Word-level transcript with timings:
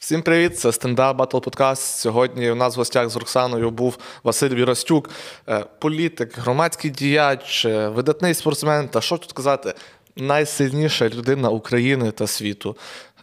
Всім 0.00 0.22
привіт! 0.22 0.58
Це 0.58 0.72
стендап 0.72 1.16
Батл 1.16 1.38
Подкаст. 1.38 1.98
Сьогодні 1.98 2.50
у 2.50 2.54
нас 2.54 2.76
в 2.76 2.78
гостях 2.78 3.08
з 3.08 3.16
Роксаною 3.16 3.70
був 3.70 3.98
Василь 4.24 4.54
Вірастюк, 4.54 5.10
е, 5.48 5.64
політик, 5.78 6.38
громадський 6.38 6.90
діяч, 6.90 7.64
е, 7.64 7.88
видатний 7.88 8.34
спортсмен. 8.34 8.88
Та 8.88 9.00
що 9.00 9.18
тут 9.18 9.32
казати, 9.32 9.74
найсильніша 10.16 11.08
людина 11.08 11.50
України 11.50 12.10
та 12.10 12.26
світу. 12.26 12.76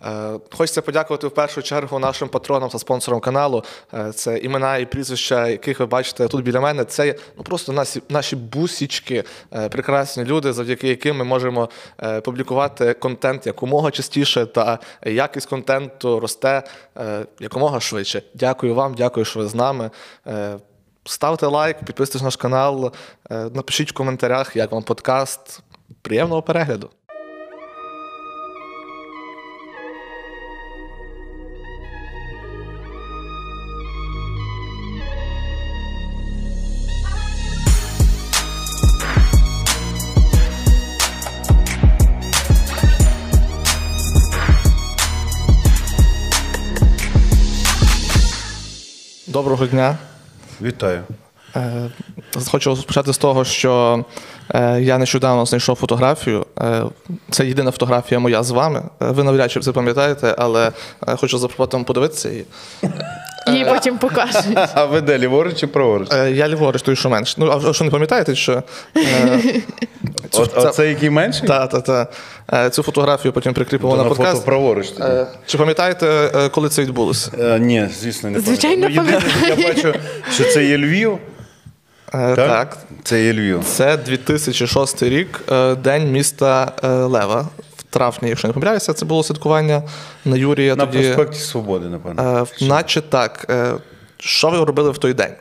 Е, 0.06 0.40
Хочеться 0.52 0.82
подякувати 0.82 1.28
в 1.28 1.32
першу 1.32 1.62
чергу 1.62 2.00
нашим 2.00 2.30
патронам 2.30 2.70
та 2.70 2.80
спонсорам 2.80 3.20
каналу. 3.20 3.64
Е, 3.94 4.12
Це 4.12 4.38
імена 4.38 4.78
і 4.78 4.86
прізвища, 4.86 5.48
яких 5.48 5.80
ви 5.80 5.86
бачите 5.86 6.28
тут 6.28 6.44
біля 6.44 6.60
мене. 6.60 6.86
Це 6.86 7.16
ну 7.38 7.44
просто 7.44 7.74
наші, 7.74 8.02
наші 8.10 8.36
бусічки, 8.36 9.24
е, 9.54 9.70
прекрасні 9.70 10.26
люди, 10.26 10.54
завдяки 10.54 10.88
яким 10.88 11.18
ми 11.18 11.24
можемо 11.24 11.70
публікувати 12.24 12.94
контент 12.94 13.48
якомога 13.48 13.92
частіше, 13.92 14.46
та 14.46 14.80
якість 15.06 15.50
контенту 15.50 16.20
росте 16.20 16.64
якомога 17.40 17.80
швидше. 17.80 18.22
Дякую 18.34 18.76
вам, 18.76 18.94
дякую, 18.94 19.26
що 19.26 19.40
ви 19.40 19.48
з 19.48 19.56
нами. 19.56 19.90
Ставте 21.06 21.46
лайк, 21.46 21.78
підписуйтесь 21.80 22.22
на 22.22 22.26
наш 22.26 22.36
канал, 22.36 22.92
напишіть 23.30 23.92
в 23.92 23.94
коментарях, 23.94 24.56
як 24.56 24.72
вам 24.72 24.84
подкаст. 24.84 25.64
Приємного 26.02 26.42
перегляду! 26.42 26.90
Доброго 49.28 49.68
дня. 49.68 49.98
Вітаю. 50.62 51.04
Е, 51.56 51.90
Хочу 52.52 52.70
розпочати 52.70 53.14
з 53.14 53.18
того, 53.18 53.46
що 53.46 54.04
е, 54.56 54.82
я 54.82 54.98
нещодавно 54.98 55.46
знайшов 55.46 55.76
фотографію. 55.76 56.46
Е, 56.62 56.84
Це 57.30 57.46
єдина 57.48 57.72
фотографія 57.72 58.20
моя 58.20 58.44
з 58.44 58.52
вами. 58.52 58.82
Ви 59.00 59.24
навряд 59.24 59.52
чи 59.52 59.60
це 59.60 59.72
пам'ятаєте, 59.72 60.36
але 60.38 60.72
хочу 61.18 61.38
запропонувати 61.38 61.78
вам 61.78 61.84
подивитися 61.84 62.30
її. 62.30 62.46
Їй 63.48 63.66
потім 63.66 63.98
покажуть. 63.98 64.46
А 64.74 64.86
ви 64.86 65.02
де 65.02 65.18
ліворуч 65.18 65.56
чи 65.60 65.68
праворуч? 65.68 66.10
Я 66.32 66.48
ліворуч, 66.48 66.82
той, 66.82 66.96
що 66.96 67.10
менш. 67.10 67.38
Ну, 67.38 67.62
а 67.70 67.74
що 67.74 67.86
не 67.86 67.92
пам'ятаєте, 67.92 68.36
що 68.36 68.64
От, 70.34 70.52
це- 70.54 70.62
Оце 70.62 70.90
який 70.90 71.10
менший? 71.10 71.48
та, 71.48 71.68
та, 71.68 71.82
та. 71.82 72.08
Е, 72.54 72.70
цю 72.70 72.84
фотографію 72.84 73.32
потім 73.34 73.54
прикріпимо 73.54 73.96
на 73.98 74.04
фото 74.04 74.16
подкаст. 74.16 74.46
праворуч. 74.46 74.88
тоді. 74.90 75.10
Е, 75.10 75.28
Чи 75.46 75.58
пам'ятаєте, 75.58 76.08
е, 76.36 76.50
коли 76.50 76.70
це 76.70 76.82
відбулося? 76.82 77.32
Е, 77.40 77.60
ні, 77.60 77.88
звісно, 78.00 78.30
не 78.30 78.40
Звичайно, 78.40 78.82
пам'ятаю. 78.88 79.22
Ну, 79.42 79.48
єдине, 79.48 79.62
Я 79.62 79.74
бачу, 79.74 80.00
що 80.34 80.44
це 80.44 80.66
є 80.66 80.78
Львів. 80.78 81.18
Е, 82.14 82.36
Так? 82.36 82.36
Так. 82.36 82.78
Це 83.04 83.24
є 83.24 83.34
Львів. 83.34 83.64
Це 83.64 83.98
2006 83.98 85.04
рік, 85.04 85.42
е, 85.52 85.76
день 85.76 86.12
міста 86.12 86.72
е, 86.84 86.88
Лева. 86.88 87.48
В 87.78 87.84
травні, 87.84 88.30
якщо 88.30 88.48
не 88.48 88.54
помиляюся, 88.54 88.94
це 88.94 89.06
було 89.06 89.24
святкування 89.24 89.84
на 90.26 90.38
Юрія. 90.38 90.76
На 90.76 90.86
тоді... 90.86 91.04
проспекті 91.04 91.40
Свободи, 91.40 91.86
напевно. 91.86 92.48
Наче 92.62 93.02
так. 93.02 93.54
Що 94.18 94.50
ви 94.50 94.66
робили 94.66 94.92
в 94.92 94.98
той 94.98 95.14
день? 95.14 95.34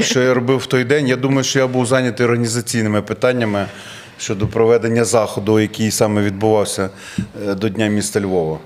Що 0.00 0.22
я 0.22 0.34
робив 0.34 0.58
в 0.58 0.66
той 0.66 0.84
день? 0.84 1.08
Я 1.08 1.16
думаю, 1.16 1.44
що 1.44 1.58
я 1.58 1.66
був 1.66 1.86
зайнятий 1.86 2.26
організаційними 2.26 3.02
питаннями 3.02 3.66
щодо 4.18 4.46
проведення 4.46 5.04
заходу, 5.04 5.60
який 5.60 5.90
саме 5.90 6.22
відбувався 6.22 6.90
до 7.34 7.68
Дня 7.68 7.86
міста 7.86 8.20
Львова. 8.20 8.58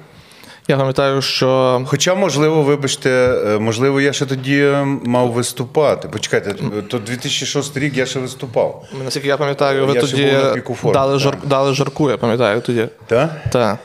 Я 0.69 0.77
пам'ятаю, 0.77 1.23
що 1.23 1.83
Хоча, 1.87 2.15
можливо, 2.15 2.63
вибачте, 2.63 3.11
е, 3.47 3.59
можливо, 3.59 4.01
я 4.01 4.13
ще 4.13 4.27
тоді 4.27 4.59
е, 4.59 4.85
мав 5.05 5.31
виступати. 5.33 6.09
Почекайте, 6.09 6.55
то 6.89 6.99
2006 6.99 7.77
рік 7.77 7.97
я 7.97 8.07
ще 8.07 8.19
виступав. 8.19 8.85
наскільки 9.05 9.29
я 9.29 9.37
пам'ятаю, 9.37 9.87
ви 9.87 9.95
Я 9.95 10.01
тоді 10.01 10.33
форми, 10.75 10.95
дали, 10.95 11.19
жар, 11.19 11.37
дали 11.45 11.75
жарку, 11.75 12.11
я 12.11 12.17
пам'ятаю 12.17 12.61
тоді. 12.61 12.89
Так? 13.07 13.31
Так. 13.51 13.79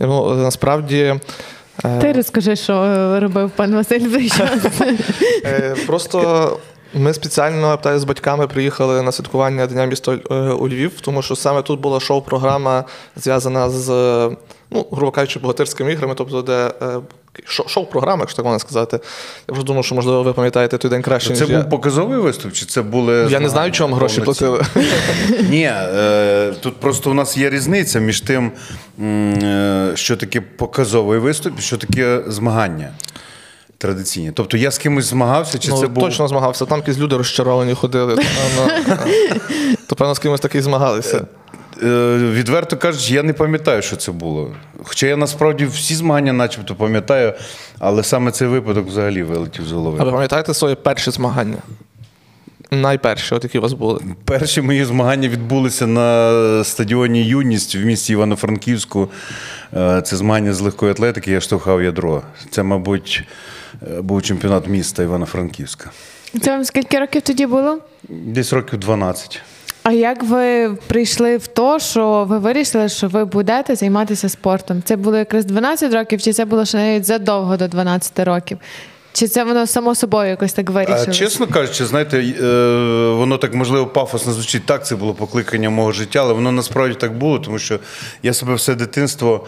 Ну, 0.00 0.34
насправді. 0.34 1.14
Ти 2.00 2.12
розкажи, 2.12 2.56
що 2.56 2.72
е, 2.72 3.20
робив 3.20 3.50
пан 3.50 3.74
Василь 3.74 4.28
час. 4.28 4.80
Е, 5.44 5.76
Просто 5.86 6.58
ми 6.94 7.14
спеціально 7.14 7.56
я 7.56 7.62
пам'ятаю, 7.62 7.98
з 7.98 8.04
батьками 8.04 8.46
приїхали 8.46 9.02
на 9.02 9.12
святкування 9.12 9.66
Дня 9.66 9.84
міста 9.84 10.18
е, 10.30 10.34
у 10.34 10.68
Львів, 10.68 10.92
тому 11.00 11.22
що 11.22 11.36
саме 11.36 11.62
тут 11.62 11.80
була 11.80 12.00
шоу-програма 12.00 12.84
зв'язана 13.16 13.70
з, 13.70 13.88
ну, 14.70 14.86
грубо 14.92 15.10
кажучи, 15.10 15.38
богатирськими 15.38 15.92
іграми, 15.92 16.14
тобто, 16.16 16.42
де 16.42 16.72
е, 16.82 17.00
шо- 17.46 17.68
шоу-програма, 17.68 18.20
якщо 18.20 18.36
так 18.36 18.44
можна 18.44 18.58
сказати. 18.58 18.96
Я 19.48 19.54
просто 19.54 19.62
думаю, 19.66 19.82
що, 19.82 19.94
можливо, 19.94 20.22
ви 20.22 20.32
пам'ятаєте 20.32 20.78
той 20.78 20.90
день 20.90 21.02
краще, 21.02 21.34
Це 21.34 21.40
ніж 21.44 21.50
я. 21.50 21.60
був 21.60 21.70
показовий 21.70 22.18
виступ, 22.18 22.52
чи 22.52 22.66
це 22.66 22.82
були. 22.82 23.26
Я 23.30 23.40
не 23.40 23.48
знаю, 23.48 23.72
чому 23.72 23.94
гроші 23.94 24.20
платили. 24.20 24.62
Ні, 25.50 25.70
е, 25.72 26.52
тут 26.60 26.76
просто 26.76 27.10
у 27.10 27.14
нас 27.14 27.36
є 27.36 27.50
різниця 27.50 27.98
між 28.00 28.20
тим, 28.20 28.52
що 29.94 30.16
таке 30.16 30.40
показовий 30.40 31.18
виступ 31.18 31.58
і 31.58 31.62
що 31.62 31.76
таке 31.76 32.22
змагання 32.26 32.90
традиційні. 33.80 34.32
Тобто 34.34 34.56
я 34.56 34.70
з 34.70 34.78
кимось 34.78 35.04
змагався, 35.04 35.58
чи 35.58 35.70
ну, 35.70 35.78
це 35.78 35.86
був. 35.86 36.04
точно 36.04 36.28
змагався. 36.28 36.66
Там 36.66 36.78
якісь 36.78 36.98
люди 36.98 37.16
розчаровані 37.16 37.74
ходили. 37.74 38.16
То, 39.86 39.96
певно, 39.96 40.14
з 40.14 40.18
кимось 40.18 40.40
таки 40.40 40.62
змагалися. 40.62 41.26
Е, 41.82 42.16
Відверто 42.16 42.76
кажучи, 42.76 43.14
я 43.14 43.22
не 43.22 43.32
пам'ятаю, 43.32 43.82
що 43.82 43.96
це 43.96 44.12
було. 44.12 44.50
Хоча 44.82 45.06
я 45.06 45.16
насправді 45.16 45.64
всі 45.66 45.94
змагання, 45.94 46.32
начебто, 46.32 46.74
пам'ятаю, 46.74 47.34
але 47.78 48.02
саме 48.02 48.30
цей 48.30 48.48
випадок 48.48 48.86
взагалі 48.86 49.22
вилетів 49.22 49.66
з 49.66 49.72
А 49.72 50.04
ви 50.04 50.12
пам'ятаєте 50.12 50.54
своє 50.54 50.74
перші 50.74 51.10
змагання? 51.10 51.58
Найперші, 52.70 53.34
от 53.34 53.44
які 53.44 53.58
у 53.58 53.62
вас 53.62 53.72
були. 53.72 54.00
Перші 54.24 54.62
мої 54.62 54.84
змагання 54.84 55.28
відбулися 55.28 55.86
на 55.86 56.64
стадіоні 56.64 57.24
Юність 57.24 57.76
в 57.76 57.78
місті 57.78 58.12
Івано-Франківську. 58.12 59.08
Е, 59.76 60.02
Це 60.02 60.16
змагання 60.16 60.52
з 60.52 60.60
легкої 60.60 60.92
атлетики, 60.92 61.30
я 61.30 61.40
штовхав 61.40 61.82
ядро. 61.82 62.22
Це, 62.50 62.62
мабуть, 62.62 63.22
е, 63.22 63.26
був 64.00 64.22
чемпіонат 64.22 64.68
міста 64.68 65.02
Івано-Франківська. 65.02 65.90
Це 66.42 66.50
вам 66.50 66.64
скільки 66.64 66.98
років 66.98 67.22
тоді 67.22 67.46
було? 67.46 67.78
Десь 68.08 68.52
років 68.52 68.78
12. 68.78 69.40
А 69.82 69.92
як 69.92 70.22
ви 70.22 70.76
прийшли 70.86 71.36
в 71.36 71.46
то, 71.46 71.78
що 71.78 72.24
ви 72.28 72.38
вирішили, 72.38 72.88
що 72.88 73.08
ви 73.08 73.24
будете 73.24 73.76
займатися 73.76 74.28
спортом? 74.28 74.82
Це 74.84 74.96
було 74.96 75.16
якраз 75.16 75.44
12 75.44 75.94
років, 75.94 76.22
чи 76.22 76.32
це 76.32 76.44
було 76.44 76.64
ще 76.64 76.78
навіть 76.78 77.04
задовго 77.04 77.56
до 77.56 77.68
12 77.68 78.18
років? 78.18 78.58
Чи 79.12 79.28
це 79.28 79.44
воно 79.44 79.66
само 79.66 79.94
собою 79.94 80.28
якось 80.28 80.52
так 80.52 80.70
вирішилося? 80.70 81.12
чесно 81.12 81.46
кажучи, 81.46 81.86
знаєте, 81.86 82.18
е, 82.18 82.44
воно 83.12 83.38
так 83.38 83.54
можливо 83.54 83.86
пафосно 83.86 84.32
звучить. 84.32 84.66
Так, 84.66 84.86
це 84.86 84.96
було 84.96 85.14
покликання 85.14 85.70
мого 85.70 85.92
життя, 85.92 86.20
але 86.20 86.32
воно 86.32 86.52
насправді 86.52 86.94
так 86.94 87.18
було, 87.18 87.38
тому 87.38 87.58
що 87.58 87.80
я 88.22 88.32
себе 88.32 88.54
все 88.54 88.74
дитинство 88.74 89.46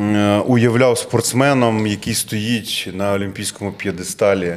е, 0.00 0.38
уявляв 0.46 0.98
спортсменом, 0.98 1.86
який 1.86 2.14
стоїть 2.14 2.88
на 2.92 3.12
олімпійському 3.12 3.72
п'єдесталі. 3.72 4.56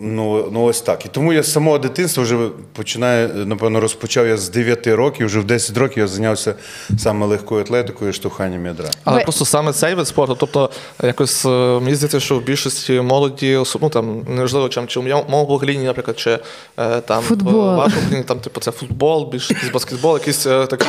Ну, 0.00 0.48
ну 0.52 0.62
ось 0.64 0.80
так. 0.80 1.06
І 1.06 1.08
тому 1.08 1.32
я 1.32 1.42
з 1.42 1.52
самого 1.52 1.78
дитинства 1.78 2.22
вже 2.22 2.38
починаю, 2.72 3.28
напевно, 3.46 3.80
розпочав 3.80 4.26
я 4.26 4.36
з 4.36 4.48
9 4.48 4.86
років, 4.86 5.26
вже 5.26 5.40
в 5.40 5.44
10 5.44 5.76
років 5.76 5.98
я 5.98 6.06
зайнявся 6.06 6.54
саме 6.98 7.26
легкою 7.26 7.60
атлетикою 7.60 8.10
і 8.10 8.12
штовханням 8.12 8.66
ядра. 8.66 8.90
Але 9.04 9.18
Ви- 9.18 9.22
просто 9.22 9.44
саме 9.44 9.72
цей 9.72 9.94
вид 9.94 10.08
спорту, 10.08 10.36
тобто 10.40 10.70
якось 11.02 11.46
е, 11.46 11.48
мені 11.82 11.94
здається, 11.94 12.20
що 12.20 12.38
в 12.38 12.42
більшості 12.42 13.00
молоді, 13.00 13.62
ну 13.80 13.88
там 13.88 14.22
неважливо, 14.28 14.68
чим 14.68 14.86
чи 14.86 15.00
в 15.00 15.02
моєму 15.02 15.46
поколінні, 15.46 15.84
наприклад, 15.84 16.18
чи 16.18 16.38
е, 16.78 17.00
там 17.00 17.22
Футбол. 17.22 17.52
в 17.52 17.76
вашому 17.76 18.02
поколінні, 18.02 18.24
там 18.24 18.38
типу 18.38 18.60
це 18.60 18.70
футбол, 18.70 19.28
більш 19.32 19.50
якийсь 19.50 19.72
баскетбол, 19.72 20.14
якісь 20.14 20.46
е, 20.46 20.66
такі 20.66 20.86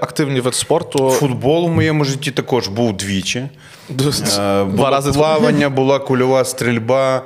активні 0.00 0.40
вид 0.40 0.54
спорту. 0.54 1.10
Футбол 1.10 1.64
у 1.64 1.68
моєму 1.68 2.04
житті 2.04 2.30
також 2.30 2.68
був 2.68 2.96
двічі. 2.96 3.48
Два 3.88 4.64
Було 4.64 4.90
рази 4.90 5.12
плавання, 5.12 5.68
була 5.68 5.98
кульова 5.98 6.44
стрільба, 6.44 7.22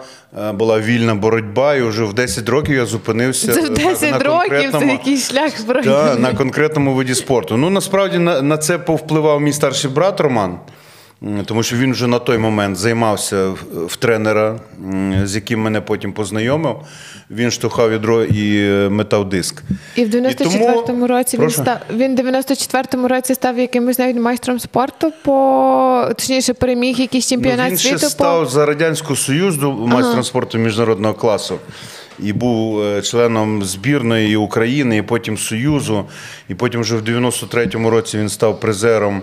була 0.54 0.80
вільна 0.82 1.14
боротьба, 1.14 1.74
і 1.74 1.82
вже 1.82 2.04
в 2.04 2.12
10 2.14 2.48
років 2.48 2.74
я 2.74 2.86
зупинився. 2.86 3.52
Це 3.52 3.60
в 3.60 3.70
на- 3.70 3.76
10 3.76 4.10
на 4.10 4.18
років, 4.18 4.72
це 4.80 4.86
якийсь 4.86 5.30
шлях 5.30 5.52
та, 5.52 5.82
Да, 5.82 6.14
на 6.18 6.34
конкретному 6.34 6.94
виді 6.94 7.14
спорту. 7.14 7.56
Ну 7.56 7.70
насправді 7.70 8.18
на, 8.18 8.42
на 8.42 8.56
це 8.56 8.78
повпливав 8.78 9.40
мій 9.40 9.52
старший 9.52 9.90
брат 9.90 10.20
Роман. 10.20 10.58
Тому 11.44 11.62
що 11.62 11.76
він 11.76 11.92
вже 11.92 12.06
на 12.06 12.18
той 12.18 12.38
момент 12.38 12.76
займався 12.76 13.48
в, 13.86 13.96
тренера, 13.96 14.60
з 15.24 15.34
яким 15.34 15.60
мене 15.60 15.80
потім 15.80 16.12
познайомив. 16.12 16.76
Він 17.30 17.50
штовхав 17.50 17.92
ядро 17.92 18.24
і 18.24 18.58
е, 18.58 18.88
метав 18.88 19.28
диск. 19.28 19.62
І 19.96 20.04
в 20.04 20.14
94-му 20.14 21.06
році 21.06 21.36
він 21.36 21.40
Прошу? 21.40 21.62
став 21.62 21.76
він 21.90 22.16
в 22.16 22.18
94-му 22.18 23.08
році 23.08 23.34
став 23.34 23.58
якимось 23.58 23.98
навіть 23.98 24.16
майстром 24.16 24.60
спорту, 24.60 25.12
по 25.22 26.04
точніше 26.08 26.54
переміг 26.54 27.00
якийсь 27.00 27.28
чемпіонат 27.28 27.64
ну, 27.64 27.70
він 27.70 27.78
світу 27.78 27.98
ще 27.98 28.06
по 28.06 28.10
став 28.10 28.48
за 28.48 28.66
Радянського 28.66 29.16
Союзу 29.16 29.72
майстром 29.72 30.24
спорту 30.24 30.58
міжнародного 30.58 31.14
класу. 31.14 31.58
І 32.22 32.32
був 32.32 32.82
е, 32.82 33.02
членом 33.02 33.62
збірної 33.62 34.36
України, 34.36 34.96
і 34.96 35.02
потім 35.02 35.38
Союзу. 35.38 36.04
І 36.48 36.54
потім 36.54 36.80
вже 36.80 36.96
в 36.96 37.02
93-му 37.02 37.90
році 37.90 38.18
він 38.18 38.28
став 38.28 38.60
призером 38.60 39.22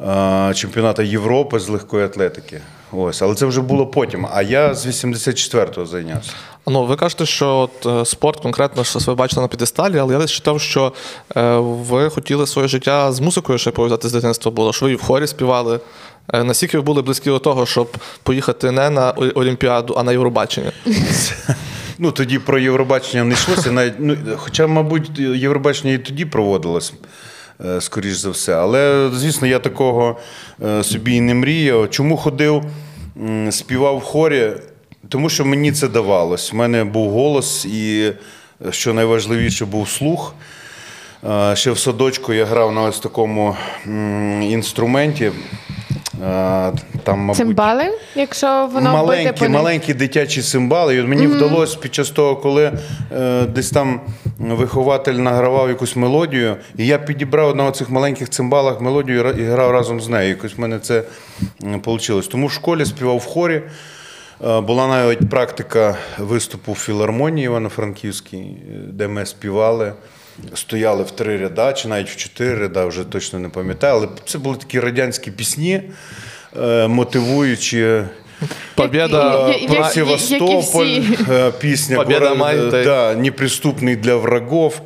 е, 0.00 0.52
чемпіонату 0.54 1.02
Європи 1.02 1.58
з 1.58 1.68
легкої 1.68 2.04
атлетики. 2.04 2.60
Ось, 2.92 3.22
але 3.22 3.34
це 3.34 3.46
вже 3.46 3.60
було 3.60 3.86
потім. 3.86 4.26
А 4.32 4.42
я 4.42 4.74
з 4.74 4.86
84-го 4.86 5.86
зайнявся. 5.86 6.32
Ну, 6.66 6.84
ви 6.84 6.96
кажете, 6.96 7.26
що 7.26 7.56
от, 7.56 7.86
е, 7.86 8.04
спорт 8.04 8.40
конкретно 8.40 8.84
що 8.84 8.98
ви 9.06 9.14
бачили 9.14 9.42
на 9.42 9.48
підесталі, 9.48 9.98
але 9.98 10.12
я 10.12 10.20
десь 10.20 10.30
читав, 10.30 10.60
що 10.60 10.92
е, 11.36 11.56
ви 11.60 12.10
хотіли 12.10 12.46
своє 12.46 12.68
життя 12.68 13.12
з 13.12 13.20
музикою 13.20 13.58
ще 13.58 13.70
пов'язати 13.70 14.08
з 14.08 14.12
дитинства 14.12 14.52
було, 14.52 14.72
що 14.72 14.86
ви 14.86 14.92
і 14.92 14.94
в 14.94 15.02
хорі 15.02 15.26
співали. 15.26 15.80
Е, 16.32 16.44
наскільки 16.44 16.76
ви 16.76 16.82
були 16.82 17.02
близькі 17.02 17.30
до 17.30 17.38
того, 17.38 17.66
щоб 17.66 17.96
поїхати 18.22 18.70
не 18.70 18.90
на 18.90 19.10
Олімпіаду, 19.10 19.94
а 19.98 20.02
на 20.02 20.12
Євробачення? 20.12 20.72
Ну, 22.00 22.12
тоді 22.12 22.38
про 22.38 22.58
Євробачення 22.58 23.24
не 23.24 23.34
йшлося. 23.34 23.72
Навіть, 23.72 23.94
ну, 23.98 24.16
хоча, 24.36 24.66
мабуть, 24.66 25.18
Євробачення 25.18 25.92
і 25.92 25.98
тоді 25.98 26.24
проводилось, 26.24 26.92
е, 27.64 27.80
скоріш 27.80 28.16
за 28.16 28.30
все. 28.30 28.54
Але, 28.54 29.10
звісно, 29.14 29.46
я 29.46 29.58
такого 29.58 30.18
е, 30.64 30.84
собі 30.84 31.14
і 31.14 31.20
не 31.20 31.34
мріяв. 31.34 31.90
Чому 31.90 32.16
ходив, 32.16 32.64
співав 33.50 33.98
в 33.98 34.02
хорі? 34.02 34.52
Тому 35.08 35.28
що 35.28 35.44
мені 35.44 35.72
це 35.72 35.88
давалось. 35.88 36.52
У 36.52 36.56
мене 36.56 36.84
був 36.84 37.10
голос, 37.10 37.64
і, 37.64 38.12
е, 38.66 38.72
що 38.72 38.94
найважливіше, 38.94 39.64
був 39.64 39.88
слух. 39.88 40.34
Ще 41.54 41.70
в 41.70 41.78
садочку 41.78 42.32
я 42.32 42.44
грав 42.44 42.72
на 42.72 42.82
ось 42.82 43.00
такому 43.00 43.56
інструменті. 44.42 45.32
Там, 47.04 47.18
мабуть, 47.18 47.36
Цимбали, 47.36 47.84
якщо 48.14 48.68
воно 48.72 48.92
маленькі, 48.92 49.40
них? 49.40 49.50
маленькі 49.50 49.94
дитячі 49.94 50.42
цимбали. 50.42 50.96
І 50.96 51.00
от 51.00 51.08
мені 51.08 51.26
вдалося 51.26 51.78
під 51.78 51.94
час 51.94 52.10
того, 52.10 52.36
коли 52.36 52.72
е, 53.12 53.44
десь 53.46 53.70
там 53.70 54.00
вихователь 54.38 55.14
награвав 55.14 55.68
якусь 55.68 55.96
мелодію, 55.96 56.56
і 56.76 56.86
я 56.86 56.98
підібрав 56.98 57.56
на 57.56 57.70
цих 57.70 57.90
маленьких 57.90 58.28
цимбалах 58.28 58.80
мелодію 58.80 59.30
і 59.30 59.42
грав 59.42 59.70
разом 59.70 60.00
з 60.00 60.08
нею. 60.08 60.28
Якось 60.28 60.56
в 60.56 60.60
мене 60.60 60.78
це 60.78 61.02
вийшло. 61.60 62.22
Тому 62.22 62.46
в 62.46 62.52
школі 62.52 62.84
співав 62.84 63.16
в 63.16 63.24
хорі. 63.24 63.62
Е, 64.46 64.60
Була 64.60 64.86
навіть 64.86 65.30
практика 65.30 65.96
виступу 66.18 66.72
в 66.72 66.76
філармонії 66.76 67.44
Івано-Франківській, 67.44 68.36
е, 68.36 68.56
де 68.92 69.08
ми 69.08 69.26
співали. 69.26 69.92
Стояли 70.54 71.02
в 71.04 71.10
три 71.10 71.36
ряда, 71.36 71.72
чи 71.72 71.88
навіть 71.88 72.08
в 72.08 72.16
чотири 72.16 72.54
ряда, 72.54 72.86
вже 72.86 73.04
точно 73.04 73.38
не 73.38 73.48
пам'ятаю. 73.48 73.94
Але 73.94 74.08
це 74.26 74.38
були 74.38 74.56
такі 74.56 74.80
радянські 74.80 75.30
пісні, 75.30 75.82
е, 76.62 76.88
мотивуючи 76.88 78.04
Побєда, 78.74 79.48
Як- 79.48 79.62
як- 79.62 79.70
про 79.70 79.84
Севастополь, 79.84 81.00
е, 81.30 81.50
пісня 81.60 81.96
Побєда 81.96 82.28
«Город, 82.28 82.74
е, 82.74 82.84
да, 82.84 83.14
«Неприступний 83.14 83.96
для 83.96 84.14
врагов. 84.16 84.80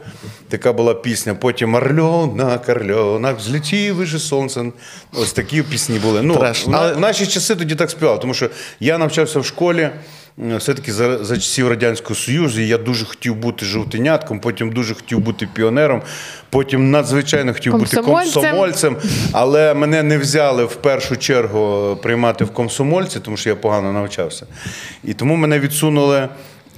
Така 0.49 0.73
була 0.73 0.95
пісня. 0.95 1.35
Потім 1.35 1.75
Орльонок, 1.75 2.69
Орльонок, 2.69 3.39
взлетів 3.39 3.95
вище 3.95 4.19
сонце. 4.19 4.65
Ось 5.13 5.33
такі 5.33 5.63
пісні 5.63 5.99
були. 5.99 6.23
Ну, 6.23 6.35
в, 6.35 6.93
в 6.95 7.01
наші 7.01 7.27
часи 7.27 7.55
тоді 7.57 7.75
так 7.75 7.91
співали, 7.91 8.19
тому 8.19 8.35
що 8.35 8.51
я 8.81 8.99
навчався 8.99 9.41
в 9.41 9.45
школі. 9.45 9.91
Все-таки 10.39 10.93
за, 10.93 11.25
за 11.25 11.37
часів 11.37 11.69
Радянського 11.69 12.15
Союзу 12.15 12.61
я 12.61 12.79
дуже 12.79 13.05
хотів 13.05 13.37
бути 13.37 13.67
жовтенятком, 13.67 14.41
потім 14.41 14.73
дуже 14.73 14.95
хотів 14.95 15.19
бути 15.19 15.49
піонером, 15.55 16.03
потім 16.51 16.91
надзвичайно 16.91 17.53
хотів 17.53 17.73
бути 17.73 17.97
Комсомольцем. 17.97 18.97
але 19.33 19.75
мене 19.75 20.03
не 20.03 20.19
взяли 20.19 20.65
в 20.65 20.75
першу 20.75 21.17
чергу 21.17 21.97
приймати 22.03 22.45
в 22.45 22.51
комсомольці, 22.51 23.21
тому 23.21 23.37
що 23.37 23.49
я 23.49 23.57
погано 23.57 23.93
навчався. 23.93 24.47
І 25.05 25.15
тому 25.15 25.37
мене 25.37 25.59
відсунули 25.61 26.29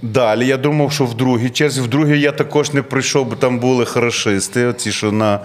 далі. 0.02 0.46
Я 0.46 0.56
думав, 0.56 0.92
що 0.92 1.04
в 1.04 1.14
другій 1.14 1.50
черзі, 1.50 1.80
в 1.80 1.86
другій 1.86 2.20
я 2.20 2.32
також 2.32 2.72
не 2.72 2.82
прийшов, 2.82 3.26
бо 3.26 3.36
там 3.36 3.58
були 3.58 3.84
хорошисти, 3.84 4.72
ці, 4.76 4.92
що 4.92 5.12
на 5.12 5.40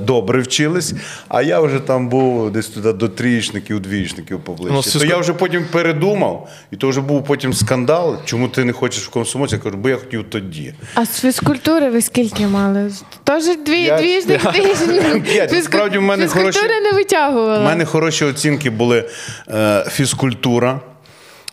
добре 0.00 0.40
вчились. 0.40 0.94
А 1.28 1.42
я 1.42 1.60
вже 1.60 1.78
там 1.78 2.08
був 2.08 2.50
десь 2.50 2.66
туди 2.66 2.92
до 2.92 3.08
трієчників, 3.08 3.80
двієчників 3.80 4.40
поближче. 4.40 4.90
Ну, 4.94 5.00
То 5.00 5.06
я 5.06 5.16
вже 5.16 5.32
потім 5.32 5.64
передумав, 5.72 6.48
і 6.70 6.76
то 6.76 6.88
вже 6.88 7.00
був 7.00 7.24
потім 7.24 7.52
скандал. 7.52 8.16
Чому 8.24 8.48
ти 8.48 8.64
не 8.64 8.72
хочеш 8.72 9.04
в 9.06 9.10
комсомольці? 9.10 9.54
Я 9.54 9.60
кажу, 9.60 9.76
бо 9.76 9.88
я 9.88 9.96
хотів 9.96 10.24
тоді. 10.30 10.74
А 10.94 11.06
з 11.06 11.20
фізкультури 11.20 11.90
ви 11.90 12.02
скільки 12.02 12.46
мали? 12.46 12.92
Тож 13.24 13.44
дві, 13.66 13.92
двіжник. 13.98 14.40
Насправді, 15.52 15.98
в 15.98 16.02
мене 16.02 16.22
Фізкультури 16.22 16.52
хороші- 16.68 16.82
не 16.82 16.92
витягувала. 16.92 17.58
У 17.60 17.64
мене 17.64 17.84
хороші 17.84 18.24
оцінки 18.24 18.70
були 18.70 19.08
е, 19.48 19.84
фізкультура, 19.90 20.80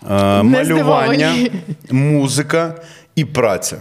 е, 0.09 0.13
малювання, 0.43 0.63
здивовані. 0.65 1.51
музика 1.91 2.75
і 3.15 3.25
праця. 3.25 3.77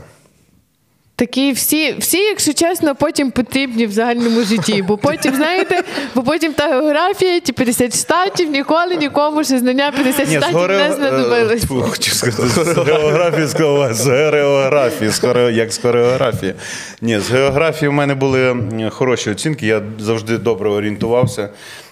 Такі 1.18 1.52
всі, 1.52 1.94
всі, 1.98 2.18
якщо 2.18 2.52
чесно, 2.52 2.94
потім 2.94 3.30
потрібні 3.30 3.86
в 3.86 3.92
загальному 3.92 4.42
житті. 4.42 4.82
Бо 4.82 4.96
потім, 4.98 5.34
знаєте, 5.34 5.82
бо 6.14 6.22
потім 6.22 6.52
та 6.52 6.68
географія, 6.68 7.40
ті 7.40 7.52
50 7.52 7.96
штатів, 7.96 8.50
ніколи 8.50 8.96
нікому 8.96 9.44
ще 9.44 9.58
знання 9.58 9.92
50 9.92 10.28
Ні, 10.28 10.36
штатів 10.36 10.56
горе... 10.58 10.76
не 10.78 10.88
е, 10.88 10.92
знадобилось. 10.92 11.62
тьфу, 11.62 11.82
хочу 11.88 12.10
сказати, 12.14 12.48
з 12.64 12.76
географії 12.86 13.46
з 13.94 14.06
географії, 14.06 15.10
з 15.10 15.24
хоре- 15.24 15.50
як 15.50 15.72
з 15.72 15.78
хореографії. 15.78 16.54
Ні, 17.02 17.18
з 17.18 17.30
географії 17.30 17.88
в 17.88 17.92
мене 17.92 18.14
були 18.14 18.56
хороші 18.90 19.30
оцінки. 19.30 19.66
Я 19.66 19.82
завжди 19.98 20.38
добре 20.38 20.70
орієнтувався 20.70 21.48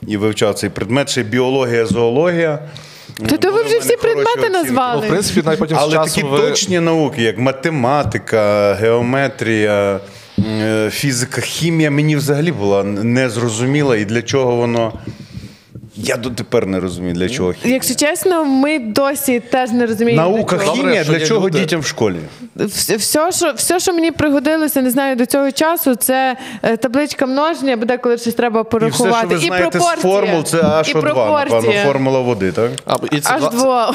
і 0.06 0.16
вивчав 0.16 0.54
цей 0.54 0.70
предмет. 0.70 1.08
Ще 1.08 1.22
біологія, 1.22 1.86
зоологія. 1.86 2.58
То, 3.28 3.38
то 3.38 3.52
ви 3.52 3.62
вже 3.62 3.78
всі 3.78 3.96
предмети 3.96 4.30
оцінки. 4.30 4.50
Ну, 4.52 4.62
назвали. 4.62 5.06
в 5.06 5.10
принципі, 5.10 5.42
навіть 5.44 5.58
потім 5.58 5.76
з 5.76 5.80
Але 5.80 5.92
часом 5.92 6.22
такі 6.22 6.26
ви... 6.26 6.38
точні 6.38 6.80
науки, 6.80 7.22
як 7.22 7.38
математика, 7.38 8.74
геометрія, 8.74 10.00
е, 10.38 10.90
фізика, 10.90 11.40
хімія, 11.40 11.90
мені 11.90 12.16
взагалі 12.16 12.52
була 12.52 12.82
незрозуміла 12.84 13.96
і 13.96 14.04
для 14.04 14.22
чого 14.22 14.56
воно. 14.56 14.92
Я 15.96 16.16
дотепер 16.16 16.66
не 16.66 16.80
розумію, 16.80 17.14
для 17.14 17.28
чого 17.28 17.52
хімія. 17.52 17.74
Якщо 17.74 17.94
чесно, 17.94 18.44
ми 18.44 18.78
досі 18.78 19.40
теж 19.40 19.70
не 19.70 19.86
розуміємо. 19.86 20.22
Наука 20.22 20.56
для 20.56 20.64
чого. 20.64 20.76
Добре, 20.76 20.88
хімія 20.90 21.04
що 21.04 21.12
для 21.12 21.26
чого 21.26 21.46
люди. 21.46 21.58
дітям 21.60 21.80
в 21.80 21.86
школі? 21.86 22.16
Все 22.96 23.32
що, 23.32 23.52
все, 23.56 23.80
що 23.80 23.92
мені 23.92 24.10
пригодилося, 24.10 24.82
не 24.82 24.90
знаю, 24.90 25.16
до 25.16 25.26
цього 25.26 25.52
часу, 25.52 25.94
це 25.94 26.36
е, 26.62 26.76
табличка 26.76 27.26
множення, 27.26 27.76
буде 27.76 27.98
коли 27.98 28.18
щось 28.18 28.34
треба 28.34 28.60
І 28.60 28.62
все, 28.62 28.70
порахувати. 28.70 29.18
що 29.18 29.28
ви 29.28 29.38
знаєте 29.38 29.80
з 29.80 29.82
формул, 29.82 30.44
це 30.44 30.56
H2, 30.56 31.04
напевно, 31.50 31.72
формула 31.84 32.20
води, 32.20 32.52
так? 32.52 32.70
А, 32.86 32.96
і 33.12 33.20
це 33.20 33.34
Аж 33.34 33.40
два, 33.40 33.50
дво. 33.50 33.94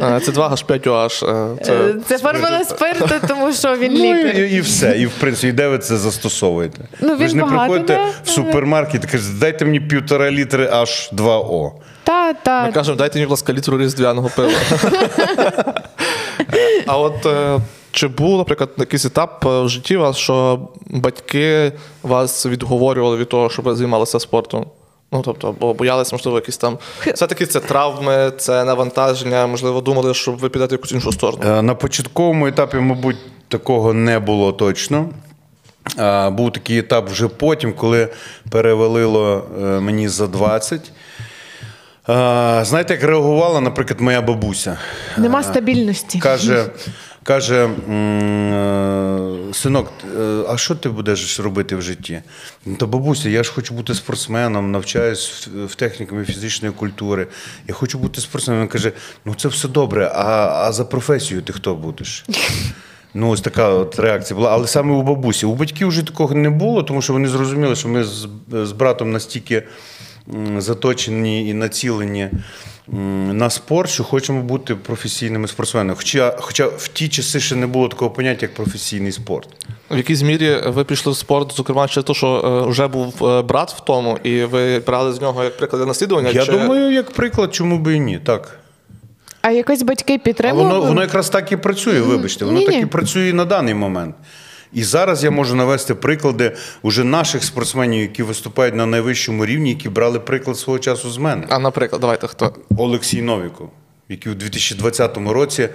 е, 0.16 0.20
це 0.24 0.32
2 0.32 0.48
H5 0.50 0.88
OH. 0.88 1.30
е, 1.54 1.64
Це... 1.64 1.94
Це 2.06 2.18
формула 2.18 2.64
спирту, 2.64 3.14
тому 3.28 3.52
що 3.52 3.76
він 3.76 3.92
Ну 3.94 4.14
лікар. 4.14 4.40
і, 4.40 4.50
і 4.56 4.60
все. 4.60 4.98
І 4.98 5.06
в 5.06 5.10
принципі, 5.20 5.52
де 5.52 5.68
ви 5.68 5.78
це 5.78 5.96
застосовуєте? 5.96 6.78
Ну, 7.00 7.16
ви 7.16 7.28
ж 7.28 7.36
не 7.36 7.42
багато 7.42 7.58
приходите 7.72 7.94
де, 7.94 8.12
в 8.24 8.28
супермаркет 8.28 9.04
і 9.04 9.06
кажете, 9.06 9.32
дайте 9.40 9.64
мені 9.64 9.80
півтора 9.80 10.30
літри 10.30 10.68
H2O. 11.28 11.70
Та, 12.04 12.32
та. 12.32 12.66
Ми 12.66 12.72
кажемо, 12.72 12.96
дайте 12.96 13.18
мені, 13.18 13.26
будь 13.26 13.30
ласка, 13.30 13.52
літру 13.52 13.78
різдвяного 13.78 14.30
пива. 14.36 14.52
а 16.86 16.98
от 16.98 17.26
е, 17.26 17.58
чи 17.90 18.08
був, 18.08 18.38
наприклад, 18.38 18.70
якийсь 18.78 19.04
етап 19.04 19.46
е, 19.46 19.60
в 19.62 19.68
житті 19.68 19.96
вас, 19.96 20.16
що 20.16 20.60
батьки 20.86 21.72
вас 22.02 22.46
відговорювали 22.46 23.16
від 23.16 23.28
того, 23.28 23.50
щоб 23.50 23.64
ви 23.64 23.76
займалися 23.76 24.20
спортом? 24.20 24.66
Ну, 25.12 25.22
тобто, 25.24 25.54
бо 25.60 25.74
боялися, 25.74 26.16
можливо, 26.16 26.38
якісь 26.38 26.56
там. 26.56 26.78
Все-таки 27.14 27.46
це 27.46 27.60
травми, 27.60 28.32
це 28.38 28.64
навантаження, 28.64 29.46
можливо, 29.46 29.80
думали, 29.80 30.14
що 30.14 30.32
ви 30.32 30.48
підете 30.48 30.70
в 30.70 30.78
якусь 30.78 30.92
іншу 30.92 31.12
сторону. 31.12 31.42
Е, 31.46 31.62
На 31.62 31.74
початковому 31.74 32.46
етапі, 32.46 32.76
мабуть, 32.76 33.16
такого 33.48 33.94
не 33.94 34.18
було 34.18 34.52
точно. 34.52 35.08
А, 35.96 36.30
Був 36.30 36.52
такий 36.52 36.78
етап 36.78 37.10
вже 37.10 37.28
потім, 37.28 37.72
коли 37.72 38.08
перевалило 38.50 39.46
е, 39.58 39.64
мені 39.80 40.08
за 40.08 40.26
20. 40.26 40.92
А, 42.06 42.64
Знаєте, 42.64 42.94
як 42.94 43.02
реагувала, 43.02 43.60
наприклад, 43.60 44.00
моя 44.00 44.22
бабуся. 44.22 44.78
Нема 45.16 45.42
стабільності. 45.42 46.18
Каже, 46.18 46.66
каже 47.22 47.64
е, 47.64 49.52
синок, 49.52 49.92
е, 50.20 50.42
а 50.48 50.56
що 50.56 50.74
ти 50.74 50.88
будеш 50.88 51.40
робити 51.40 51.76
в 51.76 51.82
житті? 51.82 52.22
Ну, 52.66 52.76
та 52.76 52.86
бабуся, 52.86 53.28
я 53.28 53.42
ж 53.42 53.52
хочу 53.52 53.74
бути 53.74 53.94
спортсменом, 53.94 54.70
навчаюсь 54.70 55.48
в, 55.54 55.66
в 55.66 55.74
технікумі 55.74 56.24
фізичної 56.24 56.74
культури. 56.74 57.26
Я 57.68 57.74
хочу 57.74 57.98
бути 57.98 58.20
спортсменом. 58.20 58.62
Він 58.62 58.68
каже: 58.68 58.92
ну 59.24 59.34
це 59.34 59.48
все 59.48 59.68
добре, 59.68 60.12
а, 60.14 60.24
а 60.54 60.72
за 60.72 60.84
професію 60.84 61.42
ти 61.42 61.52
хто 61.52 61.74
будеш? 61.74 62.24
Ну, 63.14 63.30
ось 63.30 63.40
така 63.40 63.68
от 63.68 63.98
реакція 63.98 64.36
була. 64.36 64.50
Але 64.50 64.66
саме 64.66 64.94
у 64.94 65.02
бабусі. 65.02 65.46
У 65.46 65.54
батьків 65.54 65.88
вже 65.88 66.02
такого 66.02 66.34
не 66.34 66.50
було, 66.50 66.82
тому 66.82 67.02
що 67.02 67.12
вони 67.12 67.28
зрозуміли, 67.28 67.76
що 67.76 67.88
ми 67.88 68.04
з, 68.04 68.28
з 68.52 68.72
братом 68.72 69.12
настільки 69.12 69.62
заточені 70.58 71.48
і 71.48 71.54
націлені 71.54 72.28
на 73.32 73.50
спорт, 73.50 73.90
що 73.90 74.04
хочемо 74.04 74.42
бути 74.42 74.74
професійними 74.74 75.48
спортсменами. 75.48 75.94
Хоча, 75.96 76.36
хоча 76.38 76.66
в 76.66 76.88
ті 76.88 77.08
часи 77.08 77.40
ще 77.40 77.56
не 77.56 77.66
було 77.66 77.88
такого 77.88 78.10
поняття, 78.10 78.46
як 78.46 78.54
професійний 78.54 79.12
спорт. 79.12 79.48
В 79.90 79.96
якійсь 79.96 80.22
мірі 80.22 80.56
ви 80.66 80.84
пішли 80.84 81.12
в 81.12 81.16
спорт, 81.16 81.52
зокрема, 81.56 81.88
через 81.88 82.04
те, 82.04 82.14
що 82.14 82.62
е, 82.66 82.70
вже 82.70 82.86
був 82.86 83.26
е, 83.26 83.42
брат 83.42 83.70
в 83.70 83.80
тому, 83.80 84.18
і 84.22 84.44
ви 84.44 84.78
брали 84.78 85.12
з 85.12 85.20
нього 85.20 85.44
як 85.44 85.56
приклад 85.56 85.86
наслідування? 85.86 86.30
Я 86.30 86.46
чи... 86.46 86.52
думаю, 86.52 86.92
як 86.92 87.10
приклад, 87.10 87.54
чому 87.54 87.78
би 87.78 87.94
і 87.94 88.00
ні. 88.00 88.18
Так. 88.18 88.58
А 89.48 89.50
якось 89.50 89.82
батьки 89.82 90.14
А 90.14 90.18
підтримували? 90.18 90.68
воно, 90.74 90.86
воно 90.86 91.00
якраз 91.00 91.30
так 91.30 91.52
і 91.52 91.56
працює, 91.56 92.00
вибачте, 92.00 92.44
воно 92.44 92.62
так 92.62 92.74
і 92.74 92.86
працює 92.86 93.28
і 93.28 93.32
на 93.32 93.44
даний 93.44 93.74
момент. 93.74 94.14
І 94.72 94.84
зараз 94.84 95.24
я 95.24 95.30
можу 95.30 95.54
навести 95.54 95.94
приклади 95.94 96.56
уже 96.82 97.04
наших 97.04 97.44
спортсменів, 97.44 98.00
які 98.00 98.22
виступають 98.22 98.74
на 98.74 98.86
найвищому 98.86 99.46
рівні, 99.46 99.70
які 99.70 99.88
брали 99.88 100.20
приклад 100.20 100.58
свого 100.58 100.78
часу 100.78 101.10
з 101.10 101.18
мене. 101.18 101.46
А 101.48 101.58
наприклад, 101.58 102.00
давайте 102.00 102.26
хто? 102.26 102.52
Олексій 102.76 103.22
Новіков, 103.22 103.70
який 104.08 104.32
у 104.32 104.34
2020 104.34 105.16
році 105.16 105.62
е, 105.62 105.68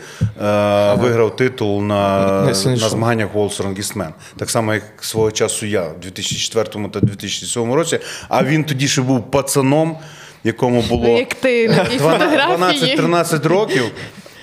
виграв 0.95 1.35
титул 1.35 1.83
на, 1.83 2.41
на 2.65 2.89
змаганнях 2.89 3.33
World 3.35 3.61
Strongest 3.61 3.97
Man. 3.97 4.09
Так 4.37 4.49
само, 4.49 4.73
як 4.73 4.83
свого 5.01 5.31
часу 5.31 5.65
я 5.65 5.83
у 5.83 5.99
2004 6.01 6.89
та 6.89 6.99
2007 6.99 7.73
році. 7.73 7.99
А 8.29 8.43
він 8.43 8.63
тоді 8.63 8.87
ще 8.87 9.01
був 9.01 9.31
пацаном, 9.31 9.97
якому 10.43 10.81
було 10.81 11.03
Ну, 11.07 11.17
як 11.17 11.33
ти 11.33 11.67
на 11.69 11.83
12-13 11.83 13.47
років. 13.47 13.83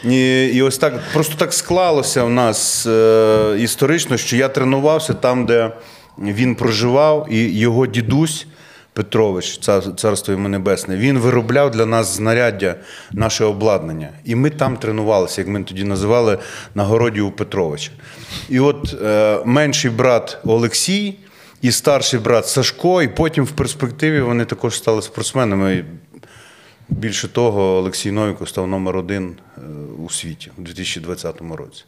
І, 0.04 0.44
і 0.46 0.62
ось 0.62 0.78
так 0.78 0.94
просто 1.12 1.34
так 1.36 1.52
склалося 1.52 2.24
в 2.24 2.30
нас 2.30 2.86
е, 2.86 3.56
історично, 3.58 4.16
що 4.16 4.36
я 4.36 4.48
тренувався 4.48 5.14
там, 5.14 5.46
де 5.46 5.70
він 6.18 6.54
проживав, 6.54 7.26
і 7.30 7.58
його 7.58 7.86
дідусь 7.86 8.46
Петрович, 8.92 9.60
цар- 9.68 9.94
царство 9.94 10.32
йому 10.32 10.48
небесне, 10.48 10.96
він 10.96 11.18
виробляв 11.18 11.70
для 11.70 11.86
нас 11.86 12.16
знаряддя, 12.16 12.74
наше 13.12 13.44
обладнання. 13.44 14.08
І 14.24 14.34
ми 14.34 14.50
там 14.50 14.76
тренувалися, 14.76 15.40
як 15.40 15.48
ми 15.48 15.62
тоді 15.62 15.84
називали, 15.84 16.38
на 16.74 16.84
городі 16.84 17.20
у 17.20 17.30
Петровича. 17.30 17.90
І 18.48 18.60
от 18.60 18.94
е, 19.04 19.38
менший 19.44 19.90
брат 19.90 20.38
Олексій 20.44 21.14
і 21.62 21.72
старший 21.72 22.20
брат 22.20 22.48
Сашко, 22.48 23.02
і 23.02 23.08
потім 23.08 23.44
в 23.44 23.50
перспективі 23.50 24.20
вони 24.20 24.44
також 24.44 24.76
стали 24.76 25.02
спортсменами. 25.02 25.84
Більше 26.88 27.28
того, 27.28 27.62
Олексій 27.62 28.10
Новіков 28.10 28.48
став 28.48 28.66
номер 28.66 28.96
один 28.96 29.36
е, 29.56 29.60
у 30.06 30.10
світі 30.10 30.50
у 30.58 30.62
2020 30.62 31.40
році. 31.40 31.84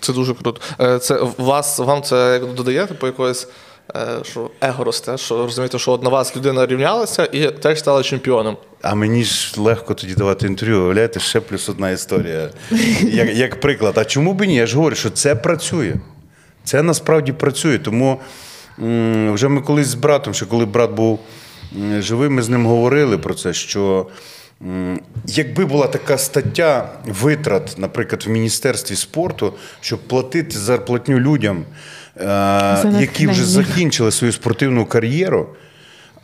Це 0.00 0.12
дуже 0.12 0.34
круто. 0.34 0.60
Е, 0.80 0.98
Це 0.98 1.20
вас, 1.38 1.78
вам 1.78 2.02
це 2.02 2.40
як 2.42 2.54
додає 2.54 2.86
типу 2.86 3.06
якогось, 3.06 3.48
е, 3.96 4.06
що 4.22 4.50
его 4.60 4.84
росте, 4.84 5.18
що 5.18 5.36
розумієте, 5.36 5.78
що 5.78 5.92
от 5.92 6.02
на 6.02 6.10
вас 6.10 6.36
людина 6.36 6.66
рівнялася 6.66 7.24
і 7.24 7.50
теж 7.50 7.78
стала 7.78 8.02
чемпіоном. 8.02 8.56
А 8.82 8.94
мені 8.94 9.24
ж 9.24 9.60
легко 9.60 9.94
тоді 9.94 10.14
давати 10.14 10.46
інтерв'ю. 10.46 10.76
Уявляєте, 10.80 11.20
ще 11.20 11.40
плюс 11.40 11.68
одна 11.68 11.90
історія. 11.90 12.50
Як, 13.02 13.34
як 13.36 13.60
приклад. 13.60 13.98
А 13.98 14.04
чому 14.04 14.34
б 14.34 14.44
і 14.44 14.46
ні? 14.46 14.56
Я 14.56 14.66
ж 14.66 14.76
говорю, 14.76 14.96
що 14.96 15.10
це 15.10 15.34
працює. 15.34 15.94
Це 16.64 16.82
насправді 16.82 17.32
працює. 17.32 17.78
Тому 17.78 18.20
вже 19.32 19.48
ми 19.48 19.60
колись 19.60 19.86
з 19.86 19.94
братом, 19.94 20.34
ще 20.34 20.46
коли 20.46 20.66
брат 20.66 20.90
був 20.90 21.20
живий, 21.98 22.28
ми 22.28 22.42
з 22.42 22.48
ним 22.48 22.66
говорили 22.66 23.18
про 23.18 23.34
це, 23.34 23.52
що 23.52 24.06
якби 25.26 25.64
була 25.64 25.86
така 25.86 26.18
стаття 26.18 26.88
витрат, 27.06 27.74
наприклад, 27.78 28.24
в 28.26 28.30
Міністерстві 28.30 28.96
спорту, 28.96 29.54
щоб 29.80 29.98
платити 29.98 30.58
зарплатню 30.58 31.18
людям, 31.20 31.64
е, 32.16 33.00
які 33.00 33.26
вже 33.26 33.44
закінчили 33.44 34.10
свою 34.10 34.32
спортивну 34.32 34.86
кар'єру. 34.86 35.46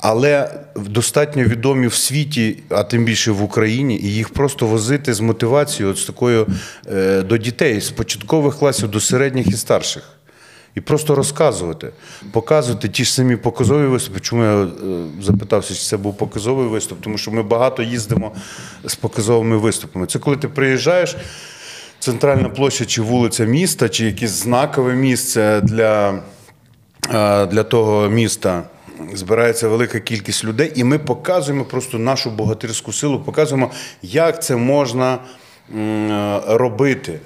Але 0.01 0.51
достатньо 0.77 1.45
відомі 1.45 1.87
в 1.87 1.95
світі, 1.95 2.59
а 2.69 2.83
тим 2.83 3.05
більше 3.05 3.33
в 3.33 3.43
Україні, 3.43 3.97
і 3.97 4.15
їх 4.15 4.29
просто 4.29 4.67
возити 4.67 5.15
з 5.15 5.21
мотивацією 5.21 5.93
от 5.93 5.99
з 5.99 6.05
такою 6.05 6.47
е, 6.93 7.23
до 7.23 7.37
дітей 7.37 7.81
з 7.81 7.91
початкових 7.91 8.59
класів 8.59 8.89
до 8.89 9.01
середніх 9.01 9.47
і 9.47 9.53
старших. 9.53 10.03
І 10.75 10.81
просто 10.81 11.15
розказувати, 11.15 11.91
показувати 12.33 12.89
ті 12.89 13.05
ж 13.05 13.13
самі 13.13 13.37
показові 13.37 13.87
виступи. 13.87 14.21
Чому 14.21 14.45
я 14.45 14.63
е, 14.63 14.69
запитався, 15.23 15.75
чи 15.75 15.81
це 15.81 15.97
був 15.97 16.17
показовий 16.17 16.69
виступ? 16.69 17.01
Тому 17.01 17.19
що 17.19 17.31
ми 17.31 17.43
багато 17.43 17.83
їздимо 17.83 18.33
з 18.85 18.95
показовими 18.95 19.57
виступами. 19.57 20.07
Це 20.07 20.19
коли 20.19 20.37
ти 20.37 20.49
приїжджаєш, 20.49 21.17
центральна 21.99 22.49
площа 22.49 22.85
чи 22.85 23.03
вулиця 23.03 23.45
міста, 23.45 23.89
чи 23.89 24.07
якесь 24.07 24.31
знакове 24.31 24.95
місце 24.95 25.61
для, 25.61 26.23
е, 27.15 27.47
для 27.47 27.63
того 27.63 28.09
міста. 28.09 28.63
Збирається 29.15 29.69
велика 29.69 30.01
кількість 30.01 30.45
людей, 30.45 30.73
і 30.75 30.85
ми 30.85 30.99
показуємо 30.99 31.65
просто 31.65 31.99
нашу 31.99 32.31
богатирську 32.31 32.93
силу, 32.93 33.21
показуємо, 33.21 33.71
як 34.03 34.43
це 34.43 34.57
можна 34.57 35.19
е, 35.77 36.41
робити. 36.47 37.21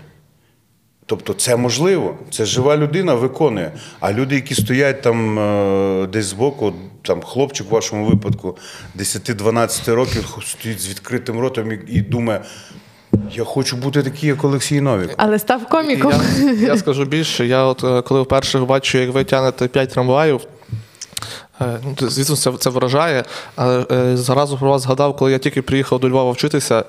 Тобто 1.08 1.34
це 1.34 1.56
можливо, 1.56 2.14
це 2.30 2.44
жива 2.44 2.76
людина 2.76 3.14
виконує. 3.14 3.72
А 4.00 4.12
люди, 4.12 4.34
які 4.34 4.54
стоять 4.54 5.02
там 5.02 5.38
е, 5.38 6.06
десь 6.06 6.24
збоку, 6.24 6.72
там 7.02 7.22
хлопчик 7.22 7.66
в 7.70 7.70
вашому 7.70 8.06
випадку 8.06 8.56
10-12 8.98 9.94
років 9.94 10.38
стоїть 10.46 10.80
з 10.80 10.88
відкритим 10.88 11.40
ротом 11.40 11.72
і, 11.72 11.78
і 11.88 12.00
думає, 12.00 12.40
я 13.32 13.44
хочу 13.44 13.76
бути 13.76 14.02
такий, 14.02 14.28
як 14.28 14.44
Олексій 14.44 14.80
Новік. 14.80 15.10
Але 15.16 15.38
став 15.38 15.68
коміком. 15.68 16.12
Я, 16.38 16.52
я 16.52 16.76
скажу 16.76 17.04
більше, 17.04 17.46
я 17.46 17.64
от 17.64 17.84
е, 17.84 18.02
коли 18.02 18.22
вперше 18.22 18.58
бачу, 18.58 18.98
як 18.98 19.10
ви 19.10 19.24
тягнете 19.24 19.68
5 19.68 19.90
трамваїв. 19.90 20.40
Е, 21.60 21.64
Ну, 22.00 22.08
звісно, 22.10 22.36
це, 22.36 22.52
це 22.58 22.70
вражає. 22.70 23.24
Але 23.56 23.86
е, 23.92 24.16
зразу 24.16 24.58
про 24.58 24.70
вас 24.70 24.82
згадав, 24.82 25.16
коли 25.16 25.32
я 25.32 25.38
тільки 25.38 25.62
приїхав 25.62 26.00
до 26.00 26.08
Львова 26.08 26.30
вчитися. 26.32 26.84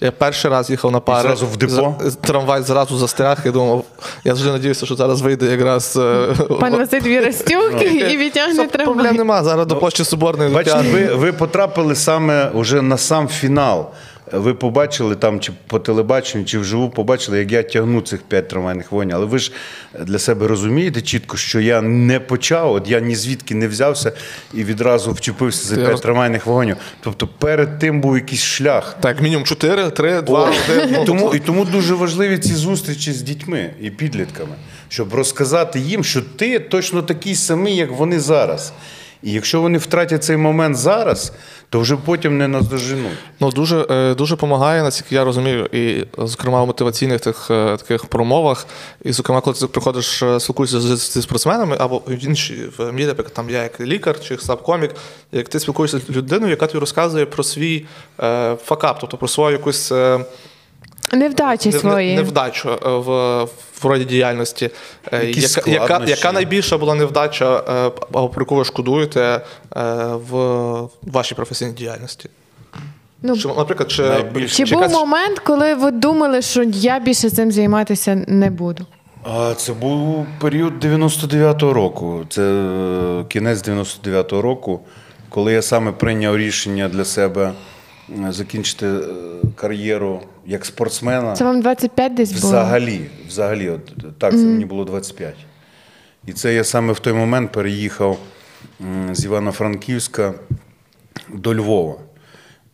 я 0.00 0.10
перший 0.10 0.50
раз 0.50 0.70
їхав 0.70 0.92
на 0.92 1.00
пари. 1.00 1.22
зразу 1.28 1.46
в 1.46 1.56
депо? 1.56 1.94
З- 2.00 2.14
Трамвай 2.16 2.62
зразу 2.62 2.98
застряг. 2.98 3.38
Я 3.44 3.52
думав, 3.52 3.84
я 4.24 4.34
завжди 4.34 4.52
надіюся, 4.52 4.86
що 4.86 4.94
зараз 4.94 5.20
вийде 5.20 5.46
якраз. 5.46 5.96
е, 5.96 6.26
Пан 6.60 6.76
Василь 6.76 7.00
Вірастюк 7.00 7.82
і 7.82 8.16
відтягне 8.16 8.64
Проблем 8.64 9.16
нема. 9.16 9.44
Зараз 9.44 9.66
до 9.66 9.76
Площі 9.76 10.04
Соборної 10.04 10.50
Бачите, 10.50 10.82
ви, 10.92 11.14
ви 11.14 11.32
потрапили 11.32 11.94
саме 11.94 12.50
вже 12.54 12.82
на 12.82 12.98
сам 12.98 13.28
фінал. 13.28 13.86
Ви 14.32 14.54
побачили 14.54 15.16
там, 15.16 15.40
чи 15.40 15.52
по 15.66 15.78
телебаченню, 15.78 16.44
чи 16.44 16.58
вживу 16.58 16.90
побачили, 16.90 17.38
як 17.38 17.52
я 17.52 17.62
тягну 17.62 18.00
цих 18.00 18.22
п'ять 18.22 18.48
трамвайних 18.48 18.92
вогнів. 18.92 19.16
Але 19.16 19.26
ви 19.26 19.38
ж 19.38 19.52
для 20.00 20.18
себе 20.18 20.48
розумієте 20.48 21.00
чітко, 21.00 21.36
що 21.36 21.60
я 21.60 21.80
не 21.82 22.20
почав, 22.20 22.72
от 22.72 22.88
я 22.88 23.00
ні 23.00 23.14
звідки 23.14 23.54
не 23.54 23.68
взявся 23.68 24.12
і 24.54 24.64
відразу 24.64 25.12
вчепився 25.12 25.68
за 25.68 25.76
п'ять 25.76 26.02
трамвайних 26.02 26.46
вогнів. 26.46 26.76
Тобто 27.00 27.26
перед 27.26 27.78
тим 27.78 28.00
був 28.00 28.16
якийсь 28.16 28.42
шлях. 28.42 28.96
Так, 29.00 29.22
мінімум 29.22 29.44
4, 29.44 29.90
3, 29.90 30.22
2, 30.22 30.52
1. 30.68 31.02
І 31.02 31.06
тому, 31.06 31.34
і 31.34 31.38
тому 31.38 31.64
дуже 31.64 31.94
важливі 31.94 32.38
ці 32.38 32.54
зустрічі 32.54 33.12
з 33.12 33.22
дітьми 33.22 33.70
і 33.80 33.90
підлітками, 33.90 34.54
щоб 34.88 35.14
розказати 35.14 35.80
їм, 35.80 36.04
що 36.04 36.22
ти 36.36 36.58
точно 36.58 37.02
такий 37.02 37.34
самий, 37.34 37.76
як 37.76 37.90
вони 37.90 38.20
зараз. 38.20 38.72
І 39.22 39.32
якщо 39.32 39.60
вони 39.60 39.78
втратять 39.78 40.24
цей 40.24 40.36
момент 40.36 40.76
зараз, 40.76 41.32
то 41.68 41.80
вже 41.80 41.96
потім 41.96 42.38
не 42.38 42.48
наздоженуть. 42.48 43.12
Ну 43.40 43.50
дуже 43.50 43.86
е, 43.90 44.14
дуже 44.14 44.34
допомагає, 44.34 44.82
наскільки 44.82 45.14
я 45.14 45.24
розумію, 45.24 45.66
і 45.72 46.04
зокрема 46.18 46.62
в 46.62 46.66
мотиваційних 46.66 47.20
тих 47.20 47.50
е, 47.50 47.76
таких 47.76 48.04
промовах. 48.06 48.66
І 49.04 49.12
зокрема, 49.12 49.40
коли 49.40 49.56
ти 49.56 49.66
приходиш 49.66 50.22
е, 50.22 50.40
спілкуєшся 50.40 50.80
з- 50.80 51.12
зі 51.12 51.22
спортсменами 51.22 51.76
або 51.80 52.02
інші 52.22 52.68
в 52.78 52.92
мірі, 52.92 53.06
наприклад, 53.06 53.34
там 53.34 53.50
я 53.50 53.62
як 53.62 53.80
лікар 53.80 54.20
чи 54.20 54.38
сабкомік, 54.38 54.90
як 55.32 55.48
ти 55.48 55.60
спілкуєшся 55.60 55.98
з 55.98 56.10
людиною, 56.10 56.50
яка 56.50 56.66
тобі 56.66 56.78
розказує 56.80 57.26
про 57.26 57.42
свій 57.44 57.86
е, 58.22 58.56
факап, 58.64 58.96
тобто 59.00 59.16
про 59.16 59.28
свою 59.28 59.52
якусь. 59.56 59.92
е, 59.92 60.20
Невдачі 61.12 61.68
не- 61.70 61.78
свої. 61.78 62.16
невдачу 62.16 62.68
е, 62.70 62.76
в, 62.88 63.08
в 63.82 63.84
роді 63.84 64.04
діяльності. 64.04 64.70
Е, 65.12 65.26
Якісь 65.26 65.56
Яка, 65.56 65.70
яка, 65.70 66.02
яка 66.06 66.32
найбільша 66.32 66.78
була 66.78 66.94
невдача, 66.94 67.56
е, 67.56 67.90
або 68.12 68.28
про 68.28 68.42
яку 68.42 68.54
ви 68.54 68.64
шкодуєте 68.64 69.40
в 70.30 70.32
вашій 71.02 71.34
професійній 71.34 71.72
діяльності? 71.72 72.28
Ну, 73.22 73.36
Чи, 73.36 73.48
наприклад, 73.48 73.90
чи. 73.90 74.04
Чи 74.48 74.64
був 74.64 74.72
якась- 74.82 74.92
момент, 74.92 75.38
коли 75.38 75.74
ви 75.74 75.90
думали, 75.90 76.42
що 76.42 76.62
я 76.62 76.98
більше 76.98 77.30
цим 77.30 77.52
займатися 77.52 78.24
не 78.28 78.50
буду? 78.50 78.86
Це 79.56 79.72
був 79.72 80.26
період 80.40 80.84
99-го 80.84 81.72
року. 81.72 82.20
Це 82.28 82.64
кінець 83.28 83.68
99-го 83.68 84.42
року, 84.42 84.80
коли 85.28 85.52
я 85.52 85.62
саме 85.62 85.92
прийняв 85.92 86.36
рішення 86.36 86.88
для 86.88 87.04
себе 87.04 87.52
закінчити 88.28 88.86
е, 88.86 89.00
кар'єру 89.56 90.20
як 90.46 90.64
спортсмена. 90.64 91.32
Це 91.36 91.44
вам 91.44 91.60
25 91.60 92.14
десь 92.14 92.32
було? 92.32 92.52
Взагалі, 92.52 93.00
взагалі, 93.28 93.68
от, 93.68 93.94
так, 94.18 94.32
це 94.32 94.38
мені 94.38 94.64
було 94.64 94.84
25. 94.84 95.34
І 96.26 96.32
це 96.32 96.54
я 96.54 96.64
саме 96.64 96.92
в 96.92 96.98
той 96.98 97.12
момент 97.12 97.52
переїхав 97.52 98.18
з 99.12 99.24
Івано-Франківська 99.24 100.34
до 101.34 101.54
Львова. 101.54 101.94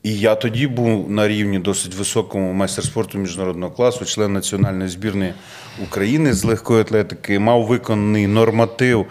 І 0.03 0.19
я 0.19 0.35
тоді 0.35 0.67
був 0.67 1.11
на 1.11 1.29
рівні 1.29 1.59
досить 1.59 1.95
високому 1.95 2.53
майстер 2.53 2.85
спорту 2.85 3.19
міжнародного 3.19 3.73
класу, 3.73 4.05
член 4.05 4.33
національної 4.33 4.89
збірної 4.89 5.35
України 5.83 6.33
з 6.33 6.45
легкої 6.45 6.81
атлетики, 6.81 7.39
мав 7.39 7.67
виконаний 7.67 8.27
норматив 8.27 9.07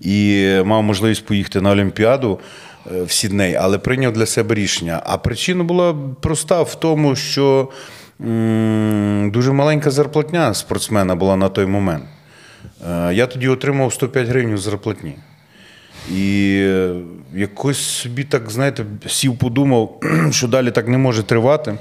і 0.00 0.48
мав 0.64 0.82
можливість 0.82 1.24
поїхати 1.24 1.60
на 1.60 1.70
Олімпіаду 1.70 2.40
е, 2.40 2.44
в 2.90 3.10
Сідней, 3.10 3.54
але 3.54 3.78
прийняв 3.78 4.12
для 4.12 4.26
себе 4.26 4.54
рішення. 4.54 5.02
А 5.06 5.18
причина 5.18 5.64
була 5.64 5.94
проста 6.20 6.62
в 6.62 6.74
тому, 6.74 7.16
що 7.16 7.68
дуже 9.32 9.52
маленька 9.52 9.90
зарплатня 9.90 10.54
спортсмена 10.54 11.14
була 11.14 11.36
на 11.36 11.48
той 11.48 11.66
момент. 11.66 12.04
Е, 12.90 13.14
Я 13.14 13.26
тоді 13.26 13.48
отримав 13.48 13.92
105 13.92 14.28
гривень 14.28 14.58
зарплатні. 14.58 15.14
І 16.10 16.56
е, 16.62 16.94
якось 17.34 17.78
собі 17.78 18.24
так, 18.24 18.50
знаєте, 18.50 18.84
сів, 19.06 19.38
подумав, 19.38 20.00
що 20.30 20.48
далі 20.48 20.70
так 20.70 20.88
не 20.88 20.98
може 20.98 21.22
тривати. 21.22 21.78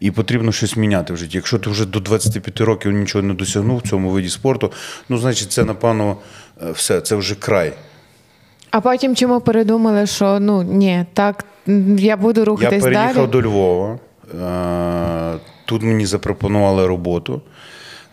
і 0.00 0.10
потрібно 0.10 0.52
щось 0.52 0.76
міняти 0.76 1.12
в 1.12 1.16
житті. 1.16 1.36
Якщо 1.36 1.58
ти 1.58 1.70
вже 1.70 1.86
до 1.86 2.00
25 2.00 2.60
років 2.60 2.92
нічого 2.92 3.22
не 3.22 3.34
досягнув 3.34 3.78
в 3.78 3.88
цьому 3.88 4.10
виді 4.10 4.28
спорту, 4.28 4.72
ну 5.08 5.18
значить 5.18 5.52
це 5.52 5.64
напевно 5.64 6.16
е, 6.62 6.70
все, 6.72 7.00
це 7.00 7.16
вже 7.16 7.34
край. 7.34 7.72
А 8.74 8.80
потім 8.80 9.16
чому 9.16 9.40
передумали, 9.40 10.06
що 10.06 10.40
ну 10.40 10.62
ні, 10.62 11.06
так 11.12 11.44
я 11.96 12.16
буду 12.16 12.44
рухатись. 12.44 12.72
Я 12.72 12.90
переїхав 12.90 13.14
далі. 13.14 13.26
до 13.26 13.42
Львова. 13.42 13.98
Е, 15.34 15.38
Тут 15.64 15.82
мені 15.82 16.06
запропонували 16.06 16.86
роботу. 16.86 17.42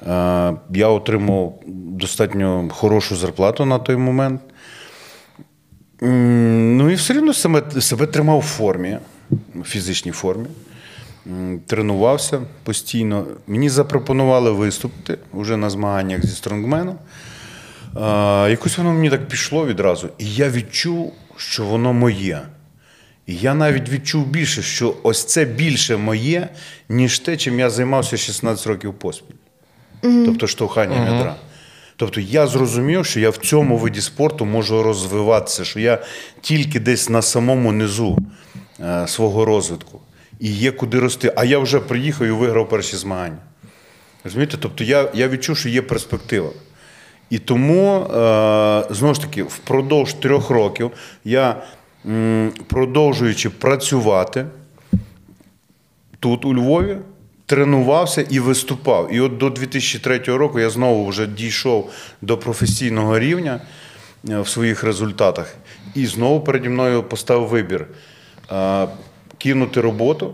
Е, 0.07 0.53
Я 0.73 0.87
отримав 0.87 1.59
достатньо 1.67 2.69
хорошу 2.71 3.15
зарплату 3.15 3.65
на 3.65 3.79
той 3.79 3.95
момент. 3.95 4.41
Ну 6.01 6.89
і 6.89 6.95
все 6.95 7.13
рівно 7.13 7.33
себе, 7.33 7.81
себе 7.81 8.05
тримав 8.05 8.39
в 8.39 8.43
формі, 8.43 8.97
в 9.55 9.63
фізичній 9.63 10.11
формі. 10.11 10.45
Тренувався 11.67 12.41
постійно. 12.63 13.25
Мені 13.47 13.69
запропонували 13.69 14.51
виступити 14.51 15.17
вже 15.33 15.57
на 15.57 15.69
змаганнях 15.69 16.25
зі 16.25 16.35
стронгменом. 16.35 16.95
А, 17.95 18.47
якось 18.49 18.77
воно 18.77 18.93
мені 18.93 19.09
так 19.09 19.27
пішло 19.27 19.67
відразу. 19.67 20.09
І 20.17 20.33
я 20.33 20.49
відчув, 20.49 21.13
що 21.37 21.65
воно 21.65 21.93
моє. 21.93 22.41
І 23.27 23.35
я 23.35 23.53
навіть 23.53 23.89
відчув 23.89 24.27
більше, 24.27 24.61
що 24.61 24.95
ось 25.03 25.25
це 25.25 25.45
більше 25.45 25.97
моє, 25.97 26.49
ніж 26.89 27.19
те, 27.19 27.37
чим 27.37 27.59
я 27.59 27.69
займався 27.69 28.17
16 28.17 28.67
років 28.67 28.93
поспіль. 28.93 29.35
Тобто 30.01 30.47
штовхання 30.47 31.05
ядра. 31.05 31.35
Тобто 31.95 32.21
я 32.21 32.47
зрозумів, 32.47 33.05
що 33.05 33.19
я 33.19 33.29
в 33.29 33.37
цьому 33.37 33.77
виді 33.77 34.01
спорту 34.01 34.45
можу 34.45 34.83
розвиватися, 34.83 35.65
що 35.65 35.79
я 35.79 35.99
тільки 36.41 36.79
десь 36.79 37.09
на 37.09 37.21
самому 37.21 37.71
низу 37.71 38.17
е, 38.79 39.07
свого 39.07 39.45
розвитку. 39.45 40.01
І 40.39 40.51
є 40.51 40.71
куди 40.71 40.99
рости. 40.99 41.33
А 41.35 41.45
я 41.45 41.59
вже 41.59 41.79
приїхав 41.79 42.27
і 42.27 42.31
виграв 42.31 42.69
перші 42.69 42.97
змагання. 42.97 43.37
Розумієте? 44.23 44.57
Тобто 44.59 44.83
я, 44.83 45.09
я 45.13 45.27
відчув, 45.27 45.57
що 45.57 45.69
є 45.69 45.81
перспектива. 45.81 46.49
І 47.31 47.39
тому, 47.39 47.99
е, 47.99 48.83
знову 48.89 49.13
ж 49.13 49.21
таки, 49.21 49.43
впродовж 49.43 50.13
трьох 50.13 50.49
років 50.49 50.91
я, 51.25 51.63
продовжуючи 52.67 53.49
працювати 53.49 54.45
тут, 56.19 56.45
у 56.45 56.53
Львові, 56.53 56.97
тренувався 57.45 58.21
і 58.29 58.39
виступав. 58.39 59.13
І 59.13 59.19
от 59.19 59.37
до 59.37 59.49
2003 59.49 60.19
року 60.37 60.59
я 60.59 60.69
знову 60.69 61.07
вже 61.07 61.27
дійшов 61.27 61.89
до 62.21 62.37
професійного 62.37 63.19
рівня 63.19 63.61
е, 64.29 64.39
в 64.39 64.47
своїх 64.47 64.83
результатах. 64.83 65.55
І 65.95 66.05
знову 66.05 66.41
переді 66.41 66.69
мною 66.69 67.03
поставив 67.03 67.47
вибір. 67.47 67.87
е, 68.51 68.87
Кинути 69.37 69.81
роботу 69.81 70.33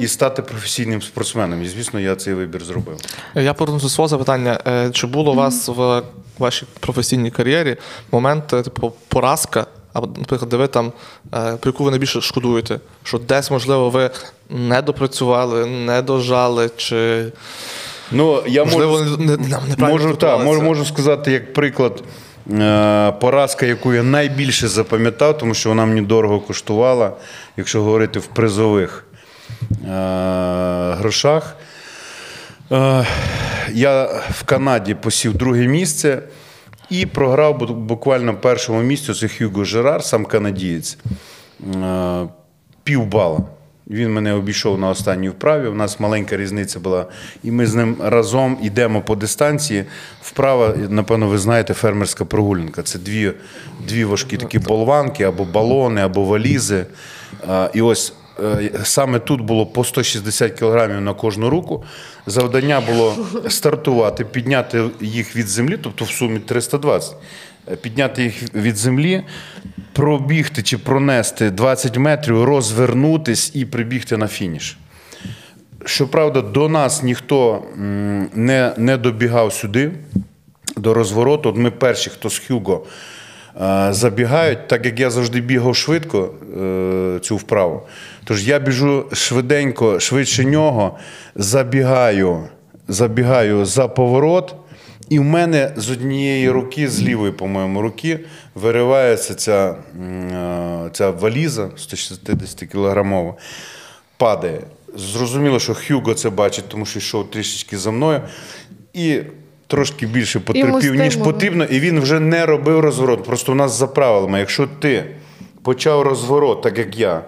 і 0.00 0.08
стати 0.08 0.42
професійним 0.42 1.02
спортсменом. 1.02 1.62
І, 1.62 1.68
звісно, 1.68 2.00
я 2.00 2.16
цей 2.16 2.34
вибір 2.34 2.64
зробив. 2.64 2.96
Я 3.34 3.54
повернуся 3.54 3.82
до 3.82 3.90
свого 3.90 4.08
запитання. 4.08 4.60
Чи 4.92 5.06
було 5.06 5.32
у 5.32 5.34
вас 5.34 5.68
в 5.68 6.02
вашій 6.38 6.66
професійній 6.80 7.30
кар'єрі 7.30 7.76
момент, 8.12 8.52
е, 8.52 8.62
типу, 8.62 8.92
поразка, 9.08 9.66
або, 9.92 10.06
наприклад, 10.06 10.48
де 10.48 10.56
ви 10.56 10.66
там, 10.66 10.92
е, 11.34 11.56
про 11.60 11.68
яку 11.68 11.84
ви 11.84 11.90
найбільше 11.90 12.20
шкодуєте? 12.20 12.80
Що 13.02 13.18
десь, 13.18 13.50
можливо, 13.50 13.90
ви 13.90 14.10
не 14.50 14.82
допрацювали, 14.82 15.66
не 15.66 16.02
дожали, 16.02 16.70
чи 16.76 17.24
Ну, 18.10 18.42
я 18.46 18.64
можливо 18.64 18.98
можу, 18.98 19.16
не, 19.16 19.36
не, 19.36 19.88
можу, 19.88 20.14
та, 20.14 20.38
можу, 20.38 20.62
можу 20.62 20.84
сказати, 20.84 21.32
як 21.32 21.52
приклад, 21.52 22.02
е, 22.52 23.12
поразка, 23.12 23.66
яку 23.66 23.94
я 23.94 24.02
найбільше 24.02 24.68
запам'ятав, 24.68 25.38
тому 25.38 25.54
що 25.54 25.68
вона 25.68 25.86
мені 25.86 26.02
дорого 26.02 26.40
коштувала, 26.40 27.12
якщо 27.56 27.82
говорити 27.82 28.18
в 28.18 28.26
призових 28.26 29.04
грошах. 30.98 31.56
Е, 32.72 33.06
я 33.72 34.04
в 34.30 34.42
Канаді 34.44 34.94
посів 34.94 35.34
друге 35.34 35.66
місце 35.66 36.22
і 36.90 37.06
програв 37.06 37.58
буквально 37.72 38.34
першому 38.34 38.82
місці. 38.82 39.14
Це 39.14 39.28
Хьюго 39.28 39.64
Жерар, 39.64 40.04
сам 40.04 40.24
канадієць. 40.24 40.98
Е, 41.74 42.26
Півбала. 42.84 43.40
Він 43.86 44.12
мене 44.12 44.32
обійшов 44.32 44.78
на 44.78 44.88
останній 44.88 45.28
вправі. 45.28 45.66
У 45.66 45.74
нас 45.74 46.00
маленька 46.00 46.36
різниця 46.36 46.80
була. 46.80 47.06
І 47.42 47.50
ми 47.50 47.66
з 47.66 47.74
ним 47.74 47.96
разом 48.02 48.58
йдемо 48.62 49.02
по 49.02 49.16
дистанції. 49.16 49.84
Вправа, 50.22 50.74
напевно, 50.88 51.28
ви 51.28 51.38
знаєте, 51.38 51.74
фермерська 51.74 52.24
прогулянка. 52.24 52.82
Це 52.82 52.98
дві, 52.98 53.32
дві 53.88 54.04
важкі 54.04 54.36
такі 54.36 54.58
болванки, 54.58 55.24
або 55.24 55.44
балони, 55.44 56.00
або 56.00 56.24
валізи. 56.24 56.86
І 57.74 57.82
ось 57.82 58.12
е, 58.12 58.23
саме 58.84 59.18
тут 59.18 59.40
було 59.40 59.66
по 59.66 59.84
160 59.84 60.52
кілограмів 60.52 61.00
на 61.00 61.14
кожну 61.14 61.50
руку. 61.50 61.84
Завдання 62.26 62.80
було 62.80 63.16
стартувати, 63.48 64.24
підняти 64.24 64.84
їх 65.00 65.36
від 65.36 65.48
землі, 65.48 65.78
тобто 65.82 66.04
в 66.04 66.10
сумі 66.10 66.38
320. 66.38 67.16
Е, 67.72 67.76
Підняти 67.76 68.22
їх 68.22 68.54
від 68.54 68.76
землі, 68.76 69.22
пробігти 69.92 70.62
чи 70.62 70.78
пронести 70.78 71.50
20 71.50 71.98
метрів, 71.98 72.44
розвернутись 72.44 73.50
і 73.54 73.64
прибігти 73.64 74.16
на 74.16 74.28
фініш. 74.28 74.76
Щоправда, 75.84 76.40
до 76.40 76.68
нас 76.68 77.02
ніхто 77.02 77.62
не, 78.34 78.72
не 78.76 78.96
добігав 78.96 79.52
сюди, 79.52 79.92
до 80.76 80.94
розвороту. 80.94 81.48
От 81.48 81.56
ми 81.56 81.70
перші, 81.70 82.10
хто 82.10 82.30
з 82.30 82.38
Хюго 82.38 82.86
е, 83.60 83.88
забігають, 83.90 84.68
так 84.68 84.86
як 84.86 85.00
я 85.00 85.10
завжди 85.10 85.40
бігав 85.40 85.76
швидко 85.76 86.30
е, 86.62 87.18
цю 87.22 87.36
вправу. 87.36 87.82
Тож 88.24 88.48
я 88.48 88.58
біжу 88.58 89.06
швиденько, 89.12 90.00
швидше 90.00 90.44
нього, 90.44 90.98
забігаю, 91.34 92.48
забігаю 92.88 93.64
за 93.64 93.88
поворот. 93.88 94.54
І 95.08 95.18
в 95.18 95.22
мене 95.22 95.72
з 95.76 95.90
однієї 95.90 96.50
руки, 96.50 96.88
з 96.88 97.02
лівої, 97.02 97.32
по-моєму, 97.32 97.82
руки, 97.82 98.20
виривається 98.54 99.34
ця, 99.34 99.76
е, 100.02 100.90
ця 100.92 101.10
валіза 101.10 101.70
160 101.76 102.66
кілограмова, 102.66 103.34
падає. 104.16 104.60
Зрозуміло, 104.96 105.58
що 105.58 105.74
Хьюго 105.74 106.14
це 106.14 106.30
бачить, 106.30 106.64
тому 106.68 106.86
що 106.86 106.98
йшов 106.98 107.30
трішечки 107.30 107.78
за 107.78 107.90
мною. 107.90 108.20
І 108.92 109.20
трошки 109.66 110.06
більше 110.06 110.40
потерпів, 110.40 110.94
ніж 110.94 111.16
потрібно, 111.16 111.64
і 111.64 111.80
він 111.80 112.00
вже 112.00 112.20
не 112.20 112.46
робив 112.46 112.80
розворот. 112.80 113.24
Просто 113.24 113.52
у 113.52 113.54
нас 113.54 113.78
за 113.78 113.86
правилами, 113.86 114.38
якщо 114.38 114.66
ти 114.66 115.04
почав 115.62 116.02
розворот, 116.02 116.62
так 116.62 116.78
як 116.78 116.98
я, 116.98 117.22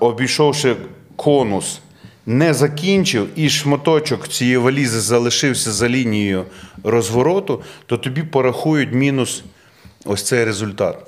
обійшовши 0.00 0.76
конус, 1.16 1.80
не 2.26 2.54
закінчив, 2.54 3.28
і 3.36 3.50
шматочок 3.50 4.28
цієї 4.28 4.56
валізи 4.56 5.00
залишився 5.00 5.72
за 5.72 5.88
лінією 5.88 6.44
розвороту, 6.84 7.62
то 7.86 7.96
тобі 7.96 8.22
порахують 8.22 8.92
мінус 8.92 9.44
ось 10.06 10.22
цей 10.22 10.44
результат. 10.44 10.98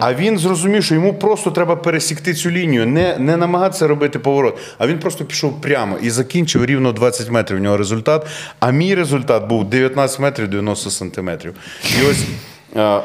А 0.00 0.14
він 0.14 0.38
зрозумів, 0.38 0.84
що 0.84 0.94
йому 0.94 1.14
просто 1.14 1.50
треба 1.50 1.76
пересікти 1.76 2.34
цю 2.34 2.50
лінію, 2.50 2.86
не, 2.86 3.18
не 3.18 3.36
намагатися 3.36 3.86
робити 3.86 4.18
поворот. 4.18 4.58
А 4.78 4.86
він 4.86 4.98
просто 4.98 5.24
пішов 5.24 5.60
прямо 5.60 5.96
і 6.02 6.10
закінчив 6.10 6.64
рівно 6.64 6.92
20 6.92 7.30
метрів. 7.30 7.58
У 7.58 7.60
нього 7.60 7.76
результат. 7.76 8.26
А 8.60 8.70
мій 8.70 8.94
результат 8.94 9.48
був 9.48 9.64
19 9.64 10.20
метрів 10.20 10.48
90 10.48 10.90
сантиметрів. 10.90 11.54
І 12.00 12.06
ось 12.10 12.24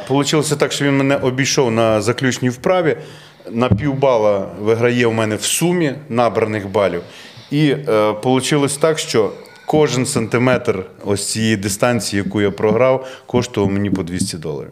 вийшло 0.10 0.44
так, 0.58 0.72
що 0.72 0.86
він 0.86 0.98
мене 0.98 1.16
обійшов 1.16 1.72
на 1.72 2.02
заключній 2.02 2.50
вправі. 2.50 2.98
На 3.52 3.70
півбала 3.70 4.48
виграє 4.62 5.08
у 5.08 5.12
мене 5.12 5.36
в 5.36 5.44
сумі 5.44 5.94
набраних 6.10 6.70
балів. 6.70 7.02
І 7.52 7.76
вийшло 8.24 8.68
так, 8.68 9.00
що 9.00 9.32
кожен 9.66 10.06
сантиметр 10.06 10.86
ось 11.06 11.32
цієї 11.32 11.58
дистанції, 11.58 12.24
яку 12.26 12.42
я 12.42 12.52
програв, 12.52 13.08
коштував 13.26 13.72
мені 13.72 13.90
по 13.90 14.04
200 14.04 14.38
доларів. 14.38 14.72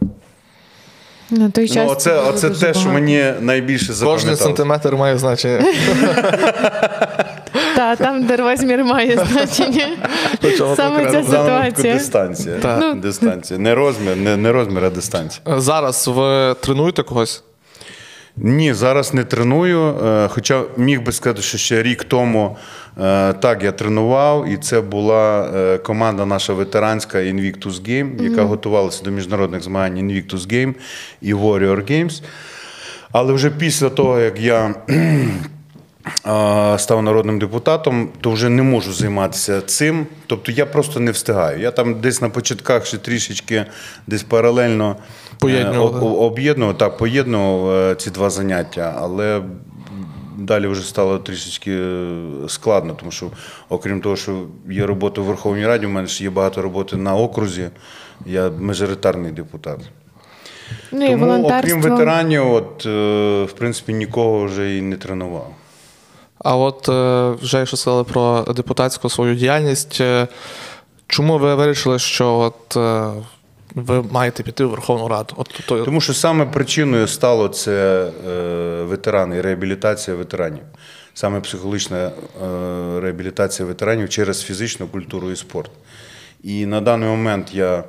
На 1.31 1.49
той 1.49 1.67
час 1.67 1.77
Ну, 1.87 1.91
оце, 1.91 2.19
оце 2.19 2.49
те, 2.49 2.73
що 2.73 2.89
мені 2.89 3.33
найбільше 3.39 3.93
Кожен 4.03 4.35
сантиметр 4.35 4.95
має 4.95 5.17
значення. 5.17 5.65
Та, 7.75 7.95
там, 7.95 8.23
де 8.23 8.35
розмір 8.35 8.83
має 8.83 9.25
значення. 9.31 9.87
Саме 10.75 11.11
ця. 11.11 11.19
В 11.19 11.25
ситуація. 11.25 11.93
дистанція. 11.93 12.55
Ну, 12.79 12.95
дистанція. 12.95 13.59
Не 13.59 13.75
розмір, 13.75 14.15
не, 14.17 14.37
не 14.37 14.51
розмір, 14.51 14.85
а 14.85 14.89
дистанція. 14.89 15.55
Е, 15.57 15.61
Зараз 15.61 16.07
ви 16.07 16.53
тренуєте 16.53 17.03
когось? 17.03 17.43
Ні, 18.37 18.73
зараз 18.73 19.13
не 19.13 19.23
треную. 19.23 19.95
е, 20.05 20.27
Хоча 20.27 20.63
міг 20.77 21.01
би 21.03 21.11
сказати, 21.11 21.41
що 21.41 21.57
ще 21.57 21.83
рік 21.83 22.03
тому 22.03 22.57
е, 23.01 23.33
так 23.33 23.63
я 23.63 23.71
тренував, 23.71 24.47
і 24.49 24.57
це 24.57 24.81
була 24.81 25.49
е, 25.55 25.77
команда 25.77 26.25
наша 26.25 26.53
ветеранська 26.53 27.17
Invictus 27.17 27.89
Game, 27.89 28.23
яка 28.23 28.43
готувалася 28.43 29.03
до 29.03 29.11
міжнародних 29.11 29.63
змагань 29.63 29.97
Invictus 29.97 30.53
Game 30.53 30.73
і 31.21 31.33
Warrior 31.33 31.91
Games. 31.91 32.23
Але 33.11 33.33
вже 33.33 33.49
після 33.49 33.89
того, 33.89 34.19
як 34.19 34.39
я 34.39 34.75
став 36.77 37.03
народним 37.03 37.39
депутатом, 37.39 38.09
то 38.21 38.31
вже 38.31 38.49
не 38.49 38.63
можу 38.63 38.93
займатися 38.93 39.61
цим. 39.61 40.07
Тобто 40.27 40.51
я 40.51 40.65
просто 40.65 40.99
не 40.99 41.11
встигаю. 41.11 41.59
Я 41.59 41.71
там 41.71 42.01
десь 42.01 42.21
на 42.21 42.29
початках 42.29 42.85
ще 42.85 42.97
трішечки 42.97 43.65
десь 44.07 44.23
паралельно 44.23 44.95
е, 45.45 45.77
об'єднував, 45.99 46.77
так, 46.77 46.97
поєднував 46.97 47.75
е, 47.75 47.95
ці 47.95 48.09
два 48.09 48.29
заняття, 48.29 48.95
але 48.97 49.41
далі 50.37 50.67
вже 50.67 50.81
стало 50.81 51.19
трішечки 51.19 51.71
е, 51.71 52.21
складно, 52.47 52.93
тому 52.99 53.11
що, 53.11 53.31
окрім 53.69 54.01
того, 54.01 54.15
що 54.15 54.47
є 54.69 54.85
робота 54.85 55.21
в 55.21 55.23
Верховній 55.23 55.67
Раді, 55.67 55.85
у 55.85 55.89
мене 55.89 56.07
ж 56.07 56.23
є 56.23 56.29
багато 56.29 56.61
роботи 56.61 56.97
на 56.97 57.15
окрузі. 57.15 57.69
Я 58.25 58.49
мажоритарний 58.49 59.31
депутат. 59.31 59.79
Ну 60.91 61.05
і 61.05 61.09
Тому, 61.09 61.25
волонтерство. 61.25 61.77
окрім 61.77 61.91
ветеранів, 61.91 62.51
от, 62.51 62.85
в 63.51 63.53
принципі, 63.57 63.93
нікого 63.93 64.45
вже 64.45 64.77
і 64.77 64.81
не 64.81 64.95
тренував. 64.95 65.53
А 66.43 66.55
от 66.55 66.89
е, 66.89 67.31
вже 67.41 67.57
якщо 67.57 67.77
сказали 67.77 68.03
про 68.03 68.45
депутатську 68.55 69.09
свою 69.09 69.35
діяльність, 69.35 70.01
е, 70.01 70.27
чому 71.07 71.37
ви 71.37 71.55
вирішили, 71.55 71.99
що 71.99 72.37
от 72.37 72.77
е, 72.77 73.11
ви 73.75 74.03
маєте 74.11 74.43
піти 74.43 74.65
в 74.65 74.69
Верховну 74.69 75.07
Раду? 75.07 75.33
От 75.37 75.61
то, 75.67 75.85
Тому 75.85 76.01
що 76.01 76.13
саме 76.13 76.45
причиною 76.45 77.07
стало 77.07 77.47
це 77.47 78.07
ветерани, 78.87 79.41
реабілітація 79.41 80.17
ветеранів. 80.17 80.63
Саме 81.13 81.39
психологічна 81.39 82.11
реабілітація 83.01 83.67
ветеранів 83.67 84.09
через 84.09 84.43
фізичну 84.43 84.87
культуру 84.87 85.31
і 85.31 85.35
спорт. 85.35 85.71
І 86.43 86.65
на 86.65 86.81
даний 86.81 87.09
момент 87.09 87.53
я 87.53 87.83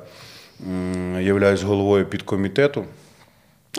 являюсь 1.19 1.63
головою 1.63 2.05
підкомітету. 2.05 2.85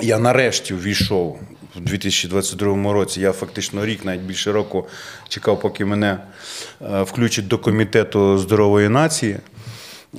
Я 0.02 0.18
нарешті 0.18 0.74
ввійшов 0.74 1.38
в 1.76 1.80
2022 1.80 2.92
році. 2.92 3.20
Я 3.20 3.32
фактично 3.32 3.86
рік, 3.86 4.04
навіть 4.04 4.20
більше 4.20 4.52
року, 4.52 4.88
чекав, 5.28 5.60
поки 5.60 5.84
мене 5.84 6.18
е, 6.82 7.02
включать 7.02 7.48
до 7.48 7.58
комітету 7.58 8.38
здорової 8.38 8.88
нації. 8.88 9.36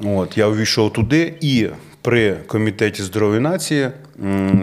От, 0.03 0.37
я 0.37 0.47
увійшов 0.47 0.93
туди 0.93 1.33
і 1.41 1.67
при 2.05 2.35
комітеті 2.47 3.03
здорової 3.03 3.39
нації 3.39 3.89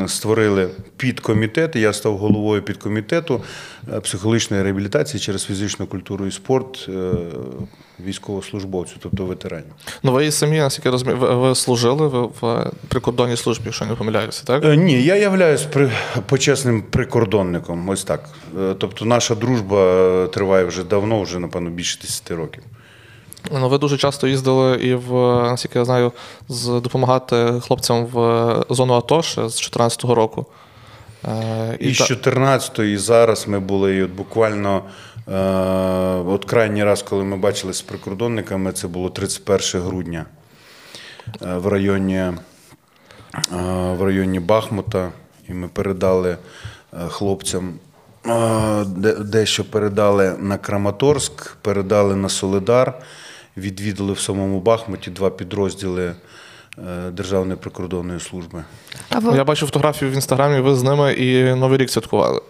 створили 0.06 0.68
підкомітет. 0.96 1.76
Я 1.76 1.92
став 1.92 2.16
головою 2.16 2.62
підкомітету 2.62 3.42
е, 3.92 4.00
психологічної 4.00 4.62
реабілітації 4.62 5.20
через 5.20 5.44
фізичну 5.44 5.86
культуру 5.86 6.26
і 6.26 6.30
спорт 6.32 6.88
е, 6.88 7.12
військовослужбовців, 8.06 8.96
тобто 9.00 9.24
ветеранів. 9.24 9.72
ну 10.02 10.12
ви 10.12 10.30
самі, 10.30 10.58
наскільки 10.58 10.88
я 10.88 10.92
розумію, 10.92 11.18
ви, 11.18 11.54
служили 11.54 12.08
ви 12.08 12.22
в 12.22 12.70
прикордонній 12.88 13.36
службі, 13.36 13.64
якщо 13.64 13.84
не 13.84 13.94
помиляюся, 13.94 14.44
так? 14.44 14.64
Е, 14.64 14.76
Ні, 14.76 15.02
я 15.02 15.16
являюсь 15.16 15.62
при, 15.62 15.90
почесним 16.26 16.82
прикордонником. 16.82 17.88
Ось 17.88 18.04
так. 18.04 18.28
Тобто 18.78 19.04
наша 19.04 19.34
дружба 19.34 20.26
триває 20.26 20.64
вже 20.64 20.84
давно, 20.84 21.22
вже 21.22 21.38
напевно 21.38 21.70
більше 21.70 21.98
10 22.00 22.30
років. 22.30 22.62
Ну, 23.50 23.68
ви 23.68 23.78
дуже 23.78 23.96
часто 23.96 24.26
їздили 24.26 24.76
і 24.76 24.94
в, 24.94 25.12
наскільки 25.42 25.78
я 25.78 25.84
знаю, 25.84 26.12
з 26.48 26.66
допомагати 26.66 27.52
хлопцям 27.66 28.06
в 28.06 28.64
зону 28.70 28.94
АТО 28.94 29.22
ще 29.22 29.32
з 29.40 29.54
2014 29.54 30.04
року. 30.04 30.46
Е, 31.24 31.76
І 31.80 31.94
з 31.94 31.98
та- 31.98 32.04
14-го, 32.04 32.84
і 32.84 32.96
зараз 32.96 33.48
ми 33.48 33.60
були, 33.60 33.96
і 33.96 34.02
от 34.02 34.10
буквально 34.10 34.82
е, 35.28 35.32
от 36.26 36.44
крайній 36.44 36.84
раз, 36.84 37.02
коли 37.02 37.24
ми 37.24 37.36
бачилися 37.36 37.78
з 37.78 37.82
прикордонниками, 37.82 38.72
це 38.72 38.88
було 38.88 39.10
31 39.10 39.80
грудня 39.80 40.24
е, 41.42 41.56
в 41.56 41.66
районі, 41.66 42.14
е, 42.16 42.34
в 43.98 44.02
районі 44.02 44.40
Бахмута. 44.40 45.12
І 45.48 45.52
ми 45.52 45.68
передали 45.68 46.30
е, 46.94 46.96
хлопцям 47.08 47.74
е, 48.26 48.84
дещо 49.18 49.64
передали 49.64 50.34
на 50.38 50.58
Краматорськ, 50.58 51.56
передали 51.62 52.16
на 52.16 52.28
Солидар, 52.28 52.98
відвідали 53.56 54.12
в 54.12 54.20
самому 54.20 54.60
Бахмуті 54.60 55.10
два 55.10 55.30
підрозділи 55.30 56.12
е, 56.78 57.10
Державної 57.10 57.56
прикордонної 57.56 58.20
служби. 58.20 58.64
А 59.10 59.18
ви- 59.18 59.36
Я 59.36 59.44
бачу 59.44 59.66
фотографію 59.66 60.10
в 60.10 60.14
інстаграмі, 60.14 60.60
ви 60.60 60.74
з 60.74 60.82
ними 60.82 61.12
і 61.12 61.54
Новий 61.54 61.78
рік 61.78 61.90
святкували. 61.90 62.40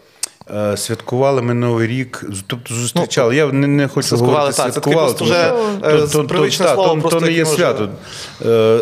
Е, 0.55 0.77
Святкували 0.77 1.43
ми 1.43 1.55
Новий 1.55 1.87
рік, 1.87 2.25
тобто 2.47 2.75
зустрічали. 2.75 3.37
Я 3.37 3.47
не, 3.53 3.67
не 3.67 3.89
хочу 3.89 4.17
говорити 4.17 4.57
так, 4.57 4.67
це 4.67 4.73
святкували, 4.73 5.07
просто 5.07 5.25
вже, 5.25 5.35
е, 5.85 5.97
то- 5.99 6.07
то- 6.07 6.65
та, 6.65 6.75
слово, 6.75 7.03
то- 7.03 7.09
то 7.09 7.21
не 7.21 7.33
є 7.33 7.47
свято. 7.47 7.89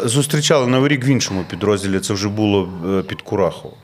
Зустрічали 0.08 0.66
Новий 0.66 0.88
рік 0.88 1.04
в 1.06 1.08
іншому 1.08 1.44
підрозділі, 1.50 2.00
це 2.00 2.14
вже 2.14 2.28
було 2.28 2.68
під 3.06 3.22
Курахово. 3.22 3.74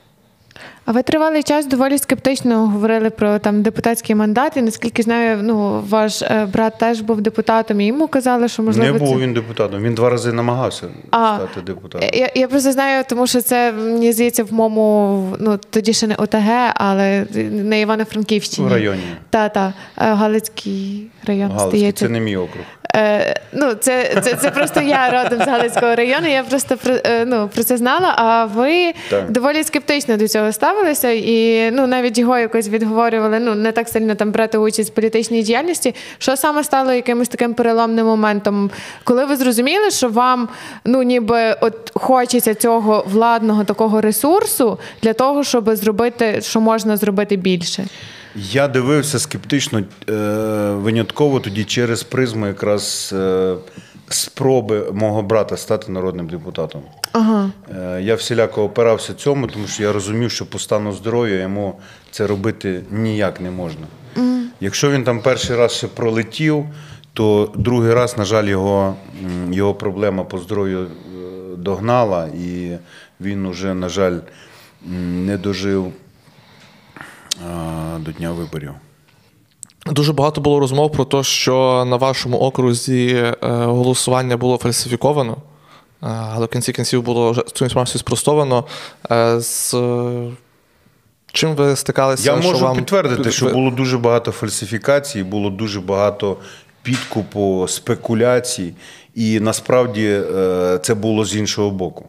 А 0.86 0.92
ви 0.92 1.02
тривалий 1.02 1.42
час 1.42 1.66
доволі 1.66 1.98
скептично 1.98 2.66
говорили 2.66 3.10
про 3.10 3.38
там 3.38 3.62
депутатський 3.62 4.16
мандат. 4.16 4.56
І 4.56 4.62
наскільки 4.62 5.02
знаю, 5.02 5.38
ну 5.42 5.84
ваш 5.88 6.22
е, 6.22 6.48
брат 6.52 6.78
теж 6.78 7.00
був 7.00 7.20
депутатом, 7.20 7.80
і 7.80 7.86
йому 7.86 8.08
казали, 8.08 8.48
що 8.48 8.62
можливо 8.62 8.92
Не 8.92 8.98
був 8.98 9.08
це... 9.08 9.16
він 9.16 9.34
депутатом, 9.34 9.82
він 9.82 9.94
два 9.94 10.10
рази 10.10 10.32
намагався 10.32 10.86
А, 11.10 11.36
стати 11.36 11.60
депутатом. 11.60 12.10
Я, 12.14 12.30
я 12.34 12.48
просто 12.48 12.72
знаю, 12.72 13.04
тому 13.08 13.26
що 13.26 13.40
це 13.40 13.72
мені 13.72 14.12
здається 14.12 14.44
в 14.44 14.52
моєму, 14.52 15.36
ну 15.40 15.58
тоді 15.70 15.92
ще 15.92 16.06
не 16.06 16.14
ОТГ, 16.14 16.72
але 16.74 17.26
на 17.50 17.76
Івано-Франківщині. 17.76 18.68
В 18.68 18.72
районі. 18.72 19.02
Та, 19.30 19.48
та, 19.48 19.66
е, 19.66 19.72
Галицький 19.96 21.10
район 21.26 21.50
Галицький, 21.50 21.78
здається. 21.78 22.04
це 22.04 22.12
не 22.12 22.20
мій 22.20 22.36
округ. 22.36 22.64
Е, 22.96 23.40
ну, 23.52 23.74
це, 23.74 24.20
це, 24.24 24.34
це 24.34 24.50
просто 24.50 24.80
я 24.80 25.10
родом 25.10 25.44
з 25.44 25.48
Галицького 25.48 25.94
району. 25.94 26.28
Я 26.28 26.42
просто 26.42 26.76
про, 26.76 26.94
е, 27.04 27.24
ну, 27.26 27.50
про 27.54 27.64
це 27.64 27.76
знала. 27.76 28.14
А 28.16 28.44
ви 28.44 28.92
Так. 29.10 29.30
доволі 29.30 29.64
скептично 29.64 30.16
до 30.16 30.28
цього 30.28 30.52
ставилися, 30.52 31.10
і 31.10 31.70
ну 31.70 31.86
навіть 31.86 32.18
його 32.18 32.38
якось 32.38 32.68
відговорювали. 32.68 33.38
Ну 33.38 33.54
не 33.54 33.72
так 33.72 33.88
сильно 33.88 34.14
там 34.14 34.32
брати 34.32 34.58
участь 34.58 34.90
в 34.90 34.94
політичній 34.94 35.42
діяльності. 35.42 35.94
Що 36.18 36.36
саме 36.36 36.64
стало 36.64 36.92
якимось 36.92 37.28
таким 37.28 37.54
переломним 37.54 38.06
моментом, 38.06 38.70
коли 39.04 39.24
ви 39.24 39.36
зрозуміли, 39.36 39.90
що 39.90 40.08
вам 40.08 40.48
ну 40.84 41.02
ніби 41.02 41.56
от 41.60 41.90
хочеться 41.94 42.54
цього 42.54 43.04
владного 43.08 43.64
такого 43.64 44.00
ресурсу 44.00 44.78
для 45.02 45.12
того, 45.12 45.44
щоб 45.44 45.76
зробити, 45.76 46.40
що 46.42 46.60
можна 46.60 46.96
зробити 46.96 47.36
більше. 47.36 47.84
Я 48.36 48.68
дивився 48.68 49.18
скептично 49.18 49.78
е, 49.78 50.12
винятково 50.70 51.40
тоді 51.40 51.64
через 51.64 52.02
призму 52.02 52.46
якраз 52.46 53.14
е, 53.16 53.54
спроби 54.08 54.90
мого 54.92 55.22
брата 55.22 55.56
стати 55.56 55.92
народним 55.92 56.28
депутатом. 56.28 56.82
Ага. 57.12 57.50
Е, 57.76 58.02
Я 58.02 58.14
всіляко 58.14 58.64
опирався 58.64 59.14
цьому, 59.14 59.46
тому 59.46 59.66
що 59.66 59.82
я 59.82 59.92
розумів, 59.92 60.30
що 60.30 60.46
по 60.46 60.58
стану 60.58 60.92
здоров'я 60.92 61.40
йому 61.40 61.80
це 62.10 62.26
робити 62.26 62.82
ніяк 62.90 63.40
не 63.40 63.50
можна. 63.50 63.86
Якщо 64.60 64.90
він 64.90 65.04
там 65.04 65.20
перший 65.22 65.56
раз 65.56 65.72
ще 65.72 65.86
пролетів, 65.86 66.66
то 67.12 67.52
другий 67.54 67.94
раз, 67.94 68.18
на 68.18 68.24
жаль, 68.24 68.44
його, 68.44 68.96
його 69.50 69.74
проблема 69.74 70.24
по 70.24 70.38
здоров'ю 70.38 70.80
е, 70.80 70.86
догнала, 71.56 72.26
і 72.26 72.76
він 73.20 73.46
уже, 73.46 73.74
на 73.74 73.88
жаль, 73.88 74.18
не 75.26 75.36
дожив 75.36 75.92
до 77.98 78.12
дня 78.12 78.32
виборів. 78.32 78.74
Дуже 79.86 80.12
багато 80.12 80.40
було 80.40 80.60
розмов 80.60 80.92
про 80.92 81.04
те, 81.04 81.22
що 81.22 81.84
на 81.88 81.96
вашому 81.96 82.38
окрузі 82.38 83.08
е, 83.14 83.36
голосування 83.64 84.36
було 84.36 84.58
фальсифіковано, 84.58 85.32
е, 85.32 85.36
але 86.00 86.46
в 86.46 86.48
кінці 86.48 86.72
кінців 86.72 87.02
було 87.02 87.34
цю 87.34 87.64
інформацію 87.64 87.98
спростовано. 87.98 88.64
Е, 89.10 89.40
З 89.40 89.74
чим 91.32 91.54
ви 91.54 91.76
стикалися? 91.76 92.32
Я 92.32 92.42
що 92.42 92.50
можу 92.50 92.64
вам... 92.64 92.76
підтвердити, 92.76 93.30
що 93.30 93.48
було 93.48 93.70
дуже 93.70 93.98
багато 93.98 94.32
фальсифікацій, 94.32 95.22
було 95.22 95.50
дуже 95.50 95.80
багато 95.80 96.36
підкупу, 96.82 97.66
спекуляцій, 97.68 98.74
і 99.14 99.40
насправді 99.40 100.20
це 100.82 100.94
було 100.94 101.24
з 101.24 101.36
іншого 101.36 101.70
боку. 101.70 102.04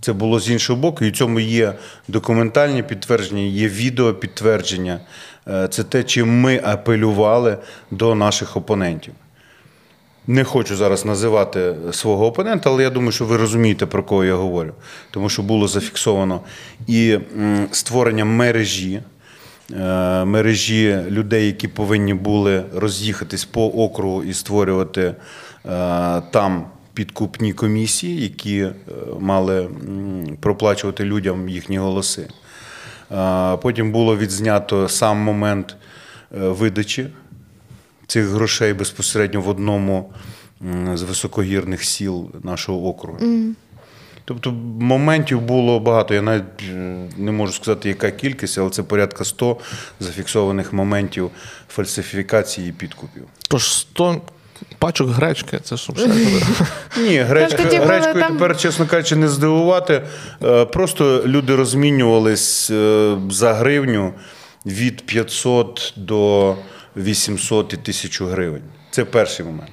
Це 0.00 0.12
було 0.12 0.40
з 0.40 0.50
іншого 0.50 0.80
боку, 0.80 1.04
і 1.04 1.10
в 1.10 1.16
цьому 1.16 1.40
є 1.40 1.72
документальні 2.08 2.82
підтвердження, 2.82 3.42
є 3.42 3.68
відео 3.68 4.14
підтвердження. 4.14 5.00
Е, 5.48 5.68
Це 5.68 5.84
те, 5.84 6.02
чим 6.02 6.40
ми 6.40 6.60
апелювали 6.64 7.58
до 7.90 8.14
наших 8.14 8.56
опонентів. 8.56 9.14
Не 10.26 10.44
хочу 10.44 10.76
зараз 10.76 11.04
називати 11.04 11.74
свого 11.92 12.26
опонента, 12.26 12.70
але 12.70 12.82
я 12.82 12.90
думаю, 12.90 13.12
що 13.12 13.24
ви 13.24 13.36
розумієте, 13.36 13.86
про 13.86 14.02
кого 14.02 14.24
я 14.24 14.34
говорю. 14.34 14.72
Тому 15.10 15.28
що 15.28 15.42
було 15.42 15.68
зафіксовано 15.68 16.40
і 16.86 17.18
створення 17.70 18.24
мережі, 18.24 19.02
е, 19.72 20.24
мережі 20.24 20.98
людей, 21.10 21.46
які 21.46 21.68
повинні 21.68 22.14
були 22.14 22.64
роз'їхатись 22.74 23.44
по 23.44 23.66
округу 23.66 24.24
і 24.24 24.34
створювати 24.34 25.02
е, 25.02 25.14
там 26.30 26.64
підкупні 26.96 27.52
комісії, 27.52 28.22
які 28.22 28.58
е, 28.60 28.72
мали 29.20 29.68
проплачувати 30.40 31.04
людям 31.04 31.48
їхні 31.48 31.78
голоси. 31.78 32.28
Е, 33.12 33.56
Потім 33.56 33.92
було 33.92 34.16
відзнято 34.16 34.88
сам 34.88 35.16
момент 35.18 35.76
е, 35.76 36.38
видачі 36.38 37.06
цих 38.06 38.26
грошей 38.26 38.72
безпосередньо 38.74 39.40
в 39.40 39.48
одному 39.48 40.12
з 40.94 41.02
високогірних 41.02 41.84
сіл 41.84 42.30
нашого 42.42 42.88
округу. 42.88 43.18
Тобто 44.24 44.52
моментів 44.80 45.40
було 45.40 45.80
багато. 45.80 46.14
Я 46.14 46.22
навіть 46.22 46.44
не 47.16 47.32
можу 47.32 47.52
сказати, 47.52 47.88
яка 47.88 48.10
кількість, 48.10 48.58
але 48.58 48.70
це 48.70 48.82
порядка 48.82 49.24
100 49.24 49.56
зафіксованих 50.00 50.72
моментів 50.72 51.30
фальсифікації 51.68 52.68
і 52.68 52.72
підкупів. 52.72 53.22
Тож 53.48 53.72
100 53.72 54.20
пачок 54.78 55.10
гречки, 55.10 55.58
це 55.62 55.76
ж 55.76 55.90
Ні, 56.96 57.18
гречка, 57.18 57.62
гречкою 57.62 58.20
там- 58.20 58.32
тепер, 58.32 58.56
чесно 58.56 58.86
кажучи, 58.86 59.16
не 59.16 59.28
здивувати. 59.28 60.02
Е, 60.44 60.64
Просто 60.64 61.22
люди 61.26 61.56
розмінювались 61.56 62.70
е, 62.70 63.16
за 63.30 63.54
гривню 63.54 64.12
від 64.66 65.06
500 65.06 65.92
до 65.96 66.54
800 66.96 67.72
і 67.72 67.76
1000 67.76 68.24
гривень. 68.26 68.62
Це 68.90 69.04
перший 69.04 69.46
момент. 69.46 69.70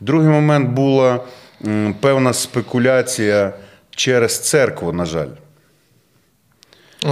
Другий 0.00 0.28
момент 0.28 0.70
була 0.70 1.20
певна 2.00 2.32
спекуляція 2.32 3.52
через 3.90 4.38
церкву, 4.38 4.92
на 4.92 5.04
жаль. 5.04 5.28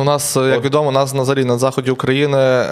У 0.01 0.05
нас, 0.05 0.37
е, 0.37 0.41
як 0.41 0.65
відомо, 0.65 0.89
у 0.89 0.93
нас 0.93 1.15
на 1.15 1.25
зарі 1.25 1.45
на 1.45 1.59
заході 1.59 1.91
України 1.91 2.67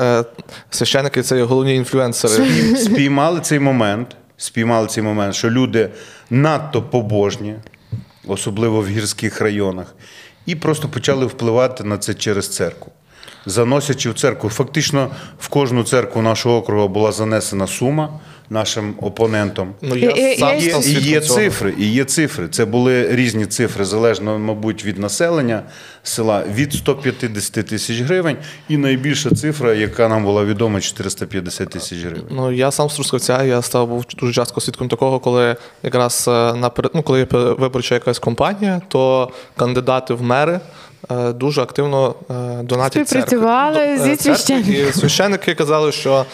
священники 0.70 1.22
це 1.22 1.36
є 1.36 1.42
головні 1.42 1.74
інфлюенсери. 1.74 2.76
спіймали 2.76 3.40
цей 3.40 3.58
момент, 3.58 4.16
спіймали 4.40 4.86
цей 4.86 5.04
момент, 5.04 5.34
що 5.34 5.50
люди 5.50 5.90
надто 6.30 6.82
побожні, 6.82 7.54
особливо 8.26 8.80
в 8.80 8.88
гірських 8.88 9.40
районах, 9.40 9.94
і 10.46 10.54
просто 10.54 10.88
почали 10.88 11.26
впливати 11.26 11.84
на 11.84 11.98
це 11.98 12.14
через 12.14 12.54
церкву. 12.54 12.92
Заносячи 13.46 14.10
в 14.10 14.14
церкву. 14.14 14.50
Фактично 14.50 15.10
в 15.38 15.48
кожну 15.48 15.84
церкву 15.84 16.22
нашого 16.22 16.56
округу 16.56 16.88
була 16.88 17.12
занесена 17.12 17.66
сума 17.66 18.20
нашим 18.50 18.94
опонентам. 19.00 19.74
Ну, 19.82 19.96
я 19.96 20.36
сам 20.36 20.58
і- 20.58 20.60
став 20.60 20.86
І 20.88 20.92
є 20.92 21.20
цього. 21.20 21.40
цифри, 21.40 21.74
і 21.78 21.86
є 21.92 22.04
цифри. 22.04 22.48
Це 22.48 22.64
були 22.64 23.08
різні 23.14 23.46
цифри, 23.46 23.84
залежно, 23.84 24.38
мабуть, 24.38 24.84
від 24.84 24.98
населення 24.98 25.62
села 26.02 26.42
від 26.54 26.72
150 26.72 27.62
тисяч 27.62 28.00
гривень, 28.00 28.36
і 28.68 28.76
найбільша 28.76 29.30
цифра, 29.30 29.74
яка 29.74 30.08
нам 30.08 30.24
була 30.24 30.44
відома, 30.44 30.80
450 30.80 31.68
тисяч 31.70 31.98
гривень. 31.98 32.24
Ну, 32.30 32.52
я 32.52 32.70
сам 32.70 32.90
з 32.90 32.94
Трускавця, 32.94 33.44
я 33.44 33.62
став 33.62 33.88
був 33.88 34.04
дуже 34.20 34.32
часто 34.32 34.60
свідком 34.60 34.88
такого, 34.88 35.18
коли 35.20 35.56
якраз 35.82 36.24
е, 36.28 36.54
наперед, 36.54 36.90
ну, 36.94 37.02
коли 37.02 37.18
є 37.18 37.26
виборча 37.32 37.94
якась 37.94 38.18
компанія, 38.18 38.80
то 38.88 39.30
кандидати 39.56 40.14
в 40.14 40.22
мери 40.22 40.60
е, 41.10 41.32
дуже 41.32 41.62
активно 41.62 42.14
е, 42.30 42.62
донатять 42.62 43.08
Співпрацювали 43.08 43.76
церкві. 43.98 44.10
зі 44.10 44.22
священниками. 44.22 44.88
І 44.88 44.92
священники 44.92 45.54
казали, 45.54 45.92
що 45.92 46.26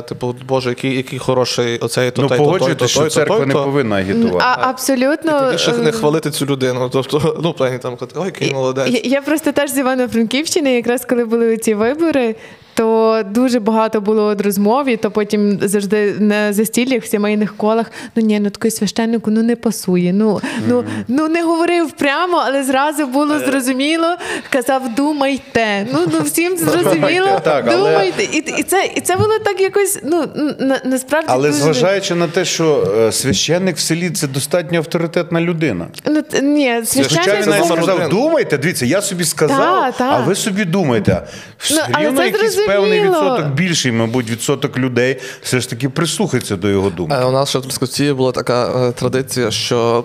типу, 0.00 0.34
Боже, 0.48 0.68
який, 0.68 0.96
який 0.96 1.18
хороший 1.18 1.78
оцей 1.78 2.10
то 2.10 2.22
Ну, 2.22 2.28
той, 2.28 2.38
то 2.38 2.74
той, 2.74 2.88
що 2.88 3.00
той, 3.00 3.10
церква 3.10 3.36
той, 3.36 3.46
не 3.46 3.54
повинна 3.54 3.96
агітувати. 3.96 4.46
А, 4.48 4.68
абсолютно. 4.68 5.54
Тільки 5.54 5.78
не 5.78 5.88
е, 5.88 5.92
хвалити 5.92 6.30
цю 6.30 6.46
людину. 6.46 6.88
Тобто, 6.92 7.40
ну, 7.42 7.52
плані 7.52 7.78
там 7.78 7.96
ой, 8.14 8.24
який 8.24 8.52
молодець. 8.52 8.90
Я, 8.90 9.00
я 9.04 9.22
просто 9.22 9.52
теж 9.52 9.70
з 9.70 9.78
Івано-Франківщини, 9.78 10.74
якраз 10.74 11.04
коли 11.04 11.24
були 11.24 11.56
ці 11.56 11.74
вибори, 11.74 12.34
то 12.78 13.22
дуже 13.30 13.60
багато 13.60 14.00
було 14.00 14.24
от 14.24 14.40
розмов, 14.40 14.88
і 14.88 14.96
то 14.96 15.10
потім 15.10 15.58
завжди 15.62 16.14
на 16.18 16.52
застіллях, 16.52 17.02
в 17.02 17.06
сімейних 17.06 17.56
колах. 17.56 17.90
Ну 18.16 18.22
ні, 18.22 18.40
ну 18.40 18.50
такий 18.50 18.70
священнику 18.70 19.30
ну 19.30 19.42
не 19.42 19.56
пасує. 19.56 20.12
Ну, 20.12 20.40
ну, 20.68 20.84
ну 21.08 21.28
не 21.28 21.42
говорив 21.42 21.92
прямо, 21.92 22.42
але 22.46 22.64
зразу 22.64 23.06
було 23.06 23.38
зрозуміло. 23.38 24.16
Казав, 24.50 24.94
думайте. 24.94 25.86
Ну, 25.92 25.98
ну 26.12 26.20
всім 26.22 26.56
зрозуміло. 26.56 27.40
Думайте. 27.64 28.22
І, 28.22 28.38
і, 28.58 28.62
це, 28.62 28.90
і 28.94 29.00
це 29.00 29.16
було 29.16 29.38
так 29.44 29.60
якось, 29.68 29.98
ну 30.04 30.24
на, 30.58 30.80
насправді. 30.84 31.26
Але 31.30 31.48
дуже... 31.48 31.60
зважаючи 31.62 32.14
на 32.14 32.26
те, 32.28 32.44
що 32.44 32.94
е, 32.98 33.12
священник 33.12 33.76
в 33.76 33.80
селі 33.80 34.10
це 34.10 34.26
достатньо 34.26 34.78
авторитетна 34.78 35.40
людина. 35.40 35.86
Ну, 36.06 36.22
т- 36.22 36.40
ні, 36.42 36.72
Хоча 36.74 36.86
священник 36.86 37.42
він 37.42 37.50
навіть 37.50 37.66
сказав, 37.66 38.08
думайте, 38.08 38.58
дивіться, 38.58 38.86
я 38.86 39.02
собі 39.02 39.24
сказав, 39.24 39.58
Та, 39.58 39.92
та. 39.92 40.04
а 40.10 40.20
ви 40.20 40.34
собі 40.34 40.64
думайте. 40.64 41.22
Все 41.58 41.74
Ну, 41.74 41.80
але 41.92 42.04
рівно 42.06 42.24
якийсь 42.24 42.42
зрозуміло. 42.54 42.72
певний 42.80 43.00
відсоток, 43.02 43.46
більший, 43.46 43.92
мабуть, 43.92 44.30
відсоток 44.30 44.78
людей 44.78 45.20
все 45.42 45.60
ж 45.60 45.70
таки 45.70 45.88
прислухається 45.88 46.56
до 46.56 46.68
його 46.68 46.90
думки. 46.90 47.14
Е, 47.20 47.24
У 47.24 47.32
нас 47.32 47.48
ще 47.48 47.58
в 47.58 47.62
Трускавці 47.62 48.12
була 48.12 48.32
така 48.32 48.88
е, 48.88 48.92
традиція, 48.92 49.50
що 49.50 50.04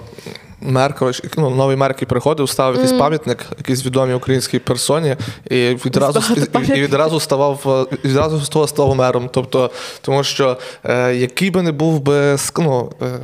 мер, 0.64 0.96
коротше, 0.96 1.24
ну, 1.38 1.50
новий 1.50 1.76
мер, 1.76 1.92
який 1.92 2.08
приходив, 2.08 2.50
ставив 2.50 2.76
якийсь 2.76 3.00
пам'ятник, 3.00 3.46
якійсь 3.58 3.86
відомій 3.86 4.14
українській 4.14 4.60
персоні, 4.60 5.16
і 5.50 5.56
відразу, 5.86 6.22
і, 6.36 6.68
і 6.68 6.82
відразу 6.82 7.20
ставав 7.20 7.88
е, 7.92 7.98
відразу 8.08 8.40
з 8.40 8.50
того 8.50 8.68
став 8.68 8.96
мером. 8.96 9.30
Тобто, 9.34 9.72
тому 10.02 10.24
що 10.24 10.58
е, 10.84 11.16
який 11.16 11.52
би 11.52 11.62
не 11.62 11.72
був 11.72 12.00
би 12.00 12.38
ну, 12.58 12.92
е, 13.02 13.20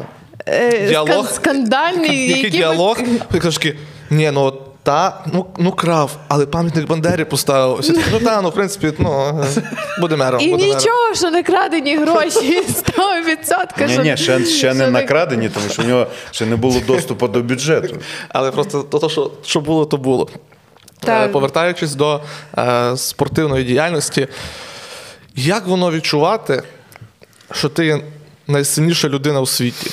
Е, 0.45 0.87
діалог, 0.87 1.29
скандальний, 1.29 2.27
який 2.27 2.43
який 2.43 2.49
діалог, 2.49 2.97
ти 3.31 3.75
ні, 4.09 4.31
ну. 4.31 4.53
Та, 4.83 5.23
ну, 5.33 5.45
ну 5.57 5.71
крав, 5.71 6.17
але 6.27 6.45
пам'ятник 6.45 6.87
Бандері 6.87 7.25
поставив. 7.25 7.89
Ну 8.11 8.19
та, 8.19 8.41
ну 8.41 8.49
в 8.49 8.53
принципі, 8.53 8.93
ну 8.99 9.43
буде 9.99 10.15
мером. 10.15 10.41
І 10.41 10.49
буде 10.51 10.63
мером. 10.63 10.77
нічого, 10.77 11.15
що 11.15 11.31
не 11.31 11.43
крадені 11.43 11.97
гроші 11.97 12.63
100%. 12.67 13.87
Ні, 13.87 13.93
що- 13.93 14.03
ні, 14.03 14.17
ще, 14.17 14.45
ще 14.45 14.73
не 14.73 14.87
накрадені, 14.87 15.49
тому 15.49 15.69
що 15.69 15.81
в 15.81 15.87
нього 15.87 16.07
ще 16.31 16.45
не 16.45 16.55
було 16.55 16.79
доступу 16.87 17.27
до 17.27 17.41
бюджету. 17.41 17.97
Але 18.29 18.51
просто 18.51 18.83
то, 18.83 18.99
то, 18.99 19.09
що, 19.09 19.31
що 19.43 19.61
було, 19.61 19.85
то 19.85 19.97
було. 19.97 20.29
Так. 20.99 21.29
Е, 21.29 21.31
Повертаючись 21.31 21.95
до 21.95 22.21
е, 22.57 22.97
спортивної 22.97 23.63
діяльності, 23.63 24.27
як 25.35 25.67
воно 25.67 25.91
відчувати, 25.91 26.63
що 27.51 27.69
ти 27.69 28.03
найсильніша 28.47 29.09
людина 29.09 29.41
у 29.41 29.45
світі? 29.45 29.91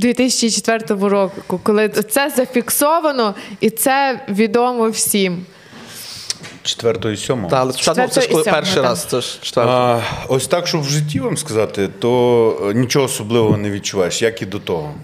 2004 0.00 1.08
року, 1.08 1.60
коли 1.62 1.88
це 1.88 2.30
зафіксовано 2.36 3.34
і 3.60 3.70
це 3.70 4.20
відомо 4.28 4.88
всім. 4.88 5.46
Четвертого 6.62 7.14
і 7.14 7.16
сьомого. 7.16 7.50
Та, 7.50 7.60
але 7.60 7.72
спочатку 7.72 8.08
це 8.08 8.20
ж 8.20 8.28
коли 8.28 8.42
перший 8.42 8.74
так. 8.74 8.84
раз, 8.84 9.04
це 9.04 9.20
ж. 9.20 9.40
А, 9.56 10.00
ось 10.28 10.46
так, 10.46 10.66
щоб 10.66 10.80
в 10.80 10.88
житті 10.88 11.20
вам 11.20 11.36
сказати, 11.36 11.88
то 11.98 12.70
е, 12.70 12.74
нічого 12.74 13.04
особливого 13.04 13.56
не 13.56 13.70
відчуваєш, 13.70 14.22
як 14.22 14.42
і 14.42 14.46
до 14.46 14.58
того. 14.58 14.94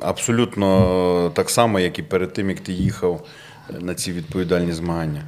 Абсолютно 0.00 1.30
так 1.34 1.50
само, 1.50 1.80
як 1.80 1.98
і 1.98 2.02
перед 2.02 2.32
тим, 2.32 2.50
як 2.50 2.60
ти 2.60 2.72
їхав 2.72 3.26
на 3.80 3.94
ці 3.94 4.12
відповідальні 4.12 4.72
змагання. 4.72 5.22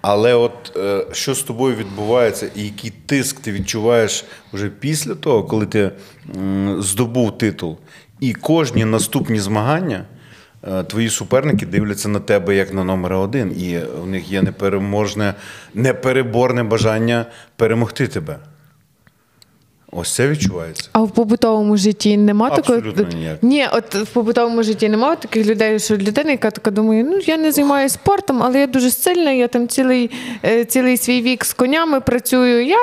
Але 0.00 0.34
от 0.34 0.76
е, 0.76 1.06
що 1.12 1.34
з 1.34 1.42
тобою 1.42 1.76
відбувається, 1.76 2.50
і 2.56 2.64
який 2.64 2.92
тиск 3.06 3.40
ти 3.40 3.52
відчуваєш 3.52 4.24
вже 4.52 4.68
після 4.68 5.14
того, 5.14 5.44
коли 5.44 5.66
ти 5.66 5.90
здобув 6.78 7.38
титул, 7.38 7.78
і 8.20 8.32
кожні 8.32 8.84
наступні 8.84 9.40
змагання. 9.40 10.04
е, 10.68 10.82
Твої 10.82 11.10
суперники 11.10 11.66
дивляться 11.66 12.08
на 12.08 12.20
тебе 12.20 12.56
як 12.56 12.74
на 12.74 12.84
номер 12.84 13.12
один, 13.12 13.60
і 13.60 13.78
у 14.02 14.06
них 14.06 14.30
є 14.30 14.42
непереможне, 14.42 15.34
непереборне 15.74 16.62
бажання 16.62 17.26
перемогти 17.56 18.06
тебе. 18.06 18.38
Ось 19.92 20.14
це 20.14 20.28
відчувається. 20.28 20.88
А 20.92 21.00
в 21.02 21.10
побутовому 21.10 21.76
житті 21.76 22.16
нема 22.16 22.50
такого. 22.50 22.80
Ніяк. 23.14 23.42
Ні, 23.42 23.66
от 23.72 23.94
в 23.94 24.06
побутовому 24.06 24.62
житті 24.62 24.88
немає 24.88 25.16
таких 25.16 25.46
людей, 25.46 25.78
що 25.78 25.96
людина, 25.96 26.30
яка 26.30 26.50
така 26.50 26.70
думає, 26.70 27.04
ну 27.04 27.18
я 27.26 27.36
не 27.36 27.52
займаюся 27.52 27.94
спортом, 27.94 28.42
але 28.42 28.60
я 28.60 28.66
дуже 28.66 28.90
сильна, 28.90 29.30
я 29.30 29.48
там 29.48 29.68
цілий, 29.68 30.10
е, 30.44 30.64
цілий 30.64 30.96
свій 30.96 31.22
вік 31.22 31.44
з 31.44 31.52
конями 31.52 32.00
працюю. 32.00 32.66
Я 32.66 32.78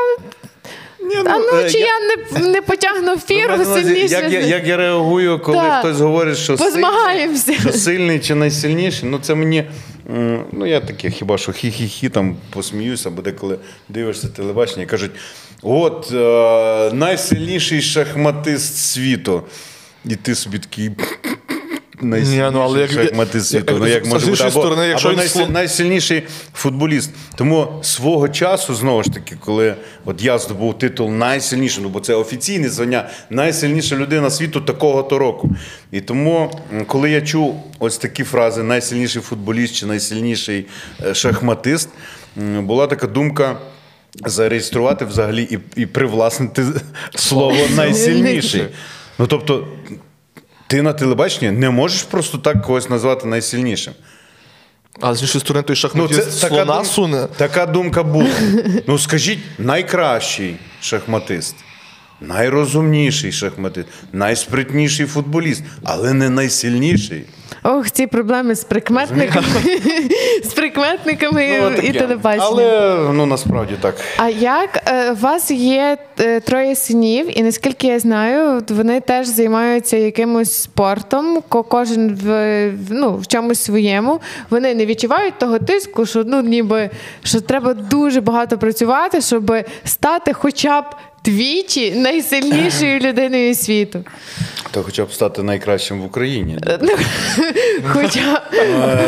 а 1.25 1.37
ну 1.37 1.59
е, 1.59 1.69
чи 1.69 1.77
я- 1.77 1.85
я, 1.85 1.93
не, 2.41 2.47
не 2.51 2.61
потягну 2.61 3.17
фіру 3.17 3.65
сильніше. 3.65 4.15
Як 4.15 4.31
я, 4.31 4.39
як 4.39 4.67
я 4.67 4.77
реагую, 4.77 5.39
коли 5.39 5.57
Так. 5.57 5.79
хтось 5.79 5.99
говорить, 5.99 6.37
що 6.37 6.57
сильний, 6.57 7.59
що 7.59 7.71
сильний 7.71 8.19
чи 8.19 8.35
найсильніший, 8.35 9.09
ну 9.09 9.19
це 9.21 9.35
мені. 9.35 9.63
Ну, 10.51 10.65
я 10.65 10.79
таке, 10.79 11.09
хіба 11.09 11.37
що 11.37 11.51
хі-хі-хі 11.51 12.09
там 12.09 12.37
посміюся, 12.49 13.09
бо 13.09 13.21
деколи 13.21 13.59
дивишся 13.89 14.27
телебачення 14.27 14.83
і 14.83 14.85
кажуть: 14.85 15.11
от 15.61 16.11
е, 16.13 16.93
найсильніший 16.93 17.81
шахматист 17.81 18.77
світу. 18.77 19.43
І 20.05 20.15
ти 20.15 20.35
собі 20.35 20.59
такий. 20.59 20.91
Найсильніший 22.01 22.51
ну, 22.51 22.59
але 22.59 22.81
як- 22.81 22.91
шахматист 22.91 23.49
світу. 23.49 23.77
Ну, 23.79 23.87
як 23.87 24.05
може 24.05 24.25
бути? 24.25 24.43
Або, 24.43 24.51
сторони, 24.51 24.87
якщо 24.87 25.09
або 25.09 25.21
найсиль- 25.21 25.51
найсильніший 25.51 26.23
футболіст. 26.53 27.11
Тому 27.35 27.67
свого 27.81 28.29
часу, 28.29 28.75
знову 28.75 29.03
ж 29.03 29.11
таки, 29.13 29.37
коли 29.45 29.75
от 30.05 30.23
я 30.23 30.37
здобув 30.37 30.77
титул 30.77 31.11
найсильніший, 31.11 31.83
ну 31.83 31.89
бо 31.89 31.99
це 31.99 32.13
офіційне 32.13 32.69
звання, 32.69 33.09
найсильніша 33.29 33.95
людина 33.95 34.29
світу 34.29 34.61
такого-то 34.61 35.19
року. 35.19 35.49
І 35.91 36.01
тому, 36.01 36.51
коли 36.87 37.11
я 37.11 37.21
чув 37.21 37.63
ось 37.79 37.97
такі 37.97 38.23
фрази 38.23 38.63
найсильніший 38.63 39.21
футболіст 39.21 39.75
чи 39.75 39.85
найсильніший 39.85 40.65
е, 41.05 41.13
шахматист, 41.13 41.89
була 42.59 42.87
така 42.87 43.07
думка. 43.07 43.57
Зареєструвати 44.25 45.05
взагалі 45.05 45.43
і, 45.43 45.81
і 45.81 45.85
привласнити 45.85 46.65
слово 47.15 47.57
найсильніший. 47.75 48.65
Ну 49.19 49.27
тобто, 49.27 49.67
ти 50.67 50.81
на 50.81 50.93
телебаченні 50.93 51.51
не 51.51 51.69
можеш 51.69 52.03
просто 52.03 52.37
так 52.37 52.61
когось 52.61 52.89
назвати 52.89 53.27
найсильнішим. 53.27 53.93
А 55.01 55.15
з 55.15 55.21
іншої 55.21 55.39
сторони, 55.41 55.63
той 55.63 55.75
Ну, 55.95 56.07
це 56.07 56.31
слона 56.31 56.65
така, 56.65 56.85
суне. 56.85 57.27
така 57.37 57.65
думка 57.65 58.03
була. 58.03 58.29
Ну, 58.87 58.97
скажіть, 58.99 59.39
найкращий 59.59 60.55
шахматист, 60.81 61.55
найрозумніший 62.21 63.31
шахматист, 63.31 63.87
найспритніший 64.13 65.05
футболіст, 65.05 65.63
але 65.83 66.13
не 66.13 66.29
найсильніший. 66.29 67.23
Ох, 67.69 67.91
ці 67.91 68.07
проблеми 68.07 68.55
з 68.55 68.63
прикметниками, 68.63 69.47
з 70.43 70.53
прикметниками 70.53 71.59
Ну, 71.61 71.81
і 71.83 71.91
телебаченням. 71.91 72.47
Але 72.53 72.97
ну 73.13 73.25
насправді 73.25 73.73
так. 73.81 73.95
А 74.17 74.29
як 74.29 74.69
е, 74.85 75.11
у 75.11 75.15
вас 75.15 75.51
є 75.51 75.97
е, 76.19 76.39
троє 76.39 76.75
синів, 76.75 77.39
і 77.39 77.43
наскільки 77.43 77.87
я 77.87 77.99
знаю, 77.99 78.63
вони 78.69 78.99
теж 78.99 79.27
займаються 79.27 79.97
якимось 79.97 80.53
спортом, 80.61 81.41
кожен 81.49 82.15
в- 82.23 82.71
ну, 82.89 83.15
в 83.17 83.27
чомусь 83.27 83.63
своєму. 83.63 84.21
Вони 84.49 84.75
не 84.75 84.85
відчувають 84.85 85.37
того 85.39 85.59
тиску, 85.59 86.05
що 86.05 86.23
ну 86.27 86.41
ніби 86.41 86.89
що 87.23 87.41
треба 87.41 87.73
дуже 87.73 88.21
багато 88.21 88.57
працювати, 88.57 89.21
щоб 89.21 89.53
стати 89.85 90.33
хоча 90.33 90.81
б 90.81 90.85
двічі 91.27 91.91
найсильнішою 91.91 92.99
людиною 92.99 93.55
світу. 93.55 94.03
То 94.71 94.83
хоча 94.83 95.05
б 95.05 95.13
стати 95.13 95.43
найкращим 95.43 96.01
в 96.01 96.05
Україні. 96.05 96.57
Ну, 96.81 96.89
Хоча, 97.87 98.41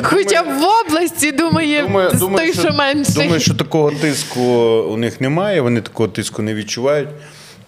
хоча 0.04 0.44
б 0.44 0.46
в 0.60 0.64
області 0.64 1.32
думає 1.32 2.10
той, 2.20 2.54
що 2.54 2.74
менший. 2.74 3.24
думаю, 3.24 3.40
що 3.40 3.54
такого 3.54 3.92
тиску 3.92 4.42
у 4.90 4.98
них 4.98 5.22
немає, 5.22 5.62
вони 5.62 5.82
такого 5.82 6.10
тиску 6.10 6.42
не 6.42 6.54
відчувають. 6.54 7.10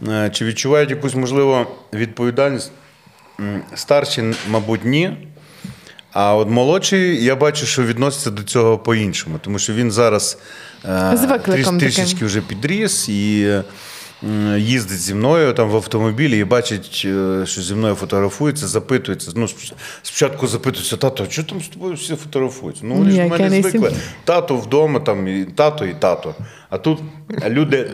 Е, 0.10 0.30
Чи 0.34 0.46
відчувають 0.46 0.90
якусь, 0.90 1.16
можливо, 1.16 1.68
відповідальність? 1.94 2.72
Старші, 3.76 4.24
мабуть, 4.50 4.86
ні. 4.86 5.12
А 6.14 6.36
от 6.36 6.50
молодший, 6.50 7.24
я 7.24 7.36
бачу, 7.36 7.66
що 7.66 7.84
відноситься 7.84 8.32
до 8.32 8.44
цього 8.44 8.78
по-іншому, 8.78 9.40
тому 9.44 9.60
що 9.60 9.74
він 9.74 9.92
зараз 9.92 10.38
е, 10.86 10.90
тріш- 11.48 11.80
трішечки 11.80 12.26
вже 12.26 12.42
підріс 12.42 13.10
і 13.10 13.48
їздить 14.58 15.00
зі 15.00 15.14
мною 15.14 15.54
там 15.54 15.70
в 15.70 15.76
автомобілі 15.76 16.40
і 16.40 16.44
бачить, 16.44 17.02
е, 17.06 17.46
що 17.46 17.62
зі 17.62 17.76
мною 17.76 17.96
фотографується, 17.96 18.68
запитується. 18.68 19.32
Ну, 19.36 19.48
спочатку 20.02 20.48
запитується, 20.48 20.98
тато, 20.98 21.26
а 21.28 21.32
що 21.32 21.44
там 21.44 21.62
з 21.62 21.68
тобою 21.68 21.94
всі 21.94 22.16
фотографуються? 22.16 22.84
Ну, 22.86 22.96
вони 22.96 23.12
ж 23.12 23.26
мене 23.26 23.62
звикли. 23.62 23.94
Тато 24.24 24.56
вдома, 24.56 25.00
там, 25.00 25.28
і 25.28 25.46
тато 25.46 25.86
і 25.86 25.94
тато. 25.94 26.36
А 26.70 26.78
тут 26.78 27.00
люди 27.48 27.92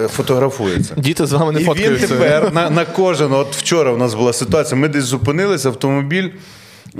е, 0.00 0.08
фотографуються. 0.08 0.94
Діти 0.96 1.26
з 1.26 1.32
вами 1.32 1.52
не 1.52 1.60
І 1.60 1.64
він 1.64 1.96
тепер 1.96 2.52
на, 2.52 2.70
на 2.70 2.84
кожен, 2.84 3.32
от 3.32 3.56
вчора 3.56 3.92
в 3.92 3.98
нас 3.98 4.14
була 4.14 4.32
ситуація, 4.32 4.80
ми 4.80 4.88
десь 4.88 5.04
зупинилися, 5.04 5.68
автомобіль. 5.68 6.28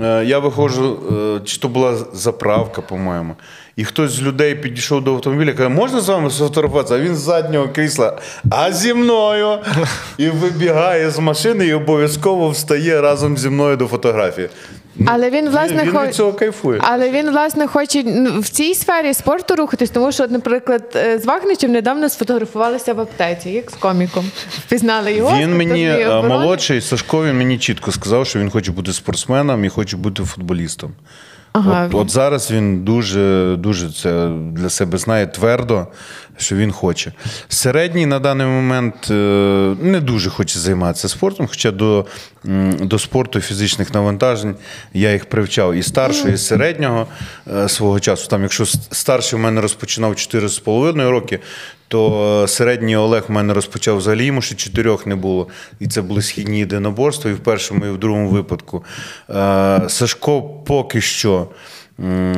Е, 0.01 0.23
Я 0.25 0.39
виходжу, 0.39 0.99
е, 1.11 1.45
чи 1.45 1.59
то 1.59 1.67
була 1.67 1.97
заправка, 2.13 2.81
по-моєму. 2.81 3.35
І 3.75 3.83
хтось 3.83 4.11
з 4.11 4.21
людей 4.21 4.55
підійшов 4.55 5.03
до 5.03 5.13
автомобіля, 5.15 5.53
каже, 5.53 5.69
можна 5.69 6.01
з 6.01 6.09
вами 6.09 6.29
сфотографуватися? 6.29 6.95
А 6.95 6.99
він 6.99 7.15
з 7.15 7.19
заднього 7.19 7.69
крісла, 7.69 8.17
а 8.51 8.71
зі 8.71 8.93
мною. 8.93 9.57
І 10.17 10.29
вибігає 10.29 11.09
з 11.09 11.19
машини 11.19 11.65
і 11.65 11.73
обов'язково 11.73 12.49
встає 12.49 13.01
разом 13.01 13.37
зі 13.37 13.49
мною 13.49 13.77
до 13.77 13.87
фотографії. 13.87 14.49
Але 15.05 15.29
він, 15.29 15.49
власне, 15.49 15.83
він 15.83 15.99
від 16.07 16.15
цього 16.15 16.33
кайфує. 16.33 16.79
Але 16.83 17.11
він, 17.11 17.29
власне, 17.29 17.67
хоче 17.67 18.03
ну, 18.05 18.39
в 18.39 18.49
цій 18.49 18.73
сфері 18.73 19.13
спорту 19.13 19.55
рухатись, 19.55 19.89
тому 19.89 20.11
що, 20.11 20.27
наприклад, 20.27 20.83
е, 20.95 21.19
з 21.19 21.25
Вахничем 21.25 21.71
недавно 21.71 22.09
сфотографувалися 22.09 22.93
в 22.93 22.99
аптеці, 22.99 23.49
як 23.49 23.71
з 23.71 23.73
коміком. 23.73 24.25
Впізнали 24.65 25.13
його. 25.13 25.37
Він 25.37 25.57
мені 25.57 25.89
е, 25.89 26.21
молодший, 26.21 26.81
Сашко, 26.81 27.25
він 27.25 27.37
мені 27.37 27.57
чітко 27.57 27.91
сказав, 27.91 28.27
що 28.27 28.39
він 28.39 28.49
хоче 28.49 28.71
бути 28.71 28.93
спортсменом 28.93 29.65
і 29.65 29.69
хоче 29.69 29.97
бути 29.97 30.23
футболістом. 30.23 30.91
Ага. 31.53 31.85
От, 31.85 31.95
от 31.95 32.09
зараз 32.09 32.51
він 32.51 32.83
дуже, 32.83 33.55
дуже 33.59 33.91
це 33.91 34.31
для 34.51 34.69
себе 34.69 34.97
знає 34.97 35.27
твердо, 35.27 35.87
що 36.39 36.55
він 36.55 36.71
хоче. 36.71 37.11
Середній 37.49 38.05
на 38.05 38.19
даний 38.19 38.47
момент 38.47 39.07
е, 39.11 39.13
не 39.81 39.99
дуже 39.99 40.29
хоче 40.29 40.59
займатися 40.59 41.09
спортом, 41.09 41.47
хоча 41.47 41.71
до, 41.71 42.05
до 42.79 42.99
спорту 42.99 43.41
фізичних 43.41 43.93
навантажень 43.93 44.55
я 44.93 45.13
їх 45.13 45.25
привчав 45.25 45.73
і 45.73 45.83
старшого, 45.83 46.29
і 46.29 46.37
середнього 46.37 47.07
е, 47.55 47.69
свого 47.69 47.99
часу. 47.99 48.27
Там, 48.27 48.41
якщо 48.41 48.65
старший 48.65 49.39
в 49.39 49.41
мене 49.41 49.61
розпочинав 49.61 50.11
4,5 50.11 51.09
роки, 51.09 51.39
то 51.87 52.43
е, 52.43 52.47
середній 52.47 52.97
Олег 52.97 53.23
в 53.27 53.31
мене 53.31 53.53
розпочав 53.53 53.97
взагалі, 53.97 54.25
йому 54.25 54.41
ще 54.41 54.55
чотирьох 54.55 55.05
не 55.05 55.15
було. 55.15 55.47
І 55.79 55.87
це 55.87 56.01
були 56.01 56.21
східні 56.21 56.59
єдиноборства, 56.59 57.31
і 57.31 57.33
в 57.33 57.39
першому, 57.39 57.85
і 57.85 57.89
в 57.89 57.97
другому 57.97 58.29
випадку. 58.29 58.83
Сашко 59.87 60.41
поки 60.41 61.01
що. 61.01 61.47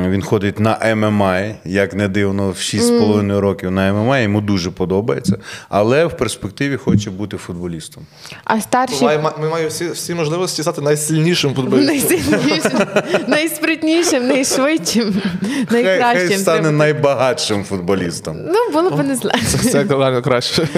Він 0.08 0.22
ходить 0.22 0.60
на 0.60 0.94
ММА, 0.94 1.40
як 1.64 1.94
не 1.94 2.08
дивно, 2.08 2.50
в 2.50 2.54
6,5 2.54 3.38
років 3.38 3.70
на 3.70 3.92
ММА, 3.92 4.18
йому 4.18 4.40
дуже 4.40 4.70
подобається, 4.70 5.36
але 5.68 6.06
в 6.06 6.16
перспективі 6.16 6.76
хоче 6.76 7.10
бути 7.10 7.36
футболістом. 7.36 8.06
А 8.44 8.60
старші 8.60 9.04
Має, 9.04 9.18
ми 9.18 9.48
маємо 9.48 9.68
всі, 9.68 9.90
всі 9.90 10.14
можливості 10.14 10.62
стати 10.62 10.80
найсильнішим 10.80 11.54
футболістом. 11.54 11.96
найсильнішим, 11.96 12.80
найспритнішим, 13.28 14.28
найшвидшим, 14.28 15.22
найкращим. 15.70 16.28
хай 16.28 16.38
стане 16.38 16.60
треба. 16.60 16.76
найбагатшим 16.76 17.64
футболістом. 17.64 18.36
Ну, 18.46 18.72
було 18.72 18.90
б 18.90 19.06
не 19.06 19.16
зле. 19.16 19.34
Це 19.72 19.84
краще. 20.24 20.68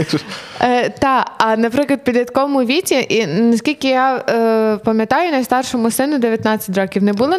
Е, 0.61 0.89
та, 0.89 1.25
а 1.39 1.57
наприклад, 1.57 1.99
в 2.03 2.05
підлітковому 2.05 2.65
віці, 2.65 3.07
і 3.09 3.27
наскільки 3.27 3.89
я 3.89 4.17
е, 4.17 4.77
пам'ятаю, 4.85 5.31
найстаршому 5.31 5.91
сину 5.91 6.19
19 6.19 6.79
років 6.79 7.03
не 7.03 7.13
було, 7.13 7.39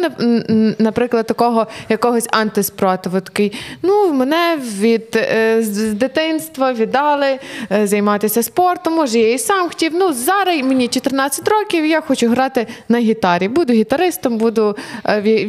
наприклад, 0.78 1.32
такого 1.36 1.66
якогось 1.88 2.28
антиспротиву. 2.30 3.20
Такий, 3.20 3.52
ну, 3.82 4.12
мене 4.12 4.58
від 4.78 5.16
е, 5.16 5.56
з 5.62 5.92
дитинства 5.92 6.72
віддали 6.72 7.38
е, 7.72 7.86
займатися 7.86 8.42
спортом. 8.42 8.94
Може, 8.94 9.18
я 9.18 9.32
і 9.32 9.38
сам 9.38 9.68
хотів. 9.68 9.92
Ну, 9.94 10.12
зараз 10.12 10.62
мені 10.62 10.88
14 10.88 11.48
років, 11.48 11.86
я 11.86 12.00
хочу 12.00 12.28
грати 12.28 12.66
на 12.88 12.98
гітарі. 12.98 13.48
Буду 13.48 13.72
гітаристом, 13.72 14.38
буду 14.38 14.76
е, 15.04 15.20
в, 15.20 15.22
в, 15.22 15.24
в, 15.24 15.46
в, 15.46 15.48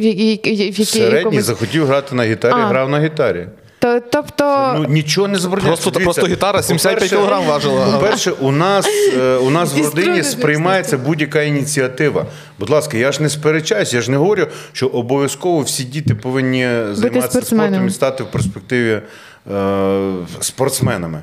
якій- 0.60 0.84
Середній 0.84 1.18
якомусь. 1.18 1.44
захотів 1.44 1.86
грати 1.86 2.14
на 2.14 2.24
гітарі, 2.24 2.52
А. 2.56 2.66
грав 2.66 2.88
на 2.90 3.00
гітарі. 3.00 3.46
То, 3.78 4.00
тобто, 4.00 4.74
Ну 4.78 4.84
нічого 4.88 5.28
не 5.28 5.38
забороняє. 5.38 5.72
Просто- 5.72 5.90
Дивіться, 5.90 6.04
просто 6.04 6.26
гітара 6.26 6.62
75 6.62 6.94
по-перше- 6.94 7.16
кілограм 7.16 7.44
важила. 7.44 7.86
По-перше, 7.98 8.30
у 8.30 8.52
нас, 8.52 8.86
е, 9.18 9.36
у 9.36 9.50
нас 9.50 9.74
в 9.74 9.84
родині 9.84 10.22
сприймається 10.22 10.98
будь-яка 10.98 11.42
ініціатива. 11.42 12.26
Будь 12.58 12.70
ласка, 12.70 12.96
я 12.96 13.12
ж 13.12 13.22
не 13.22 13.28
сперечаюсь, 13.28 13.94
я 13.94 14.00
ж 14.00 14.10
не 14.10 14.16
говорю, 14.16 14.46
що 14.72 14.86
обов'язково 14.86 15.60
всі 15.60 15.84
діти 15.84 16.14
повинні 16.14 16.68
займатися 16.92 17.42
спортом 17.42 17.86
і 17.86 17.90
стати 17.90 18.22
в 18.22 18.30
перспективі 18.30 19.00
е, 19.52 20.12
спортсменами. 20.40 21.22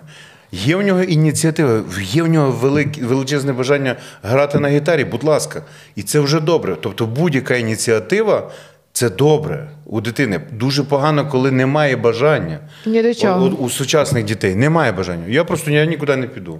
Є 0.52 0.76
в 0.76 0.82
нього 0.82 1.02
ініціатива, 1.04 1.82
є 2.00 2.24
в 2.24 2.28
нього 2.28 2.52
велик, 2.52 3.04
величезне 3.04 3.54
бажання 3.54 3.96
грати 4.24 4.60
на 4.60 4.70
гітарі, 4.70 5.04
будь 5.04 5.24
ласка. 5.24 5.62
І 5.96 6.04
це 6.04 6.20
вже 6.20 6.40
добре. 6.40 6.78
Тобто 6.82 7.06
будь-яка 7.06 7.56
ініціатива 7.56 8.52
це 8.96 9.10
добре 9.10 9.68
у 9.86 10.02
дитини. 10.02 10.42
Дуже 10.52 10.84
погано, 10.84 11.28
коли 11.28 11.52
немає 11.52 11.96
бажання. 11.96 12.60
Ні 12.86 13.04
до 13.04 13.14
чого. 13.14 13.46
У, 13.46 13.50
у 13.50 13.70
сучасних 13.70 14.26
дітей 14.26 14.56
немає 14.56 14.92
бажання. 14.92 15.24
Я 15.28 15.44
просто 15.44 15.72
я 15.72 15.86
нікуди 15.86 16.16
не 16.16 16.28
піду. 16.28 16.60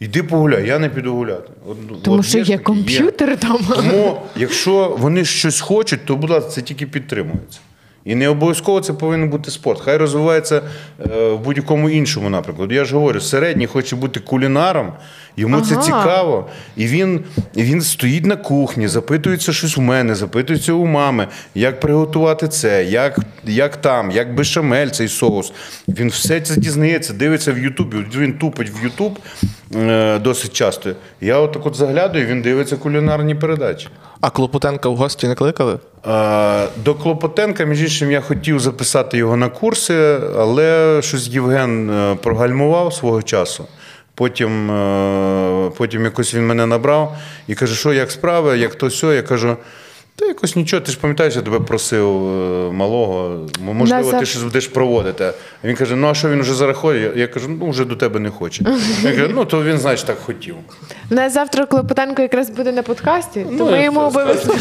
Іди 0.00 0.22
погуляй, 0.22 0.66
я 0.66 0.78
не 0.78 0.88
піду 0.88 1.14
гуляти. 1.14 1.50
От, 1.68 2.02
тому 2.02 2.18
от 2.18 2.26
що 2.26 2.38
є 2.38 2.44
таки, 2.44 2.58
комп'ютер 2.58 3.34
вдома. 3.36 3.76
Тому, 3.76 4.22
якщо 4.36 4.96
вони 4.98 5.24
щось 5.24 5.60
хочуть, 5.60 6.04
то 6.04 6.16
будь 6.16 6.30
ласка, 6.30 6.50
це 6.50 6.62
тільки 6.62 6.86
підтримується. 6.86 7.60
І 8.04 8.14
не 8.14 8.28
обов'язково 8.28 8.80
це 8.80 8.92
повинен 8.92 9.30
бути 9.30 9.50
спорт. 9.50 9.80
Хай 9.80 9.96
розвивається 9.96 10.62
е, 11.10 11.30
в 11.30 11.38
будь-якому 11.40 11.90
іншому 11.90 12.30
напрямку. 12.30 12.72
Я 12.72 12.84
ж 12.84 12.94
говорю, 12.94 13.20
середній 13.20 13.66
хоче 13.66 13.96
бути 13.96 14.20
кулінаром, 14.20 14.92
йому 15.36 15.60
це 15.60 15.76
цікаво. 15.76 16.46
І 16.76 16.86
він, 16.86 17.24
він 17.56 17.80
стоїть 17.80 18.26
на 18.26 18.36
кухні, 18.36 18.88
запитується 18.88 19.52
щось 19.52 19.78
у 19.78 19.80
мене, 19.80 20.14
запитується 20.14 20.72
у 20.72 20.86
мами, 20.86 21.28
як 21.54 21.80
приготувати 21.80 22.48
це, 22.48 22.84
як, 22.84 23.18
як 23.44 23.76
там, 23.76 24.10
як 24.10 24.34
бешамель 24.34 24.88
цей 24.88 25.08
соус. 25.08 25.52
Він 25.88 26.08
все 26.08 26.40
це 26.40 26.56
дізнається, 26.56 27.12
дивиться 27.12 27.52
в 27.52 27.58
Ютубі. 27.58 27.96
Він 28.16 28.32
тупить 28.32 28.70
в 28.70 28.84
Ютуб 28.84 29.18
е, 29.76 30.18
досить 30.18 30.52
часто. 30.52 30.90
Я 31.20 31.38
отак 31.38 31.66
от 31.66 31.74
заглядаю, 31.74 32.26
він 32.26 32.42
дивиться 32.42 32.76
кулінарні 32.76 33.34
передачі. 33.34 33.88
А 34.20 34.30
Клопотенка 34.30 34.88
в 34.88 34.96
гості 34.96 35.28
не 35.28 35.34
кликали? 35.34 35.78
Е, 36.06 36.66
До 36.84 36.94
Клопотенка, 36.94 37.64
між 37.64 37.82
іншим, 37.82 38.10
я 38.10 38.20
хотів 38.20 38.60
записати 38.60 39.18
його 39.18 39.36
на 39.36 39.48
курси, 39.48 40.18
але 40.36 41.00
щось 41.02 41.28
Євген 41.28 41.90
е, 41.90 42.14
прогальмував 42.22 42.94
свого 42.94 43.22
часу. 43.22 43.64
Потім, 44.16 44.70
е, 44.70 45.70
потім 45.76 46.04
якось 46.04 46.34
він 46.34 46.46
мене 46.46 46.66
набрав 46.66 47.16
і 47.46 47.54
каже, 47.54 47.74
що 47.74 47.92
як 47.92 48.10
справи, 48.10 48.58
як 48.58 48.74
то 48.74 48.90
сьо. 48.90 49.12
Я 49.12 49.22
кажу. 49.22 49.56
Та 50.18 50.26
якось 50.26 50.56
нічого, 50.56 50.80
ти 50.80 50.92
ж 50.92 50.98
пам'ятаєш, 51.00 51.36
я 51.36 51.42
тебе 51.42 51.60
просив 51.60 52.06
е, 52.06 52.72
малого, 52.72 53.46
можливо, 53.60 54.12
ти 54.12 54.26
щось 54.26 54.42
будеш 54.42 54.66
проводити. 54.68 55.32
А 55.64 55.66
він 55.66 55.76
каже: 55.76 55.96
ну 55.96 56.08
а 56.08 56.14
що 56.14 56.28
він 56.28 56.40
вже 56.40 56.54
зарахує? 56.54 57.12
Я- 57.16 57.26
кажу, 57.26 57.48
ну 57.48 57.70
вже 57.70 57.84
до 57.84 57.96
тебе 57.96 58.20
не 58.20 58.30
хоче. 58.30 58.64
Я 59.02 59.12
кажу, 59.12 59.30
ну 59.34 59.44
то 59.44 59.64
він, 59.64 59.78
значить, 59.78 60.06
так 60.06 60.18
хотів. 60.18 60.56
У 61.10 61.14
нас 61.14 61.34
завтра 61.34 61.66
Клопотенко 61.66 62.22
якраз 62.22 62.50
буде 62.50 62.72
на 62.72 62.82
подкасті, 62.82 63.40
то 63.40 63.48
Ну, 63.50 63.66
ми 63.70 63.84
йому 63.84 64.00
обов'язково. 64.00 64.58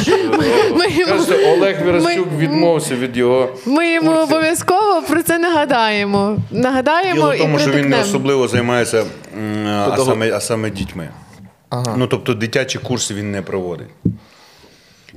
Ми 0.75 0.87
йому, 0.87 1.11
Кажете, 1.11 1.53
Олег 1.53 1.85
Вірастюк 1.85 2.27
ми- 2.31 2.37
відмовився 2.37 2.95
від 2.95 3.17
його. 3.17 3.49
ми 3.65 3.91
йому 3.91 4.11
обов'язково 4.11 5.01
про 5.09 5.23
це 5.23 5.37
нагадаємо. 5.37 6.37
Нагадаємо 6.51 7.13
Діло 7.13 7.31
в 7.31 7.35
і 7.35 7.37
тому, 7.37 7.59
що 7.59 7.71
він 7.71 7.89
не 7.89 8.01
особливо 8.01 8.47
займається 8.47 9.03
а 10.33 10.39
саме 10.39 10.69
дітьми. 10.69 11.09
Ну, 11.97 12.07
тобто 12.07 12.33
дитячі 12.33 12.79
курси 12.79 13.13
він 13.13 13.31
не 13.31 13.41
проводить. 13.41 13.87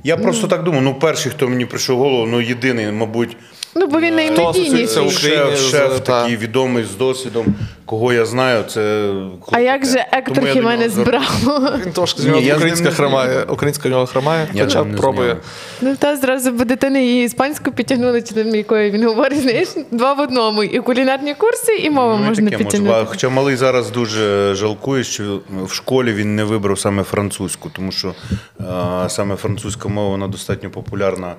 Я 0.03 0.17
просто 0.17 0.47
так 0.47 0.63
думаю, 0.63 0.83
ну 0.83 0.95
перший, 0.95 1.31
хто 1.31 1.49
мені 1.49 1.65
прийшов 1.65 1.97
в 1.97 1.99
голову, 1.99 2.25
ну 2.25 2.41
єдиний, 2.41 2.91
мабуть, 2.91 3.37
Ну, 3.75 3.87
бо 3.87 3.99
він 3.99 4.19
Хто 4.33 4.47
асоціюється. 4.49 5.01
Україні 5.01 5.51
шеф, 5.51 5.59
з- 5.59 5.69
шеф 5.71 5.99
та. 5.99 6.21
такий 6.21 6.37
відомий 6.37 6.83
з 6.83 6.95
досвідом, 6.95 7.45
кого 7.85 8.13
я 8.13 8.25
знаю, 8.25 8.63
це 8.63 9.13
А 9.51 9.59
як 9.59 9.85
же 9.85 10.05
Ектор 10.11 10.47
Хіменес 10.49 10.95
нього 10.95 11.05
Браво? 11.05 11.69
Він 11.85 11.91
трошки 11.91 12.21
з 12.21 12.25
Ні, 12.25 12.29
нього 12.31 12.41
я 12.41 12.45
з 12.45 12.49
ним 12.49 12.57
українська 12.57 12.89
не 12.89 12.95
хромає. 12.95 13.43
Українська 13.49 13.89
в 13.89 13.91
нього 13.91 14.05
хромає, 14.05 14.47
Я 14.53 14.63
хоча 14.63 14.83
ним 14.83 14.95
пробує. 14.97 15.37
Ну 15.81 15.95
та 15.95 16.15
зразу 16.17 16.51
буде 16.51 16.65
дитини 16.65 17.05
її 17.05 17.25
іспанську 17.25 17.71
підтягнули, 17.71 18.21
чи 18.21 18.33
там 18.33 18.55
якою 18.55 18.91
він 18.91 19.07
говорить, 19.07 19.41
знаєш, 19.41 19.67
два 19.91 20.13
в 20.13 20.19
одному. 20.19 20.63
І 20.63 20.79
кулінарні 20.79 21.33
курси, 21.33 21.75
і 21.75 21.89
мову 21.89 22.17
Ну, 22.17 22.25
і 22.25 22.27
можна 22.27 22.49
таке 22.49 22.63
може 22.63 22.77
підтягнути. 22.77 23.05
Хоча 23.09 23.29
малий 23.29 23.55
зараз 23.55 23.91
дуже 23.91 24.55
жалкує, 24.55 25.03
що 25.03 25.39
в 25.63 25.73
школі 25.73 26.13
він 26.13 26.35
не 26.35 26.43
вибрав 26.43 26.79
саме 26.79 27.03
французьку, 27.03 27.69
тому 27.75 27.91
що 27.91 28.13
е, 28.59 28.63
саме 29.09 29.35
французька 29.35 29.89
мова 29.89 30.09
вона 30.09 30.27
достатньо 30.27 30.69
популярна 30.69 31.35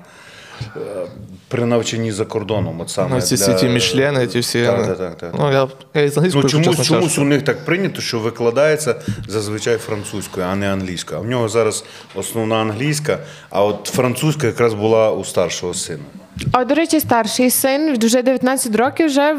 при 1.47 1.65
навчанні 1.65 2.11
за 2.11 2.25
кордоном. 2.25 2.81
От 2.81 2.89
саме 2.89 3.15
Ну, 3.15 3.21
ці 3.21 3.35
для- 3.35 3.53
ті 3.53 3.67
мішлени, 3.67 4.27
ті 4.27 4.39
всі. 4.39 4.65
Так, 4.65 4.87
так, 4.87 4.97
так, 4.97 5.17
так. 5.17 5.33
Ну, 5.39 5.51
я, 5.51 5.67
я 5.93 6.01
із 6.01 6.17
англійською, 6.17 6.43
Ну, 6.43 6.49
чомусь, 6.49 6.67
чесно 6.67 6.83
чомусь 6.83 7.03
кажучи. 7.03 7.21
у 7.21 7.23
них 7.23 7.41
так 7.41 7.65
прийнято, 7.65 8.01
що 8.01 8.19
викладається 8.19 8.95
зазвичай 9.27 9.77
французькою, 9.77 10.45
а 10.51 10.55
не 10.55 10.73
англійською. 10.73 11.19
А 11.19 11.23
в 11.23 11.27
нього 11.27 11.49
зараз 11.49 11.83
основна 12.15 12.55
англійська, 12.55 13.17
а 13.49 13.63
от 13.63 13.87
французька 13.93 14.47
якраз 14.47 14.73
була 14.73 15.11
у 15.11 15.23
старшого 15.25 15.73
сина. 15.73 16.03
А 16.51 16.65
до 16.65 16.75
речі, 16.75 16.99
старший 16.99 17.49
син 17.49 17.97
вже 17.99 18.21
19 18.21 18.75
років, 18.75 19.05
вже 19.07 19.35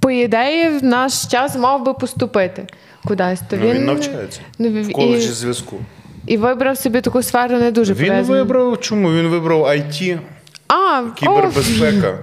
по 0.00 0.10
ідеї 0.10 0.68
в 0.68 0.84
наш 0.84 1.26
час 1.26 1.56
мав 1.56 1.84
би 1.84 1.94
поступити 1.94 2.66
кудись. 3.04 3.40
То 3.50 3.56
Ну, 3.62 3.70
він 3.70 3.84
навчається 3.84 4.40
ну, 4.58 4.68
в 4.68 4.72
і, 4.72 5.20
зв'язку. 5.20 5.76
і 6.26 6.36
вибрав 6.36 6.78
собі 6.78 7.00
таку 7.00 7.22
сферу 7.22 7.58
не 7.58 7.70
дуже 7.70 7.92
Він 7.94 8.06
пов'язану. 8.06 8.38
вибрав 8.38 8.80
чому? 8.80 9.12
Він 9.12 9.26
вибрав 9.28 9.62
IT, 9.66 10.18
А, 10.68 11.04
кібербезпека. 11.16 12.18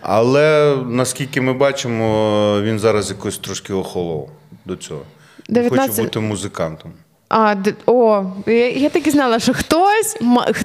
Але 0.00 0.76
наскільки 0.86 1.40
ми 1.40 1.52
бачимо, 1.52 2.60
він 2.62 2.78
зараз 2.78 3.10
якось 3.10 3.38
трошки 3.38 3.72
охолов 3.72 4.30
до 4.64 4.76
цього. 4.76 5.02
Він 5.48 5.54
19 5.54 5.90
Хоче 5.90 6.02
бути 6.02 6.20
музикантом. 6.20 6.92
А, 7.28 7.54
о, 7.86 8.24
я, 8.46 8.70
я 8.70 8.88
так 8.88 9.06
і 9.06 9.10
знала, 9.10 9.38
що 9.38 9.54
хтось, 9.54 10.16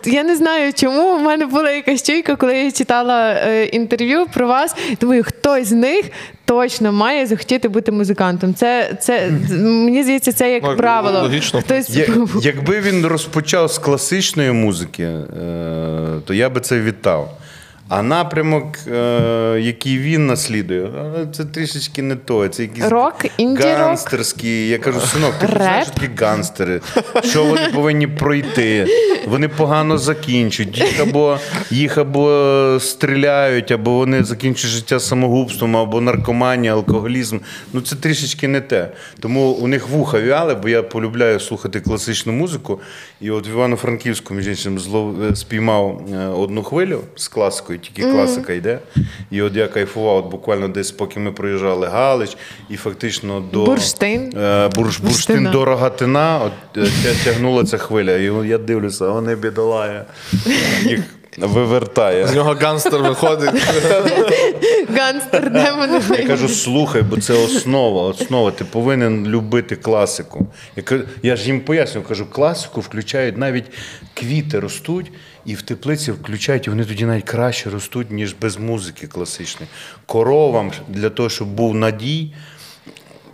я 0.06 0.24
не 0.24 0.36
знаю 0.36 0.74
чому, 0.74 1.16
у 1.16 1.20
мене 1.20 1.46
була 1.46 1.72
якась 1.72 2.04
чуйка, 2.04 2.36
коли 2.36 2.58
я 2.58 2.72
читала 2.72 3.34
е, 3.34 3.66
інтерв'ю 3.66 4.26
про 4.34 4.48
вас. 4.48 4.76
Думаю, 5.02 5.24
хтось 5.24 5.68
з 5.68 5.72
них 5.72 6.06
точно 6.46 6.92
має 6.92 7.26
захотіти 7.28 7.70
бути 7.70 7.92
музикантом. 7.92 8.54
Це, 8.54 8.98
це 9.02 9.30
мені 9.60 10.04
здається, 10.04 10.32
це 10.32 10.52
як 10.52 10.78
правило. 10.78 11.22
логічно. 11.22 11.62
Хтось 11.62 11.90
Я, 11.90 12.08
якби 12.42 12.82
він 12.82 13.06
розпочав 13.06 13.72
з 13.72 13.78
класичної 13.78 14.52
музики, 14.52 15.04
е, 15.04 15.26
то 16.26 16.34
я 16.34 16.50
би 16.50 16.62
це 16.62 16.82
вітав. 16.82 17.38
А 17.92 18.02
напрямок, 18.02 18.66
е, 18.88 19.60
який 19.62 19.98
він 19.98 20.28
наслідує, 20.28 20.84
е, 20.84 21.28
це 21.34 21.46
трішечки 21.46 22.02
не 22.02 22.16
то. 22.16 22.48
Це 22.48 22.64
якісь 22.64 22.84
Рок, 22.84 23.26
інді-рок? 23.38 23.78
ганстерські. 23.78 24.68
Я 24.68 24.78
кажу, 24.78 25.00
синок, 25.00 25.34
ти 25.40 25.46
Реп? 25.46 25.58
знаєш, 25.58 25.88
такі 25.88 26.24
ганстери, 26.26 26.82
що 27.24 27.44
вони 27.44 27.70
повинні 27.74 28.08
пройти. 28.08 28.88
Вони 29.28 29.48
погано 29.48 29.98
закінчують. 29.98 30.78
Їх 30.78 31.00
або, 31.00 31.38
їх 31.72 31.98
або 31.98 32.78
стріляють, 32.80 33.72
або 33.72 33.92
вони 33.92 34.24
закінчують 34.24 34.76
життя 34.76 35.00
самогубством, 35.00 35.78
або 35.78 36.02
наркоманія, 36.02 36.74
алкоголізм. 36.74 37.40
Ну 37.74 37.82
це 37.82 37.96
трішечки 37.96 38.48
не 38.48 38.62
те. 38.62 38.92
Тому 39.20 39.52
у 39.52 39.68
них 39.68 39.90
вуха 39.90 40.20
вяли, 40.20 40.56
бо 40.56 40.70
я 40.70 40.84
полюбляю 40.84 41.40
слухати 41.40 41.80
класичну 41.80 42.34
музику. 42.34 42.80
І 43.22 43.32
от 43.32 43.48
в 43.48 43.50
Івано-Франківську, 43.50 44.34
між 44.34 44.48
іншим, 44.48 44.80
спіймав 45.36 46.02
е, 46.14 46.26
одну 46.26 46.64
хвилю 46.64 47.02
з 47.16 47.28
класикою, 47.28 47.80
тільки 47.82 48.12
класика 48.12 48.54
йде. 48.54 48.80
І 49.32 49.42
от 49.42 49.56
я 49.56 49.68
кайфував, 49.68 50.18
от 50.18 50.32
буквально 50.32 50.68
десь, 50.68 50.92
поки 50.92 51.20
ми 51.20 51.32
проїжджали 51.32 51.88
Галич, 51.88 52.38
і 52.70 52.78
фактично 52.78 53.44
до 53.54 53.66
Бурштин. 53.66 54.34
Е, 54.38 54.70
бурш, 54.76 55.00
бурштин 55.00 55.50
до 55.52 55.66
Рогатина, 55.66 56.40
от 56.46 56.78
е, 56.78 57.14
тягнула 57.24 57.64
ця 57.64 57.78
хвиля. 57.78 58.18
І 58.18 58.48
я 58.48 58.58
дивлюся, 58.58 59.08
вони 59.08 59.36
бідолає. 59.36 60.06
Їх 60.84 61.00
вивертає. 61.38 62.28
З 62.28 62.36
нього 62.36 62.58
ганстер 62.62 63.02
виходить. 63.02 63.50
Ганстер, 64.96 65.52
де 65.52 65.72
вони? 65.72 66.02
Я 66.10 66.28
кажу, 66.28 66.50
слухай, 66.50 67.02
бо 67.02 67.18
це 67.18 67.34
основа. 67.34 68.02
Основа. 68.02 68.52
Ти 68.52 68.66
повинен 68.66 69.28
любити 69.28 69.76
класику. 69.76 70.48
Я, 70.76 70.84
я 71.24 71.36
ж 71.36 71.46
їм 71.46 71.62
пояснюю, 71.62 72.08
кажу, 72.08 72.26
класику 72.26 72.82
включають 72.82 73.38
навіть 73.38 73.66
квіти 74.14 74.60
ростуть, 74.60 75.12
і 75.46 75.56
в 75.56 75.62
теплиці 75.62 76.12
включають, 76.12 76.68
і 76.68 76.70
вони 76.70 76.86
тоді 76.86 77.06
навіть 77.06 77.24
краще 77.26 77.70
ростуть, 77.70 78.12
ніж 78.12 78.36
без 78.42 78.58
музики 78.58 79.08
класичної. 79.08 79.70
Коровам 80.06 80.72
для 80.90 81.10
того, 81.10 81.30
щоб 81.30 81.48
був 81.48 81.76
надій. 81.76 82.34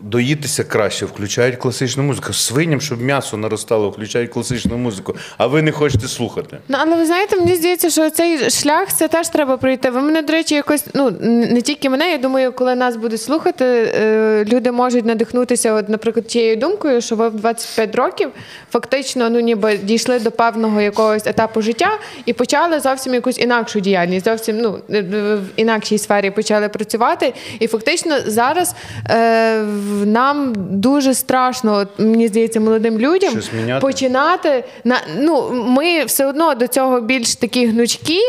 Доїтися 0.02 0.64
краще, 0.64 1.06
включають 1.06 1.56
класичну 1.56 2.04
музику. 2.04 2.34
Свиням, 2.34 2.82
щоб 2.82 3.02
м'ясо 3.02 3.38
наростало, 3.38 3.90
включають 3.90 4.32
класичну 4.32 4.78
музику. 4.78 5.16
А 5.38 5.48
ви 5.48 5.62
не 5.62 5.72
хочете 5.72 6.08
слухати. 6.08 6.58
Ну, 6.68 6.78
але 6.82 6.96
ви 6.96 7.06
знаєте, 7.06 7.36
мені 7.36 7.56
здається, 7.56 7.90
що 7.90 8.10
цей 8.10 8.50
шлях 8.50 8.94
це 8.94 9.08
теж 9.08 9.30
треба 9.30 9.58
пройти. 9.58 9.90
Ви 9.90 10.02
мене, 10.02 10.22
до 10.22 10.34
речі, 10.34 10.56
якось 10.56 10.86
ну 10.94 11.12
не 11.22 11.62
тільки 11.62 11.90
мене. 11.90 12.12
Я 12.12 12.18
думаю, 12.18 12.52
коли 12.52 12.76
нас 12.76 12.96
будуть 12.96 13.22
слухати, 13.22 13.66
е, 13.66 14.46
люди 14.48 14.72
можуть 14.72 15.06
надихнутися, 15.06 15.74
от, 15.74 15.90
наприклад, 15.90 16.28
тією 16.28 16.56
думкою, 16.56 17.02
що 17.02 17.16
ви 17.16 17.30
в 17.30 17.36
25 17.36 17.96
років 17.96 18.30
фактично 18.72 19.30
ну 19.30 19.40
ніби 19.40 19.78
дійшли 19.78 20.20
до 20.20 20.32
певного 20.32 20.82
якогось 20.82 21.28
етапу 21.28 21.62
життя 21.62 21.90
і 22.26 22.34
почали 22.34 22.80
зовсім 22.80 23.14
якусь 23.14 23.40
інакшу 23.40 23.80
діяльність, 23.80 24.26
зовсім 24.26 24.58
ну 24.58 24.80
е, 24.92 25.02
в 25.36 25.42
інакшій 25.56 25.98
сфері 25.98 26.32
почали 26.32 26.70
працювати. 26.70 27.34
І 27.60 27.68
фактично 27.68 28.16
зараз 28.26 28.76
е, 29.10 29.64
нам 30.06 30.54
дуже 30.56 31.14
страшно, 31.14 31.76
от, 31.76 31.88
мені 32.00 32.28
здається, 32.28 32.60
молодим 32.60 33.00
людям 33.00 33.34
починати 33.82 34.64
на 34.84 35.02
ну 35.18 35.52
ми 35.52 36.04
все 36.04 36.26
одно 36.26 36.56
до 36.56 36.68
цього 36.68 37.02
більш 37.02 37.36
такі 37.36 37.68
гнучкі, 37.68 38.20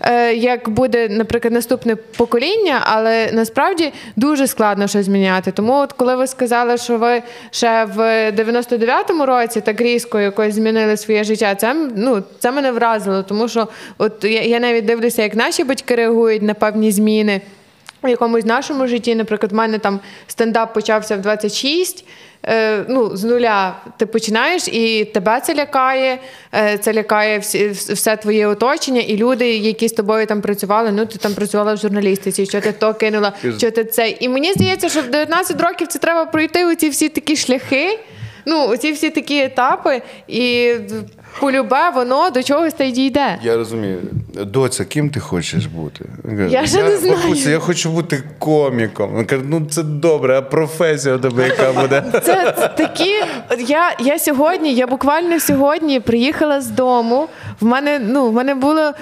е, 0.00 0.34
як 0.34 0.68
буде, 0.68 1.08
наприклад, 1.08 1.54
наступне 1.54 1.96
покоління, 1.96 2.80
але 2.82 3.30
насправді 3.32 3.92
дуже 4.16 4.46
складно 4.46 4.88
щось 4.88 5.06
зміняти. 5.06 5.52
Тому, 5.52 5.74
от 5.74 5.92
коли 5.92 6.16
ви 6.16 6.26
сказали, 6.26 6.76
що 6.76 6.98
ви 6.98 7.22
ще 7.50 7.84
в 7.84 8.30
99-му 8.30 9.26
році 9.26 9.60
так 9.60 9.80
різко 9.80 10.20
якось 10.20 10.54
змінили 10.54 10.96
своє 10.96 11.24
життя, 11.24 11.54
це 11.54 11.74
ну 11.96 12.22
це 12.38 12.52
мене 12.52 12.72
вразило, 12.72 13.22
тому 13.22 13.48
що 13.48 13.68
от 13.98 14.24
я, 14.24 14.42
я 14.42 14.60
навіть 14.60 14.84
дивлюся, 14.84 15.22
як 15.22 15.34
наші 15.34 15.64
батьки 15.64 15.94
реагують 15.94 16.42
на 16.42 16.54
певні 16.54 16.92
зміни. 16.92 17.40
В 18.02 18.08
якомусь 18.08 18.44
нашому 18.44 18.86
житті, 18.86 19.14
наприклад, 19.14 19.52
в 19.52 19.54
мене 19.54 19.78
там 19.78 20.00
стендап 20.26 20.74
почався 20.74 21.16
в 21.16 21.20
26, 21.20 22.04
е, 22.46 22.84
ну, 22.88 23.16
з 23.16 23.24
нуля 23.24 23.76
ти 23.96 24.06
починаєш, 24.06 24.68
і 24.68 25.04
тебе 25.04 25.40
це 25.40 25.54
лякає, 25.54 26.18
е, 26.54 26.78
це 26.78 26.92
лякає 26.92 27.38
всі, 27.38 27.68
все 27.68 28.16
твоє 28.16 28.46
оточення, 28.46 29.00
і 29.00 29.16
люди, 29.16 29.56
які 29.56 29.88
з 29.88 29.92
тобою 29.92 30.26
там 30.26 30.40
працювали, 30.40 30.92
ну 30.92 31.06
ти 31.06 31.18
там 31.18 31.34
працювала 31.34 31.74
в 31.74 31.76
журналістиці, 31.76 32.46
що 32.46 32.60
ти 32.60 32.72
то 32.72 32.94
кинула, 32.94 33.32
що 33.58 33.70
ти 33.70 33.84
це. 33.84 34.08
І 34.08 34.28
мені 34.28 34.52
здається, 34.52 34.88
що 34.88 35.00
в 35.00 35.08
19 35.08 35.60
років 35.60 35.86
це 35.86 35.98
треба 35.98 36.24
пройти 36.24 36.64
оці 36.64 36.88
всі 36.88 37.08
такі 37.08 37.36
шляхи, 37.36 37.98
ну, 38.46 38.68
оці 38.68 38.92
всі 38.92 39.10
такі 39.10 39.40
етапи, 39.40 40.02
і 40.28 40.74
полюбе 41.40 41.90
воно 41.94 42.30
до 42.30 42.42
чогось 42.42 42.74
та 42.74 42.84
й 42.84 42.92
дійде. 42.92 43.38
Я 43.42 43.56
розумію. 43.56 43.98
Доця, 44.34 44.84
ким 44.84 45.10
ти 45.10 45.20
хочеш 45.20 45.66
бути? 45.66 46.04
Він 46.24 46.36
каже, 46.36 46.54
Я 46.54 46.66
ще 46.66 46.82
не 46.82 46.96
знаю. 46.96 47.16
Бабуся, 47.22 47.50
я 47.50 47.58
хочу 47.58 47.90
бути 47.90 48.22
коміком. 48.38 49.16
Він 49.16 49.24
каже, 49.24 49.42
ну 49.46 49.66
це 49.70 49.82
добре, 49.82 50.38
а 50.38 50.42
професія 50.42 51.14
у 51.14 51.18
тебе 51.18 51.48
яка 51.48 51.72
буде? 51.72 52.04
Це 52.24 52.52
такі. 52.76 53.14
Я, 53.66 53.96
я 54.00 54.18
сьогодні, 54.18 54.74
я 54.74 54.86
буквально 54.86 55.40
сьогодні 55.40 56.00
приїхала 56.00 56.60
з 56.60 56.66
дому. 56.68 57.28
В 57.60 57.64
мене, 57.64 57.98
ну, 57.98 58.28
в 58.28 58.32
мене 58.32 58.54
було. 58.54 58.92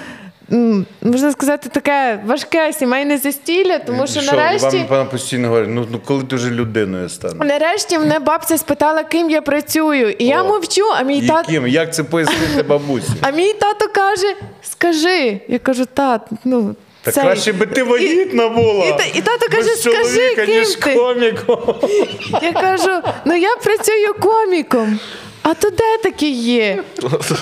Можна 1.01 1.31
сказати, 1.31 1.69
таке 1.69 2.19
важке 2.25 2.73
сімейне 2.73 3.17
застілля, 3.17 3.79
тому 3.79 4.07
що, 4.07 4.19
І 4.19 4.25
нарешті, 4.25 4.85
Вам 4.89 5.09
постійно 5.09 5.47
говорить, 5.47 5.69
ну, 5.71 5.87
ну 5.91 5.99
коли 6.05 6.23
ти 6.23 6.35
вже 6.35 6.49
людиною 6.51 7.09
станеш? 7.09 7.37
нарешті 7.47 7.99
мене 7.99 8.19
бабця 8.19 8.57
спитала, 8.57 9.03
ким 9.03 9.29
я 9.29 9.41
працюю. 9.41 10.09
І 10.09 10.25
я 10.25 10.43
мовчу, 10.43 10.81
а 10.99 11.03
мій 11.03 11.27
тато. 11.27 11.51
Яким? 11.51 11.67
Як 11.67 11.93
це 11.95 12.03
пояснити 12.03 12.63
бабусі? 12.63 13.07
А 13.21 13.31
мій 13.31 13.53
тато 13.53 13.87
каже: 13.95 14.35
скажи. 14.61 15.39
Я 15.47 15.59
кажу, 15.59 15.85
тат, 15.93 16.21
ну. 16.45 16.75
Та 17.01 17.11
цей». 17.11 17.23
краще 17.23 17.53
би 17.53 17.65
ти 17.65 17.83
вагітна 17.83 18.49
була. 18.49 18.85
і 18.85 18.97
та- 18.97 19.05
і 19.19 19.21
тато 19.21 19.45
каже, 19.51 19.69
без 19.69 19.81
«Скажи, 19.81 19.97
чоловіка, 19.99 20.45
ким 20.45 20.59
ніж 20.59 20.67
ти?» 20.67 20.93
коміком. 20.95 21.75
Я 22.41 22.51
кажу: 22.53 23.01
ну 23.25 23.35
я 23.35 23.55
працюю 23.55 24.13
коміком. 24.21 24.99
А 25.49 25.53
то 25.53 25.69
де 25.69 25.97
таке 26.03 26.29
є? 26.29 26.83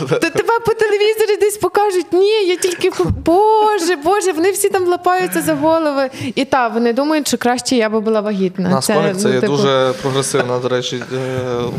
То 0.10 0.30
тебе 0.30 0.60
по 0.66 0.74
телевізорі 0.74 1.38
десь 1.42 1.58
покажуть. 1.58 2.06
Ні, 2.12 2.48
я 2.48 2.56
тільки 2.56 2.92
Боже, 3.26 3.96
Боже, 4.04 4.32
вони 4.32 4.52
всі 4.52 4.70
там 4.70 4.88
лапаються 4.88 5.42
за 5.42 5.54
голови. 5.56 6.10
І 6.36 6.46
так, 6.46 6.74
вони 6.74 6.94
думають, 6.94 7.28
що 7.28 7.38
краще 7.38 7.76
я 7.76 7.90
би 7.90 8.00
була 8.00 8.22
вагітна. 8.22 8.70
На 8.70 8.82
це 8.82 9.14
ну, 9.24 9.34
є 9.34 9.40
типу, 9.40 9.54
дуже 9.54 9.94
прогресивна, 10.02 10.60
до 10.60 10.70
речі, 10.70 11.04
е, 11.14 11.18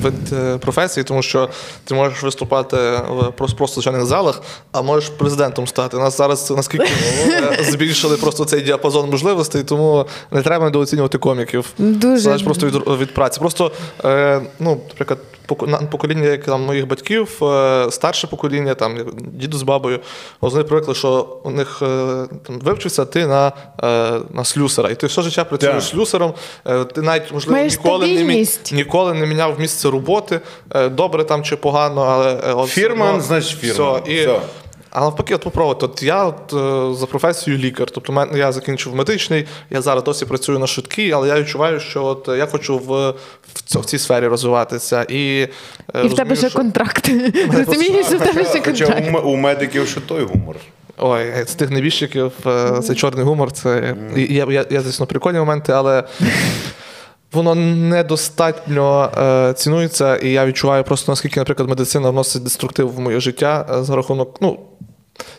вид 0.02 0.14
е, 0.32 0.58
професії, 0.58 1.04
тому 1.04 1.22
що 1.22 1.48
ти 1.84 1.94
можеш 1.94 2.22
виступати 2.22 2.76
в 3.08 3.32
просто, 3.36 3.66
звичайних 3.66 4.06
залах, 4.06 4.42
а 4.72 4.82
можеш 4.82 5.08
президентом 5.08 5.66
стати. 5.66 5.96
У 5.96 6.00
нас 6.00 6.16
зараз 6.16 6.50
наскільки 6.50 6.88
е, 7.28 7.58
збільшили 7.70 8.16
просто 8.16 8.44
цей 8.44 8.60
діапазон 8.60 9.10
можливостей, 9.10 9.62
тому 9.62 10.06
не 10.30 10.42
треба 10.42 10.64
недооцінювати 10.64 11.18
коміків. 11.18 11.66
Дуже. 11.78 12.18
Залежить 12.18 12.46
просто 12.46 12.66
від, 12.66 13.00
від 13.00 13.14
праці. 13.14 13.40
Просто, 13.40 13.72
ну, 14.58 14.80
наприклад, 14.88 15.18
покоління 15.90 16.28
як 16.28 16.44
там 16.44 16.62
моїх 16.62 16.86
батьків, 16.86 17.44
е, 17.44 17.86
старше 17.90 18.26
покоління, 18.26 18.74
там 18.74 18.98
діду 19.18 19.58
з 19.58 19.62
бабою, 19.62 20.00
вони 20.40 20.64
привикли, 20.64 20.94
що 20.94 21.38
у 21.44 21.50
них 21.50 21.78
е, 21.82 21.86
там, 22.46 22.58
вивчився 22.58 23.04
ти 23.04 23.26
на, 23.26 23.52
е, 23.82 24.20
на 24.30 24.44
слюсера. 24.44 24.90
і 24.90 24.94
ти 24.94 25.06
все 25.06 25.22
життя 25.22 25.44
працюєш 25.44 25.84
yeah. 25.84 25.90
слюсаром. 25.90 26.34
Е, 26.66 26.84
Ти 26.84 27.02
навіть 27.02 27.32
можливо 27.32 27.56
Маєш 27.56 27.72
ніколи 27.72 28.24
не, 28.24 28.46
ніколи 28.72 29.14
не 29.14 29.26
міняв 29.26 29.60
місце 29.60 29.90
роботи, 29.90 30.40
добре 30.90 31.24
там 31.24 31.42
чи 31.42 31.56
погано, 31.56 32.02
але 32.02 32.52
от 32.52 32.68
все 32.68 32.80
Фірма, 32.80 33.10
одно- 33.10 33.20
значить, 33.20 33.58
фірма. 33.58 34.00
Все, 34.00 34.12
і, 34.12 34.20
Все. 34.20 34.40
А 34.96 35.00
навпаки, 35.00 35.34
от 35.34 35.44
попробувати. 35.44 35.86
От 35.86 36.02
я 36.02 36.24
от, 36.24 36.52
е, 36.52 36.98
за 36.98 37.06
професією 37.06 37.62
лікар. 37.62 37.90
Тобто 37.90 38.28
я 38.34 38.52
закінчив 38.52 38.94
медичний, 38.94 39.46
я 39.70 39.82
зараз 39.82 40.04
досі 40.04 40.24
працюю 40.24 40.58
на 40.58 40.66
швидкій, 40.66 41.12
але 41.12 41.28
я 41.28 41.40
відчуваю, 41.40 41.80
що 41.80 42.04
от 42.04 42.28
е, 42.28 42.36
я 42.38 42.46
хочу 42.46 42.78
в, 42.78 43.10
в, 43.74 43.84
цій 43.84 43.98
сфері 43.98 44.26
розвиватися. 44.26 45.02
І, 45.02 45.48
е, 45.94 46.04
І 46.04 46.08
в 46.08 46.14
тебе 46.14 46.36
ще 46.36 46.48
що- 46.48 46.58
контракт. 46.58 47.10
Розумієш, 47.52 48.06
що 48.06 48.16
в 48.16 48.20
тебе 48.20 48.44
ще 48.44 48.62
Хоча 48.64 48.86
контракт. 48.86 49.14
у, 49.14 49.18
м- 49.18 49.26
у 49.28 49.36
медиків 49.36 49.88
ще 49.88 50.00
той 50.00 50.24
гумор. 50.24 50.56
Ой, 50.98 51.32
з 51.46 51.54
тих 51.54 51.70
небіжчиків 51.70 52.32
е, 52.46 52.80
це 52.82 52.94
чорний 52.94 53.24
гумор. 53.24 53.52
Це 53.52 53.96
і 54.16 54.20
є, 54.20 54.46
є, 54.50 54.64
є, 54.70 54.80
звісно, 54.80 55.06
прикольні 55.06 55.38
моменти, 55.38 55.72
але 55.72 56.04
воно 57.36 57.54
недостатньо 57.54 59.10
е, 59.18 59.52
цінується, 59.52 60.16
і 60.16 60.30
я 60.30 60.46
відчуваю 60.46 60.84
просто 60.84 61.12
наскільки, 61.12 61.40
наприклад, 61.40 61.68
медицина 61.68 62.10
вносить 62.10 62.42
деструктив 62.42 62.94
в 62.94 63.00
моє 63.00 63.20
життя 63.20 63.66
е, 63.70 63.82
за 63.82 63.96
рахунок. 63.96 64.38
Ну, 64.40 64.60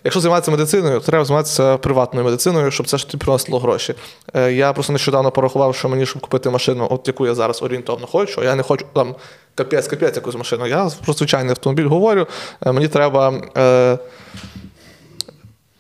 якщо 0.04 0.20
займатися 0.20 0.52
медициною, 0.52 1.00
то 1.00 1.06
треба 1.06 1.26
займатися 1.26 1.78
приватною 1.78 2.26
медициною, 2.26 2.72
щоб 2.72 2.88
це 2.88 2.98
ж 2.98 3.10
тобі 3.10 3.24
приносило 3.24 3.60
гроші. 3.60 3.94
Е, 4.34 4.54
я 4.54 4.74
просто 4.74 4.94
нещодавно 4.94 5.32
порахував, 5.32 5.76
що 5.76 5.90
мені, 5.90 6.06
щоб 6.06 6.22
купити 6.22 6.50
машину, 6.50 6.88
от 6.92 7.08
яку 7.08 7.26
я 7.26 7.36
зараз 7.36 7.62
орієнтовно 7.64 8.08
хочу, 8.08 8.44
я 8.44 8.56
не 8.56 8.64
хочу 8.64 8.86
там 8.94 9.16
капець, 9.56 9.88
капець 9.88 10.16
якусь 10.16 10.36
машину. 10.36 10.68
Я 10.68 10.90
про 11.06 11.14
звичайний 11.14 11.50
автомобіль 11.50 11.88
говорю. 11.88 12.28
Е, 12.66 12.72
мені 12.72 12.88
треба. 12.88 13.34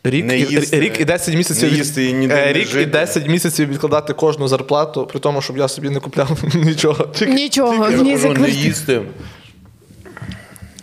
Е, 0.08 0.10
Рік, 0.10 0.26
Не 0.26 0.40
і, 0.40 0.46
їсти- 0.46 0.80
рік 0.80 1.00
і 1.02 1.06
10 1.06 1.36
місяців 1.36 1.72
не 1.72 1.78
їсти 1.78 2.06
і 2.06 2.14
ніде 2.14 2.36
рік 2.36 2.46
не 2.46 2.54
рік 2.54 2.68
і 2.68 2.72
жити. 2.72 2.92
10 2.92 3.28
місяців 3.28 3.70
відкладати 3.70 4.14
кожну 4.14 4.48
зарплату, 4.48 5.06
при 5.12 5.20
тому, 5.20 5.42
щоб 5.42 5.58
я 5.58 5.68
собі 5.68 5.90
не 5.90 6.00
купляв 6.00 6.30
нічого. 6.56 7.06
Тільки 7.08 7.34
Нічого, 7.34 7.90
Я 7.92 7.98
ні 7.98 8.18
за 8.18 8.28
кажу, 8.28 8.42
не 8.42 8.50
їсти. 8.50 9.02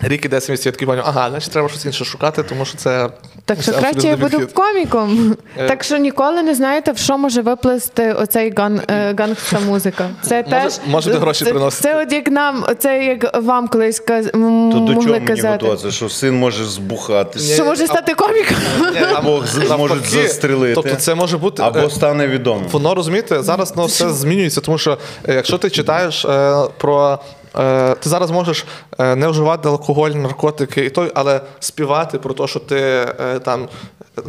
Рік 0.08 0.24
і 0.24 0.28
10 0.28 0.50
місяців 0.50 0.66
я 0.70 0.72
такий 0.72 0.86
поняв, 0.86 1.04
ага, 1.08 1.30
значить 1.30 1.52
треба 1.52 1.68
щось 1.68 1.84
інше 1.84 2.04
шукати, 2.04 2.42
тому 2.42 2.64
що 2.64 2.76
це 2.78 3.08
Так 3.44 3.62
що 3.62 3.72
краще 3.72 4.08
я 4.08 4.16
буду 4.16 4.46
коміком. 4.54 5.36
Е. 5.58 5.68
Так 5.68 5.84
що 5.84 5.96
ніколи 5.96 6.42
не 6.42 6.54
знаєте, 6.54 6.92
в 6.92 6.98
що 6.98 7.18
може 7.18 7.42
виплести 7.42 8.12
оцей 8.12 8.52
ган, 8.56 8.80
е, 8.90 9.14
гангста 9.18 9.60
музика. 9.60 10.08
Це 10.22 10.36
Може- 10.36 10.50
теж 10.50 10.72
можете 10.86 11.18
гроші 11.18 11.44
приносити. 11.44 11.82
Це 11.82 12.02
от 12.02 12.12
як 12.12 12.30
нам, 12.30 12.64
це 12.78 13.04
як 13.04 13.42
вам 13.42 13.68
колись 13.68 14.00
каз, 14.00 14.26
м- 14.34 14.70
То 14.72 14.78
до 14.78 14.94
чого 14.94 15.06
мені 15.06 15.26
казати. 15.26 15.48
готуватися? 15.52 15.90
Що 15.90 16.08
син 16.08 16.34
може 16.38 16.64
збухатися, 16.64 17.54
Що 17.54 17.64
може 17.64 17.86
стати 17.86 18.14
коміком? 18.14 18.56
Ні, 18.94 19.00
Або 19.14 19.42
можуть 19.78 20.06
застрелити. 20.06 20.74
Тобто 20.74 20.94
це 20.94 21.14
може 21.14 21.38
бути. 21.38 21.62
або 21.62 21.78
е, 21.78 21.90
стане 21.90 22.26
відомим. 22.26 22.64
Воно 22.70 22.94
розумієте, 22.94 23.42
зараз 23.42 23.74
ну, 23.76 23.84
все 23.86 24.10
змінюється, 24.10 24.60
тому 24.60 24.78
що 24.78 24.98
е, 25.28 25.34
якщо 25.34 25.58
ти 25.58 25.70
читаєш 25.70 26.24
е, 26.24 26.54
про. 26.78 27.18
Е, 27.58 27.94
Ти 27.94 28.08
зараз 28.08 28.30
можеш 28.30 28.64
е, 28.98 29.16
не 29.16 29.28
вживати 29.28 29.68
алкоголь, 29.68 30.10
наркотики 30.10 30.84
і 30.84 30.90
той, 30.90 31.12
але 31.14 31.40
співати 31.60 32.18
про 32.18 32.34
те, 32.34 32.46
що 32.46 32.60
ти 32.60 32.76
е, 32.76 33.38
там. 33.44 33.68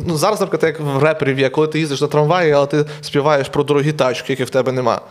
Ну 0.06 0.18
зараз, 0.18 0.42
наприклад, 0.42 0.74
як 0.74 0.88
в 0.96 1.04
реперів 1.04 1.40
є, 1.40 1.50
коли 1.50 1.68
ти 1.68 1.80
їздиш 1.80 2.02
на 2.02 2.08
трамваї, 2.08 2.52
але 2.52 2.68
ти 2.68 2.86
співаєш 3.02 3.50
про 3.50 3.64
дорогі 3.64 3.92
тачки, 3.92 4.34
які 4.34 4.44
в 4.44 4.50
тебе 4.50 4.72
нема. 4.72 5.02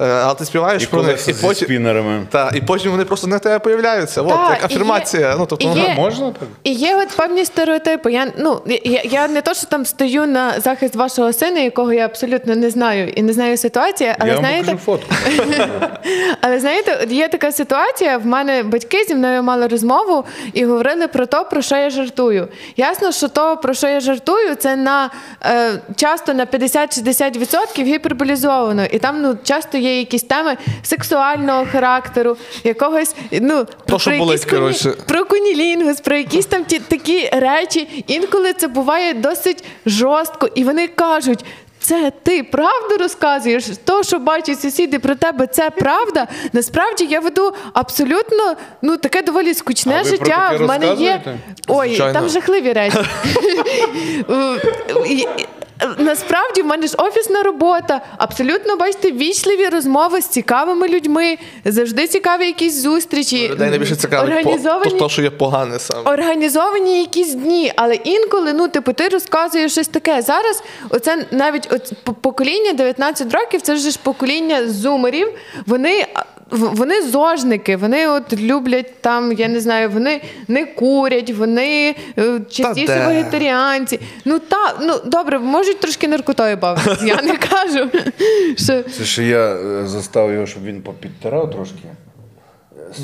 Е, 0.00 0.04
Але 0.04 0.34
ти 0.34 0.44
співаєш 0.44 0.82
І 0.82 0.86
про 0.86 1.02
них, 1.02 1.28
і 1.28 1.32
потім, 1.32 1.66
спінерами. 1.68 2.26
та, 2.30 2.50
і 2.54 2.60
потім 2.60 2.90
вони 2.90 3.04
просто 3.04 3.26
не 3.26 3.38
тебе 3.38 3.58
появляються. 3.58 4.22
От, 4.22 4.28
Та, 4.28 4.50
як 4.50 4.62
і 4.62 4.64
афірмація. 4.64 5.28
є- 5.28 5.34
ну, 5.38 5.46
тобто, 5.46 5.68
є- 5.68 5.94
Можна 5.96 6.26
так? 6.30 6.48
І 6.64 6.72
є 6.72 6.96
от 6.96 7.08
певні 7.16 7.44
стереотипи. 7.44 8.12
Я, 8.12 8.32
ну, 8.38 8.62
я, 8.66 9.02
я 9.04 9.28
не 9.28 9.42
то, 9.42 9.54
що 9.54 9.66
там 9.66 9.84
стою 9.86 10.26
на 10.26 10.60
захист 10.60 10.96
вашого 10.96 11.32
сина, 11.32 11.60
якого 11.60 11.92
я 11.92 12.04
абсолютно 12.04 12.56
не 12.56 12.70
знаю 12.70 13.08
і 13.08 13.22
не 13.22 13.32
знаю 13.32 13.56
ситуації, 13.56 14.14
але 14.18 14.30
Я 14.30 14.36
знаєте, 14.38 14.64
покажу 14.64 14.78
фотку. 14.84 15.14
Але 16.40 16.60
знаєте, 16.60 17.06
є 17.10 17.28
така 17.28 17.52
ситуація. 17.52 18.18
В 18.18 18.26
мене 18.26 18.62
батьки 18.62 19.04
зі 19.08 19.14
мною 19.14 19.42
мали 19.42 19.66
розмову 19.66 20.24
і 20.52 20.64
говорили 20.64 21.08
про 21.08 21.26
те, 21.26 21.44
про 21.50 21.62
що 21.62 21.76
я 21.76 21.90
жартую. 21.90 22.48
Ясно, 22.76 23.12
що 23.12 23.28
то, 23.28 23.56
про 23.56 23.74
що 23.74 23.88
я 23.88 24.00
жартую, 24.00 24.54
це 24.54 24.76
на 24.76 25.10
е, 25.44 25.70
часто 25.96 26.34
на 26.34 26.46
50-60% 26.46 27.82
гіперболізовано. 27.82 28.84
І 28.84 28.98
там 28.98 29.22
ну 29.22 29.36
часто 29.44 29.78
є 29.78 29.89
якісь 29.98 30.22
теми 30.22 30.56
сексуального 30.82 31.66
характеру, 31.72 32.36
якогось 32.64 33.14
ну 33.32 33.66
То, 33.86 33.98
болить, 34.18 34.20
якісь 34.20 34.44
куні- 34.86 34.92
про 35.06 35.24
кунілінгус, 35.24 36.00
про 36.00 36.16
якісь 36.16 36.46
там 36.46 36.64
ті, 36.64 36.78
такі 36.78 37.28
речі. 37.32 38.04
Інколи 38.06 38.52
це 38.52 38.68
буває 38.68 39.14
досить 39.14 39.64
жорстко, 39.86 40.48
і 40.54 40.64
вони 40.64 40.86
кажуть. 40.88 41.44
Це 41.82 42.12
ти 42.22 42.42
правду 42.42 42.96
розказуєш? 43.00 43.64
То, 43.84 44.02
що 44.02 44.18
бачать 44.18 44.60
сусіди 44.60 44.98
про 44.98 45.14
тебе, 45.14 45.46
це 45.46 45.70
правда. 45.70 46.26
Насправді 46.52 47.04
я 47.10 47.20
веду 47.20 47.52
абсолютно 47.72 48.54
ну 48.82 48.96
таке 48.96 49.22
доволі 49.22 49.54
скучне 49.54 49.92
А 49.94 50.02
ви 50.02 50.02
про 50.02 50.10
життя. 50.10 50.48
таке 50.50 50.64
В 50.64 50.68
мене 50.68 50.94
є 50.94 51.20
ой, 51.68 51.88
Звичайно. 51.88 52.12
там 52.20 52.28
жахливі 52.28 52.72
речі. 52.72 52.98
Насправді 55.98 56.62
в 56.62 56.66
мене 56.66 56.86
ж 56.86 56.94
офісна 56.98 57.42
робота, 57.42 58.00
абсолютно 58.18 58.76
бачите, 58.76 59.12
вічливі 59.12 59.68
розмови 59.68 60.20
з 60.20 60.26
цікавими 60.26 60.88
людьми, 60.88 61.38
завжди 61.64 62.06
цікаві 62.06 62.46
якісь 62.46 62.82
зустрічі. 62.82 63.48
людей 63.48 63.70
найбільше 63.70 63.96
цікавить 63.96 64.28
організовані, 64.28 64.98
то, 64.98 65.08
що 65.08 65.22
є 65.22 65.30
погане 65.30 65.78
саме. 65.78 66.10
організовані 66.10 67.00
якісь 67.00 67.34
дні, 67.34 67.72
але 67.76 67.94
інколи, 67.94 68.52
ну, 68.52 68.68
типу, 68.68 68.92
ти 68.92 69.08
розказуєш 69.08 69.72
щось 69.72 69.88
таке. 69.88 70.22
Зараз 70.22 70.62
оце 70.90 71.26
навіть 71.30 71.68
от, 71.72 71.92
покоління 72.20 72.72
19 72.72 73.34
років, 73.34 73.60
це 73.60 73.76
ж 73.76 73.98
покоління 74.02 74.68
зумерів. 74.68 75.28
Вони. 75.66 76.06
Вони 76.50 77.02
зожники, 77.02 77.76
вони 77.76 78.08
от 78.08 78.40
люблять 78.40 79.00
там, 79.00 79.32
я 79.32 79.48
не 79.48 79.60
знаю, 79.60 79.90
вони 79.90 80.20
не 80.48 80.66
курять, 80.66 81.30
вони 81.30 81.94
е, 82.18 82.40
частіше 82.50 83.04
вегетаріанці. 83.06 84.00
Ну 84.24 84.38
та 84.38 84.78
ну 84.80 85.00
добре, 85.06 85.38
можуть 85.38 85.80
трошки 85.80 86.08
наркотою 86.08 86.56
бавитися. 86.56 87.06
Я 87.06 87.22
не 87.22 87.36
кажу. 87.36 87.88
Що 88.56 88.82
Це 88.82 89.04
ще 89.04 89.24
я 89.24 89.54
е, 89.54 89.86
застав 89.86 90.32
його, 90.32 90.46
щоб 90.46 90.64
він 90.64 90.82
попідтирав 90.82 91.50
трошки. 91.50 91.88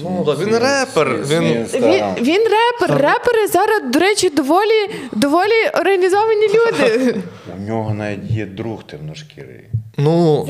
Ну, 0.02 0.22
да, 0.26 0.34
він 0.44 0.58
репер. 0.58 1.16
Він... 1.28 1.42
він, 1.74 2.04
він 2.20 2.42
репер. 2.42 2.98
Репери 2.98 3.46
зараз, 3.52 3.82
до 3.92 3.98
речі, 3.98 4.30
доволі, 4.30 4.90
доволі 5.12 5.68
організовані 5.74 6.48
люди. 6.48 7.16
У 7.58 7.66
нього 7.66 7.94
навіть 7.94 8.30
є 8.30 8.46
друг 8.46 8.82
темношкірий. 8.82 9.64
Ну, 9.98 10.46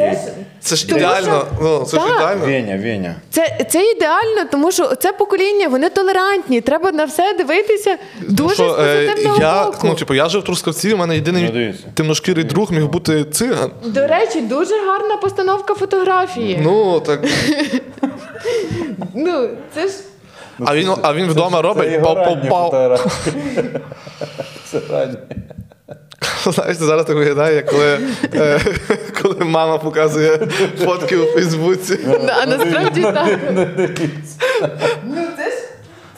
це 0.61 0.77
ж 0.77 0.87
ідеально. 0.89 1.47
Ну, 1.63 1.85
це 1.85 2.01
ж 2.01 2.07
ідеально. 2.17 2.47
Веня, 2.47 2.77
Веня. 2.83 3.15
Це, 3.31 3.59
це 3.71 3.91
ідеально, 3.93 4.45
тому 4.51 4.73
що 4.73 4.87
це 4.95 5.13
покоління, 5.13 5.69
вони 5.69 5.91
толерантні. 5.91 6.61
Треба 6.61 6.93
на 6.93 7.05
все 7.05 7.35
дивитися 7.39 7.97
дуже 8.29 8.55
Що, 8.55 8.65
е, 8.81 9.07
позитивного 9.07 9.41
я, 9.41 9.65
боку. 9.65 9.79
ну, 9.85 9.95
типу, 9.95 10.15
я 10.15 10.29
жив 10.29 10.41
в 10.41 10.45
Трускавці, 10.45 10.93
у 10.93 10.97
мене 10.97 11.15
єдиний 11.15 11.51
Ну, 11.55 11.91
темношкірий 11.95 12.45
друг 12.45 12.73
міг 12.73 12.87
бути 12.87 13.25
циган. 13.25 13.71
До 13.85 14.07
речі, 14.07 14.41
дуже 14.41 14.75
гарна 14.87 15.17
постановка 15.17 15.75
фотографії. 15.75 16.61
Ну, 16.63 17.01
так. 17.01 17.21
Ну, 19.15 19.49
це 19.75 19.89
ж 19.89 19.95
А 20.65 20.75
він, 20.75 20.89
а 21.03 21.15
він 21.15 21.27
вдома 21.27 21.63
робить 21.63 22.01
пау-пау-пау. 22.01 22.99
Це 24.71 24.81
ранні. 24.91 25.17
Знаєш, 26.53 26.77
зараз 26.77 27.07
так 27.07 27.17
виглядає, 27.17 27.57
як 27.57 27.67
коли, 27.67 27.99
е, 28.35 28.61
коли 29.23 29.37
мама 29.45 29.79
показує 29.79 30.49
фотки 30.85 31.17
у 31.17 31.27
Фейсбуці. 31.27 31.99
а 32.43 32.47
насправді 32.47 33.03
так. 33.03 33.29
Ну, 35.05 35.23
це 35.37 35.45
ж 35.51 35.57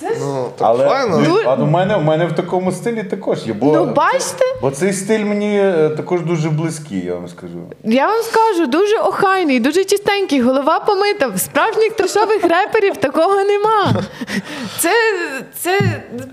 це 0.00 0.08
ж 0.08 0.14
Ну, 0.20 0.48
Але 0.58 0.88
файно. 0.88 1.22
ну, 1.28 1.38
а 1.46 1.54
у 1.54 1.66
мене, 1.66 1.96
у 1.96 2.00
мене 2.00 2.26
в 2.26 2.32
такому 2.32 2.72
стилі 2.72 3.02
також 3.02 3.38
є. 3.46 3.52
Бо, 3.52 3.72
Ну, 3.72 3.84
бачите? 3.86 4.44
бо 4.62 4.70
цей 4.70 4.92
стиль 4.92 5.24
мені 5.24 5.58
е, 5.60 5.88
також 5.96 6.20
дуже 6.20 6.50
близький, 6.50 7.04
я 7.06 7.14
вам 7.14 7.28
скажу. 7.28 7.58
Я 7.84 8.06
вам 8.06 8.22
скажу, 8.22 8.66
дуже 8.66 8.98
охайний, 8.98 9.60
дуже 9.60 9.84
чистенький, 9.84 10.40
голова 10.40 10.80
помита. 10.80 11.26
В 11.26 11.38
справжніх 11.40 11.92
трешових 11.92 12.42
реперів 12.42 12.96
такого 12.96 13.44
нема. 13.44 13.94
Це, 14.78 14.90
це 15.60 15.80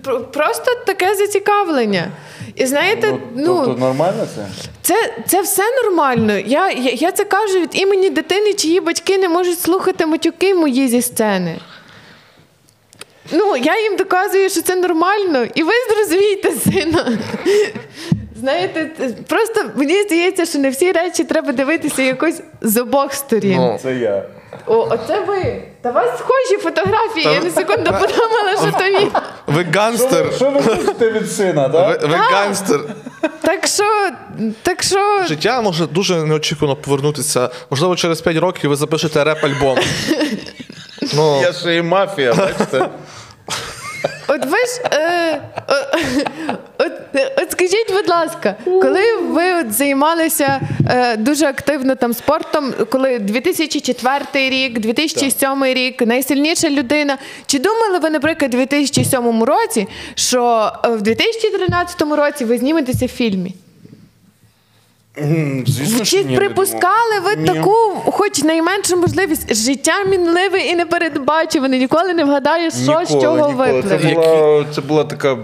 про- 0.04 0.20
просто 0.20 0.72
таке 0.86 1.16
зацікавлення. 1.16 2.08
І 2.56 2.66
знаєте, 2.66 3.18
ну, 3.36 3.64
тобто 3.66 3.80
нормально 3.80 4.28
це? 4.36 4.48
це, 4.82 5.14
це 5.28 5.42
все 5.42 5.64
нормально. 5.84 6.38
Я, 6.38 6.72
я, 6.72 6.92
я 6.92 7.12
це 7.12 7.24
кажу 7.24 7.60
від 7.60 7.80
імені 7.80 8.10
дитини, 8.10 8.54
чиї 8.54 8.80
батьки 8.80 9.18
не 9.18 9.30
можуть 9.30 9.60
слухати 9.60 10.06
матюки 10.06 10.56
мої 10.56 10.88
зі 10.88 11.02
сцени. 11.02 11.60
Ну, 13.32 13.58
я 13.58 13.82
їм 13.82 13.96
доказую, 13.96 14.50
що 14.50 14.62
це 14.62 14.76
нормально, 14.76 15.46
і 15.56 15.64
ви 15.64 15.72
зрозумієте, 15.90 16.52
сина. 16.52 17.18
Знаєте, 18.40 18.92
просто 19.28 19.66
мені 19.76 20.04
здається, 20.04 20.46
що 20.46 20.60
не 20.60 20.70
всі 20.70 20.92
речі 20.92 21.24
треба 21.24 21.52
дивитися 21.52 22.02
якось 22.02 22.42
з 22.62 22.78
обох 22.78 23.14
сторін. 23.14 23.58
Ну, 23.58 23.80
Це 23.82 23.96
я. 23.96 24.24
О, 24.66 24.88
оце 24.92 25.20
ви. 25.22 25.64
Та 25.82 25.92
вас 25.92 26.10
схожі 26.20 26.58
фотографії. 26.64 27.26
Я 27.34 27.40
на 27.42 27.50
секунду 27.52 27.84
подумала, 27.84 28.56
що 28.62 28.72
то 28.80 29.00
він. 29.00 29.12
Ви 29.48 29.66
ганстер. 29.76 30.34
Що 30.36 30.50
ви 30.50 30.62
хочете 30.62 31.12
від 31.12 31.32
сина, 31.32 31.70
так? 31.70 32.02
Ви, 32.02 32.08
ви 32.08 32.16
ганстер. 32.16 32.80
Так 33.42 33.68
що, 33.68 33.84
так 34.62 34.84
що 34.84 35.24
Життя 35.28 35.62
може 35.62 35.88
дуже 35.88 36.16
неочікувано 36.16 36.76
повернутися. 36.76 37.50
Можливо, 37.70 37.96
через 37.96 38.22
5 38.22 38.38
років 38.38 38.70
ви 38.70 38.76
запишете 38.76 39.24
реп-альбом. 39.24 39.78
Ну, 41.16 41.42
Я 41.42 41.54
ще 41.54 41.76
і 41.78 41.82
мафія, 41.82 42.34
бачите? 42.34 42.90
От 44.28 44.46
ви 44.46 44.58
ж 44.58 44.82
е, 44.94 45.42
от, 46.78 46.92
от 47.38 47.52
скажіть, 47.52 47.94
будь 47.94 48.10
ласка, 48.10 48.56
коли 48.66 49.16
ви 49.16 49.54
от 49.54 49.74
займалися 49.74 50.62
е, 50.90 51.18
дуже 51.18 51.46
активно 51.46 51.96
там 51.96 52.14
спортом, 52.14 52.74
коли 52.90 53.20
2004 53.20 54.50
рік, 54.50 54.80
2007 54.80 55.66
рік, 55.66 56.02
найсильніша 56.02 56.70
людина. 56.70 57.18
Чи 57.46 57.60
думали 57.60 58.00
ви, 58.00 58.10
наприклад, 58.10 58.54
у 58.54 58.58
2007 58.58 59.44
році, 59.44 59.88
що 60.16 60.72
е, 60.86 60.90
в 60.90 61.02
2013 61.02 62.02
році 62.02 62.46
ви 62.46 62.58
зніметеся 62.58 63.06
в 63.06 63.10
фільмі? 63.10 63.54
Звісно, 65.68 66.06
Чи 66.06 66.24
ні, 66.24 66.36
припускали 66.36 67.20
ви. 67.24 67.36
Ні. 67.36 67.48
таку, 67.48 67.72
хоч 68.06 68.44
найменшу 68.44 68.98
можливість? 68.98 69.56
Життя 69.56 70.04
мінливе 70.04 70.60
і 70.60 70.76
непередбачуване, 70.76 71.78
ніколи 71.78 72.14
не 72.14 72.24
вгадаєш, 72.24 72.74
що 72.74 72.84
з 72.84 73.10
Ніколи, 73.10 73.22
чого 73.22 73.36
ніколи. 73.50 73.72
випливе. 73.74 74.00
Це 74.00 74.14
була, 74.14 74.66
це 74.76 74.82
була 74.82 75.04
така 75.04 75.34
е, 75.34 75.38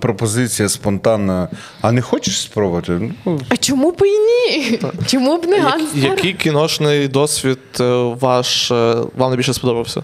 пропозиція 0.00 0.68
спонтанна. 0.68 1.48
А 1.80 1.92
не 1.92 2.02
хочеш 2.02 2.40
спробувати? 2.42 3.12
Ну, 3.26 3.40
А 3.48 3.56
чому 3.56 3.90
б 3.90 3.96
і 4.06 4.18
ні? 4.18 4.80
Чому 5.06 5.36
б 5.36 5.46
не 5.46 5.60
гангстер? 5.60 6.02
який 6.10 6.32
кіношний 6.32 7.08
досвід 7.08 7.58
е, 7.80 7.84
ваш 8.20 8.70
е, 8.70 8.74
вам 9.16 9.30
найбільше 9.30 9.54
сподобався? 9.54 10.02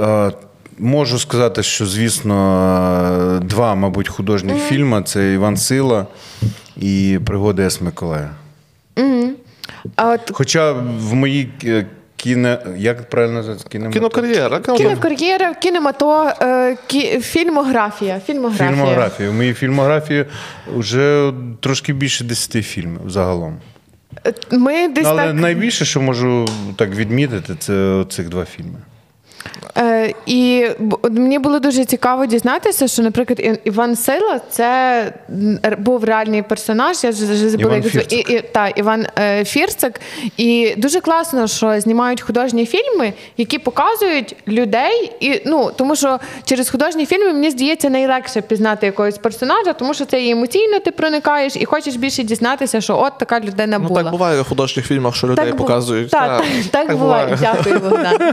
Е, 0.00 0.32
Можу 0.78 1.18
сказати, 1.18 1.62
що, 1.62 1.86
звісно, 1.86 3.40
два, 3.42 3.74
мабуть, 3.74 4.08
художніх 4.08 4.62
фільми 4.62 5.02
це 5.02 5.32
Іван 5.32 5.56
Сила 5.56 6.06
і 6.76 7.18
Пригоди 7.26 7.62
С. 7.62 7.80
Миколая. 7.80 8.30
А 9.96 10.10
от 10.10 10.20
Хоча 10.32 10.72
в 10.72 11.14
моїй 11.14 11.48
е, 11.64 11.86
кіно. 12.16 12.58
Як 12.76 13.10
правильно 13.10 13.34
називається? 13.34 13.68
Кінематограф- 13.68 13.92
Кінокар'єра. 13.92 14.60
кінокар'єра, 14.60 15.54
кінемато, 15.54 16.32
е, 16.42 16.76
кі, 16.86 17.20
фільмографія. 17.20 18.20
Фільмографія. 18.26 18.70
Фільмографія. 18.70 19.30
В 19.30 19.34
моїй 19.34 19.54
фільмографії 19.54 20.24
вже 20.76 21.32
трошки 21.60 21.92
більше 21.92 22.24
10 22.24 22.62
фільмів 22.62 23.00
загалом. 23.10 23.56
Е, 24.26 24.32
Ми 24.52 24.88
десь 24.88 25.04
Ну, 25.04 25.10
Але 25.10 25.22
так, 25.26 25.34
найбільше, 25.34 25.84
що 25.84 26.00
можу 26.00 26.46
так 26.76 26.90
відмітити, 26.94 27.54
це 27.58 28.04
цих 28.08 28.28
два 28.28 28.44
фільми. 28.44 28.78
Е, 29.78 30.14
і 30.26 30.66
мені 31.10 31.38
було 31.38 31.58
дуже 31.58 31.84
цікаво 31.84 32.26
дізнатися, 32.26 32.88
що, 32.88 33.02
наприклад, 33.02 33.58
Іван 33.64 33.96
Сила 33.96 34.40
це 34.50 35.12
був 35.78 36.04
реальний 36.04 36.42
персонаж. 36.42 37.04
Я 37.04 37.10
вже 37.10 37.48
забула 37.50 37.76
Іван 37.76 37.90
як 37.94 38.12
і, 38.12 38.16
і, 38.16 38.40
та, 38.52 38.68
Іван 38.68 39.06
е, 39.18 39.44
Фірцик. 39.44 40.00
І 40.36 40.74
дуже 40.76 41.00
класно, 41.00 41.46
що 41.46 41.80
знімають 41.80 42.20
художні 42.20 42.66
фільми, 42.66 43.12
які 43.36 43.58
показують 43.58 44.36
людей. 44.48 45.12
І, 45.20 45.42
ну, 45.46 45.70
тому 45.76 45.96
що 45.96 46.18
через 46.44 46.70
художні 46.70 47.06
фільми 47.06 47.32
мені 47.32 47.50
здається 47.50 47.90
найлегше 47.90 48.40
пізнати 48.40 48.86
якогось 48.86 49.18
персонажа, 49.18 49.72
тому 49.72 49.94
що 49.94 50.04
це 50.04 50.22
і 50.22 50.30
емоційно 50.30 50.78
ти 50.78 50.90
проникаєш, 50.90 51.56
і 51.56 51.64
хочеш 51.64 51.96
більше 51.96 52.22
дізнатися, 52.22 52.80
що 52.80 52.98
от 52.98 53.18
така 53.18 53.40
людина 53.40 53.78
Ну 53.78 53.88
була. 53.88 54.02
так 54.02 54.12
буває 54.12 54.40
в 54.40 54.48
художніх 54.48 54.86
фільмах, 54.86 55.14
що 55.16 55.26
людей 55.26 55.50
бу- 55.52 55.56
показують. 55.58 56.10
Так, 56.10 56.44
так, 56.70 56.86
так, 56.86 56.96
буває. 56.98 57.38
Дякую, 57.40 57.80
Богдан. 57.80 58.32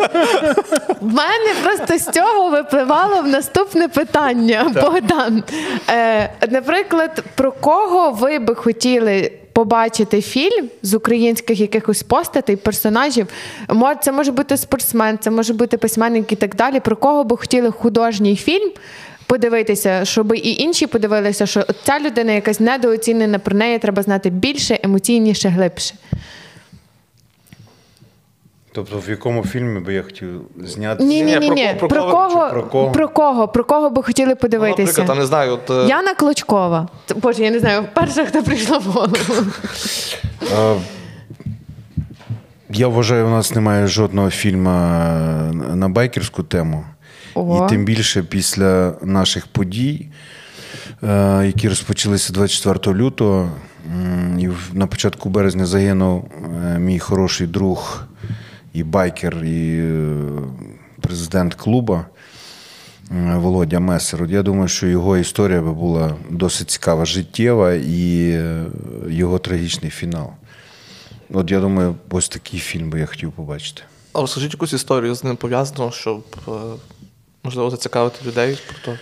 В 1.04 1.14
мене 1.14 1.54
просто 1.64 1.98
з 1.98 2.14
цього 2.14 2.50
випливало 2.50 3.22
в 3.22 3.28
наступне 3.28 3.88
питання, 3.88 4.72
Богдан. 4.82 5.44
Е, 5.90 6.30
наприклад, 6.50 7.24
про 7.36 7.52
кого 7.52 8.12
ви 8.12 8.40
би 8.40 8.56
хотіли 8.56 9.32
побачити 9.54 10.22
фільм 10.22 10.70
з 10.82 10.94
українських 10.94 11.60
якихось 11.60 12.04
постатей, 12.04 12.56
персонажів? 12.56 13.28
Це 14.02 14.12
може 14.12 14.32
бути 14.32 14.58
спортсмен, 14.58 15.18
це 15.22 15.32
може 15.32 15.54
бути 15.54 15.78
письменник 15.78 16.32
і 16.32 16.36
так 16.36 16.56
далі. 16.56 16.80
Про 16.80 16.96
кого 16.96 17.24
би 17.24 17.38
хотіли 17.38 17.72
художній 17.72 18.36
фільм? 18.36 18.72
Подивитися, 19.28 20.06
щоб 20.06 20.34
і 20.36 20.56
інші 20.56 20.88
подивилися, 20.88 21.46
що 21.46 21.66
ця 21.84 22.00
людина 22.00 22.32
якась 22.32 22.60
недооцінена, 22.60 23.40
про 23.40 23.58
неї 23.58 23.80
треба 23.80 24.04
знати 24.04 24.30
більше, 24.30 24.80
емоційніше, 24.84 25.50
глибше. 25.50 25.94
Тобто, 28.76 29.00
в 29.08 29.10
якому 29.10 29.44
фільмі 29.44 29.80
би 29.80 29.94
я 29.94 30.04
хотів 30.04 30.42
зняти? 30.64 31.04
Ні, 31.04 31.22
ні, 31.24 31.38
Ні, 31.40 31.50
ні, 31.50 31.76
про 31.80 31.88
Про 31.88 32.02
кого- 32.12 32.50
про 32.52 32.64
кого? 32.64 32.92
про 32.92 33.08
кого? 33.10 33.48
Про 33.48 33.64
кого 33.64 33.90
би 33.90 34.04
хотіли 34.04 34.30
Ну, 34.30 34.36
подивитися? 34.36 34.82
Наприклад, 34.82 35.08
там 35.08 35.18
не 35.18 35.26
знаю, 35.26 35.52
от, 35.54 35.70
е, 35.70 35.88
Яна 35.90 36.14
Клочкова. 36.16 36.88
Боже, 37.16 37.44
я 37.44 37.52
не 37.52 37.60
знаю, 37.60 37.86
перша, 37.94 38.26
хто 38.26 38.44
прийшла 38.44 38.78
в 38.78 38.84
голову. 38.84 39.16
Е, 40.58 40.76
Я 42.70 42.88
вважаю, 42.88 43.28
у 43.28 43.30
нас 43.30 43.56
немає 43.56 43.88
жодного 43.88 44.30
фільму 44.30 44.70
е, 44.70 44.74
на 45.76 45.90
байкерську 45.90 46.44
тему. 46.44 46.86
Ого. 47.34 47.66
І 47.66 47.70
тим 47.70 47.86
більше 47.86 48.24
після 48.24 48.94
наших 49.02 49.48
подій, 49.48 50.08
які 51.44 51.70
розпочалися 51.70 52.34
24 52.34 52.98
лютого, 52.98 53.50
і 54.40 54.50
на 54.74 54.88
початку 54.88 55.30
березня 55.30 55.66
загинув 55.66 56.30
мій 56.78 57.00
хороший 57.00 57.48
друг 57.48 58.04
і 58.74 58.84
байкер, 58.84 59.44
і 59.44 59.80
е, 59.80 60.12
президент 61.02 61.54
клуба. 61.56 62.06
е, 63.12 63.36
Володя 63.38 63.80
Месер. 63.80 64.24
От 64.24 64.30
Я 64.30 64.42
думаю, 64.44 64.68
що 64.68 64.88
його 64.88 65.18
історія 65.18 65.62
би 65.62 65.72
була 65.74 66.16
досить 66.30 66.70
цікава, 66.72 67.06
життєва 67.06 67.74
і 67.74 68.30
е, 68.32 68.66
його 69.10 69.40
трагічний 69.40 69.92
фінал. 69.92 70.30
От 71.34 71.52
я 71.52 71.60
думаю, 71.60 71.96
ось 72.10 72.30
такий 72.30 72.60
фільм 72.60 72.90
би 72.90 73.00
я 73.00 73.06
хотів 73.06 73.32
побачити. 73.32 73.82
а 74.14 74.22
розкажіть 74.22 74.54
якусь 74.54 74.74
історію 74.74 75.16
з 75.16 75.24
ним 75.24 75.36
пов'язану, 75.36 75.92
щоб 75.92 76.24
можливо 77.44 77.70
зацікавити 77.70 78.26
людей 78.26 78.58
про 78.68 78.78
то. 78.86 78.98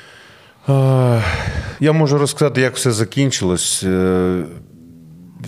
Я 1.80 1.91
можу 1.91 2.17
розказати, 2.17 2.61
як 2.61 2.76
все 2.76 2.91
закінчилось. 2.91 3.84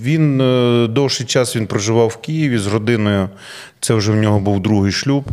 Він 0.02 0.41
е, 0.41 0.88
довший 0.88 1.26
час 1.26 1.56
він 1.56 1.68
проживав 1.68 2.08
в 2.08 2.18
Києві 2.18 2.58
з 2.58 2.68
родиною. 2.68 3.30
Це 3.80 3.94
вже 3.94 4.12
в 4.12 4.16
нього 4.16 4.39
був 4.39 4.60
другий 4.60 4.91
шлюб. 4.91 5.24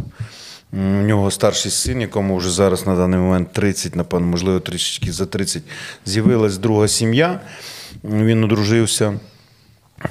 У 0.72 0.76
нього 0.76 1.30
старший 1.30 1.70
син, 1.70 2.00
якому 2.00 2.36
вже 2.36 2.50
зараз 2.50 2.86
на 2.86 2.96
даний 2.96 3.20
момент 3.20 3.52
30, 3.52 3.96
напевно, 3.96 4.26
можливо, 4.26 4.60
трішечки 4.60 5.12
за 5.12 5.26
30, 5.26 5.62
з'явилась 6.06 6.58
друга 6.58 6.88
сім'я. 6.88 7.40
Він 8.04 8.44
одружився. 8.44 9.20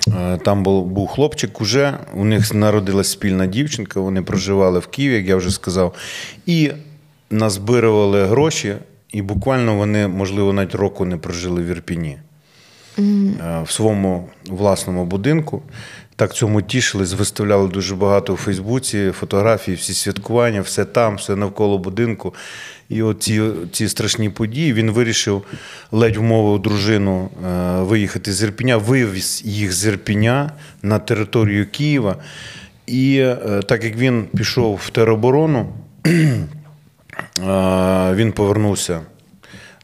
Е, 0.07 0.37
Там 0.37 0.63
був, 0.63 0.85
був 0.85 1.07
хлопчик 1.07 1.61
уже, 1.61 1.97
у 2.13 2.25
них 2.25 2.53
народилась 2.53 3.11
спільна 3.11 3.45
дівчинка, 3.45 3.99
вони 3.99 4.21
проживали 4.21 4.79
в 4.79 4.87
Києві, 4.87 5.13
як 5.13 5.27
я 5.27 5.35
вже 5.35 5.51
сказав, 5.51 5.95
і 6.45 6.71
назбирували 7.29 8.25
гроші, 8.25 8.75
і 9.11 9.21
буквально 9.21 9.75
вони, 9.75 10.07
можливо, 10.07 10.53
навіть 10.53 10.75
року 10.75 11.05
не 11.05 11.17
прожили 11.17 11.63
в 11.63 11.67
Ірпіні. 11.67 12.17
Е, 12.99 13.63
В 13.63 13.71
своєму 13.71 14.29
власному 14.47 15.05
будинку. 15.05 15.61
Так 16.15 16.33
цьому 16.33 16.61
тішились, 16.61 17.13
виставляли 17.13 17.67
дуже 17.67 17.95
багато 17.95 18.33
у 18.33 18.37
Фейсбуці, 18.37 19.11
фотографії, 19.11 19.77
всі 19.77 19.93
святкування, 19.93 20.61
все 20.61 20.85
там, 20.85 21.15
все 21.15 21.35
навколо 21.35 21.77
будинку. 21.77 22.33
І 22.89 23.01
от 23.01 23.23
ці, 23.71 23.87
страшні 23.87 24.29
події 24.29 24.73
він 24.73 24.91
вирішив 24.91 25.43
ледь 25.91 26.17
вмовив 26.17 26.61
дружину 26.61 27.29
е, 27.47 27.81
виїхати 27.81 28.33
з 28.33 28.43
Ірпіня, 28.43 28.77
вивіз 28.77 29.41
їх 29.45 29.73
з 29.73 29.85
Ірпіня 29.85 30.51
на 30.81 30.99
територію 30.99 31.67
Києва. 31.71 32.15
І 32.87 33.17
е, 33.17 33.61
так 33.67 33.83
як 33.83 33.95
він 33.95 34.23
пішов 34.37 34.79
в 34.83 34.89
тероборону, 34.89 35.73
Він 38.13 38.31
повернувся 38.31 39.01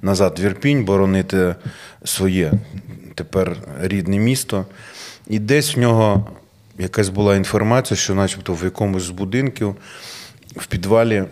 назад 0.02 0.40
в 0.40 0.44
Ірпінь, 0.44 0.86
боронити 0.86 1.56
своє 2.04 2.52
тепер 3.16 3.58
рідне 3.82 4.20
місто. 4.20 4.66
І 5.28 5.40
десь 5.40 5.76
в 5.76 5.80
нього 5.80 6.28
якась 6.80 7.10
була 7.10 7.36
інформація, 7.36 7.98
що, 7.98 8.16
начебто, 8.16 8.54
в 8.54 8.64
якомусь 8.64 9.04
з 9.04 9.10
будинків 9.10 9.76
в 10.56 10.68
підвалі 10.68 11.24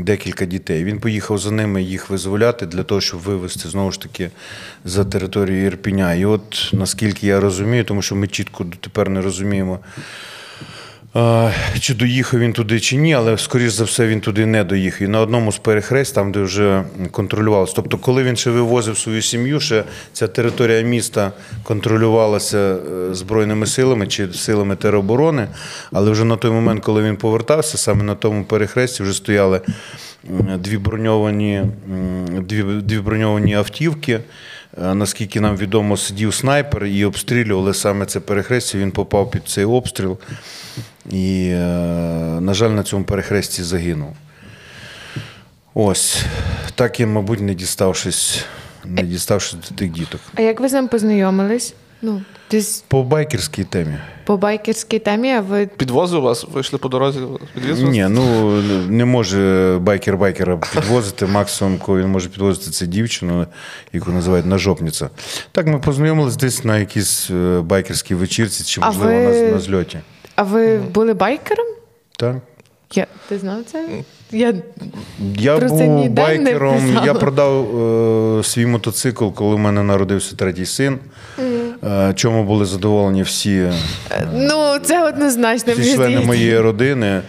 декілька 0.00 0.44
дітей. 0.44 0.84
Він 0.84 1.00
поїхав 1.00 1.38
за 1.38 1.50
ними 1.50 1.82
їх 1.82 2.10
визволяти 2.10 2.66
для 2.66 2.82
того, 2.82 3.00
щоб 3.00 3.20
вивезти 3.20 3.68
знову 3.68 3.92
ж 3.92 4.00
таки 4.00 4.30
за 4.84 5.04
територію 5.04 5.66
Ірпіня. 5.66 6.14
І 6.14 6.24
от 6.24 6.70
наскільки 6.72 7.26
я 7.26 7.40
розумію, 7.40 7.84
тому 7.84 8.02
що 8.02 8.16
ми 8.16 8.28
чітко 8.28 8.64
дотепер 8.64 9.08
не 9.08 9.20
розуміємо. 9.20 9.78
Чи 11.80 11.94
доїхав 11.94 12.40
він 12.40 12.52
туди, 12.52 12.80
чи 12.80 12.96
ні, 12.96 13.14
але 13.14 13.38
скоріш 13.38 13.72
за 13.72 13.84
все 13.84 14.06
він 14.06 14.20
туди 14.20 14.46
не 14.46 14.64
доїхав. 14.64 15.02
І 15.02 15.08
на 15.10 15.20
одному 15.20 15.52
з 15.52 15.58
перехрест, 15.58 16.14
там, 16.14 16.32
де 16.32 16.40
вже 16.40 16.84
контролювалося. 17.10 17.72
Тобто, 17.76 17.98
коли 17.98 18.22
він 18.22 18.36
ще 18.36 18.50
вивозив 18.50 18.98
свою 18.98 19.22
сім'ю, 19.22 19.60
ще 19.60 19.84
ця 20.12 20.28
територія 20.28 20.82
міста 20.82 21.32
контролювалася 21.62 22.58
е, 22.58 23.14
Збройними 23.14 23.66
силами 23.66 24.06
чи 24.06 24.32
силами 24.32 24.76
тероборони. 24.76 25.48
Але 25.92 26.10
вже 26.10 26.24
на 26.24 26.36
той 26.36 26.50
момент, 26.50 26.84
коли 26.84 27.02
він 27.02 27.16
повертався, 27.16 27.78
саме 27.78 28.02
на 28.02 28.14
тому 28.14 28.44
перехресті 28.44 29.02
вже 29.02 29.12
стояли 29.12 29.60
дві 30.58 30.78
броньовані, 30.78 31.64
дві, 32.28 32.62
дві 32.62 32.98
броньовані 32.98 33.54
автівки. 33.54 34.20
Е, 34.82 34.94
Наскільки 34.94 35.40
нам 35.40 35.56
відомо, 35.56 35.96
сидів 35.96 36.34
снайпер 36.34 36.84
і 36.84 37.04
обстрілювали 37.04 37.74
саме 37.74 38.06
це 38.06 38.20
перехрестя. 38.20 38.78
Він 38.78 38.90
попав 38.90 39.30
під 39.30 39.48
цей 39.48 39.64
обстріл 39.64 40.18
і, 41.10 41.48
е, 41.52 41.58
на 42.40 42.54
жаль, 42.54 42.70
на 42.70 42.82
цьому 42.82 43.04
перехресті 43.04 43.62
загинув. 43.62 44.16
Ось. 45.74 46.22
Так 46.74 47.00
я, 47.00 47.06
мабуть, 47.06 47.40
не 47.40 47.54
діставшись, 47.54 48.44
не 48.84 49.02
діставшись 49.02 49.54
до 49.70 49.74
тих 49.74 49.90
діток. 49.90 50.20
А 50.34 50.42
як 50.42 50.60
ви 50.60 50.68
з 50.68 50.72
ним 50.72 50.88
познайомились? 50.88 51.74
Ну, 52.02 52.22
десь 52.50 52.84
По 52.88 53.02
байкерській 53.02 53.64
темі. 53.64 53.94
по 54.24 54.36
байкерській 54.36 54.98
темі, 54.98 55.30
а 55.32 55.40
ви 55.40 55.66
Підвозив 55.66 56.20
вас, 56.22 56.46
вийшли 56.52 56.78
по 56.78 56.88
дорозі, 56.88 57.20
підвіз 57.54 57.80
вас? 57.82 57.90
Ні, 57.92 58.06
ну 58.10 58.50
не 58.88 59.04
може 59.04 59.78
байкер 59.82 60.16
байкера 60.16 60.60
підвозити. 60.74 61.26
Максимум, 61.26 61.78
кого 61.78 61.98
він 61.98 62.08
може 62.08 62.28
підвозити, 62.28 62.70
це 62.70 62.86
дівчину, 62.86 63.46
яку 63.92 64.10
називають 64.10 64.46
нажопниця. 64.46 65.10
Так, 65.52 65.66
ми 65.66 65.78
познайомились 65.78 66.36
десь 66.36 66.64
на 66.64 66.78
якійсь 66.78 67.30
е, 67.30 67.60
байкерській 67.60 68.14
вечірці, 68.14 68.64
чи 68.64 68.80
можливо 68.80 69.12
ви- 69.30 69.42
на, 69.42 69.50
на 69.52 69.58
зльоті. 69.58 69.98
а 70.36 70.42
ви 70.42 70.78
були 70.78 71.14
байкером? 71.14 71.66
Так. 72.16 72.36
Я 72.94 73.06
ти 73.28 73.38
знав 73.38 73.64
це? 73.72 73.88
Я 74.32 74.54
Я 75.38 75.56
Про 75.56 75.68
це 75.68 75.74
був 75.74 76.00
ніде 76.00 76.08
не 76.08 76.44
байкером. 76.44 76.86
писала. 76.86 77.06
Я 77.06 77.14
продав 77.14 77.80
е, 78.38 78.44
свій 78.44 78.66
мотоцикл, 78.66 79.28
коли 79.28 79.54
в 79.54 79.58
мене 79.58 79.82
народився 79.82 80.36
третій 80.36 80.66
син. 80.66 80.98
Е, 81.84 82.12
чому 82.14 82.44
були 82.44 82.64
задоволені 82.64 83.22
всі, 83.22 83.56
е, 83.56 83.72
ну 84.34 84.78
це 84.84 85.08
однозначно. 85.08 85.72
всі 85.72 85.94
члени 85.94 86.20
моєї 86.20 86.60
родини. 86.60 87.20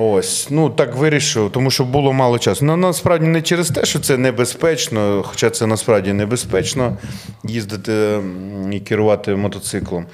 Ось, 0.00 0.46
ну 0.50 0.70
так 0.70 0.96
вирішив, 0.96 1.50
тому 1.52 1.70
що 1.70 1.84
було 1.84 2.12
мало 2.12 2.38
часу. 2.38 2.64
Ну, 2.64 2.76
насправді 2.76 3.26
не 3.26 3.42
через 3.42 3.70
те, 3.70 3.84
що 3.84 3.98
це 3.98 4.16
небезпечно, 4.18 5.22
хоча 5.26 5.50
це 5.50 5.66
насправді 5.66 6.12
небезпечно 6.12 6.96
їздити 7.44 8.18
і 8.72 8.80
керувати 8.80 9.34
мотоциклом. 9.34 10.06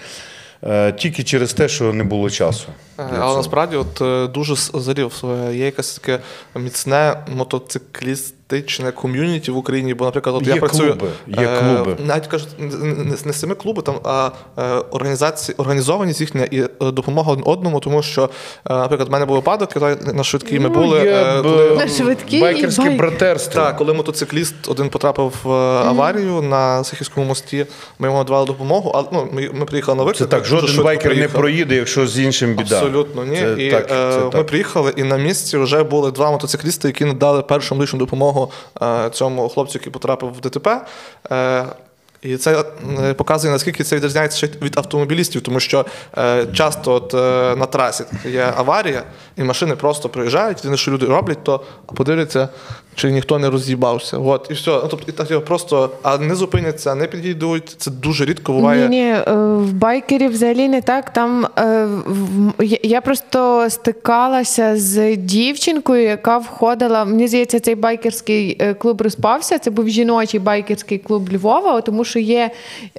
Е, 0.66 0.92
Тільки 0.92 1.24
через 1.24 1.52
те, 1.52 1.68
що 1.68 1.92
не 1.92 2.04
було 2.04 2.30
часу. 2.30 2.68
Е, 2.98 3.08
Але 3.18 3.36
насправді 3.36 3.76
от 3.76 4.00
е, 4.00 4.26
дуже 4.26 4.54
зарів 4.74 5.24
є 5.52 5.64
якесь 5.64 5.98
таке 5.98 6.18
міцне 6.54 7.24
мотоциклістичне 8.54 8.92
ком'юніті 8.92 9.50
в 9.50 9.56
Україні. 9.56 9.94
Бо, 9.94 10.04
наприклад, 10.04 10.36
от 10.36 10.46
Є 10.46 10.54
я 10.54 10.60
працюю 10.60 10.90
клуби, 10.90 11.08
є 11.26 11.46
е, 11.48 11.58
клуби. 11.58 11.96
навіть 12.06 12.26
кажуть, 12.26 12.48
не, 12.58 12.76
не, 12.76 13.16
не 13.24 13.32
самі 13.32 13.54
клуби, 13.54 13.82
там 13.82 13.94
а 14.04 14.30
е, 14.58 14.62
організації, 14.90 15.54
організованість 15.58 16.20
їхня 16.20 16.44
і 16.50 16.60
е, 16.60 16.68
допомога 16.80 17.32
один 17.32 17.44
одному, 17.46 17.80
тому 17.80 18.02
що, 18.02 18.22
е, 18.24 18.28
наприклад, 18.74 19.08
в 19.08 19.12
мене 19.12 19.26
був 19.26 19.36
випадок, 19.36 19.70
я 19.76 20.12
на 20.12 20.24
швидкій 20.24 20.58
ми 20.60 20.68
були. 20.68 20.98
Ну, 20.98 21.04
є 21.04 21.12
е, 21.12 21.42
коли- 21.42 21.76
На 21.76 21.88
швидкій 21.88 22.36
і 22.36 22.40
байкерське 22.40 22.82
байк. 22.82 22.96
братерство. 22.98 23.62
так, 23.62 23.76
коли 23.76 23.94
мотоцикліст 23.94 24.54
один 24.68 24.88
потрапив 24.88 25.32
в 25.44 25.50
аварію 25.52 26.42
на 26.42 26.84
Сихівському 26.84 27.26
мості, 27.26 27.66
ми 27.98 28.08
йому 28.08 28.18
надавали 28.18 28.46
допомогу, 28.46 28.92
а 28.94 29.02
ну, 29.12 29.28
ми, 29.32 29.50
ми 29.54 29.64
приїхали 29.64 29.98
на 29.98 30.04
виклик. 30.04 30.16
Це 30.30 30.36
так, 30.36 30.44
жоден 30.44 30.84
байкер 30.84 31.16
не 31.16 31.28
проїде, 31.28 31.74
якщо 31.74 32.06
з 32.06 32.18
іншим 32.18 32.54
біда. 32.54 32.76
Абсолютно 32.76 33.24
ні. 33.24 33.36
Це 33.36 33.54
і 33.58 33.70
так, 33.70 33.84
е, 33.84 34.12
це 34.12 34.18
ми 34.24 34.30
так. 34.30 34.46
приїхали, 34.46 34.92
і 34.96 35.02
на 35.02 35.16
місці 35.16 35.58
вже 35.58 35.82
були 35.82 36.10
два 36.10 36.30
мотоциклісти, 36.30 36.88
які 36.88 37.04
надали 37.04 37.42
першу 37.42 37.74
медичну 37.74 37.98
допомогу 37.98 38.43
е, 38.82 39.10
цьому 39.10 39.48
хлопцю, 39.48 39.78
який 39.78 39.92
потрапив 39.92 40.32
в 40.32 40.40
ДТП. 40.40 40.86
І 42.24 42.36
це 42.36 42.64
е, 43.00 43.14
показує, 43.14 43.52
наскільки 43.52 43.84
це 43.84 43.96
відрізняється 43.96 44.38
ще 44.38 44.48
від 44.62 44.78
автомобілістів, 44.78 45.42
тому 45.42 45.60
що 45.60 45.86
е, 46.18 46.46
часто 46.52 46.92
от, 46.92 47.14
е, 47.14 47.56
на 47.56 47.66
трасі 47.66 48.04
є 48.24 48.52
аварія, 48.56 49.02
і 49.36 49.42
машини 49.42 49.76
просто 49.76 50.08
приїжджають, 50.08 50.58
єдине, 50.58 50.76
що 50.76 50.90
люди 50.90 51.06
роблять, 51.06 51.44
то 51.44 51.60
подивляться, 51.94 52.48
чи 52.94 53.10
ніхто 53.10 53.38
не 53.38 53.50
роз'їбався. 53.50 54.18
От, 54.18 54.46
і 54.50 54.54
все. 54.54 54.70
Ну, 54.70 54.88
тобто, 54.90 55.04
і 55.08 55.12
так 55.12 55.44
просто 55.44 55.90
а 56.02 56.18
не 56.18 56.34
зупиняться, 56.34 56.94
не 56.94 57.06
підійдуть. 57.06 57.76
Це 57.78 57.90
дуже 57.90 58.24
рідко 58.24 58.52
буває. 58.52 58.88
Ні, 58.88 58.96
ні, 58.96 59.10
е, 59.10 59.32
в 59.56 59.72
байкерів 59.72 60.30
взагалі 60.30 60.68
не 60.68 60.82
так. 60.82 61.12
Там 61.12 61.46
е, 61.58 61.88
я 62.82 63.00
просто 63.00 63.66
стикалася 63.70 64.76
з 64.76 65.16
дівчинкою, 65.16 66.02
яка 66.02 66.38
входила. 66.38 67.04
Мені 67.04 67.28
здається, 67.28 67.60
цей 67.60 67.74
байкерський 67.74 68.56
е, 68.60 68.74
клуб 68.74 69.02
розпався. 69.02 69.58
Це 69.58 69.70
був 69.70 69.88
жіночий 69.88 70.40
байкерський 70.40 70.98
клуб 70.98 71.28
Львова, 71.32 71.80
тому 71.80 72.04
що 72.04 72.13
є 72.18 72.50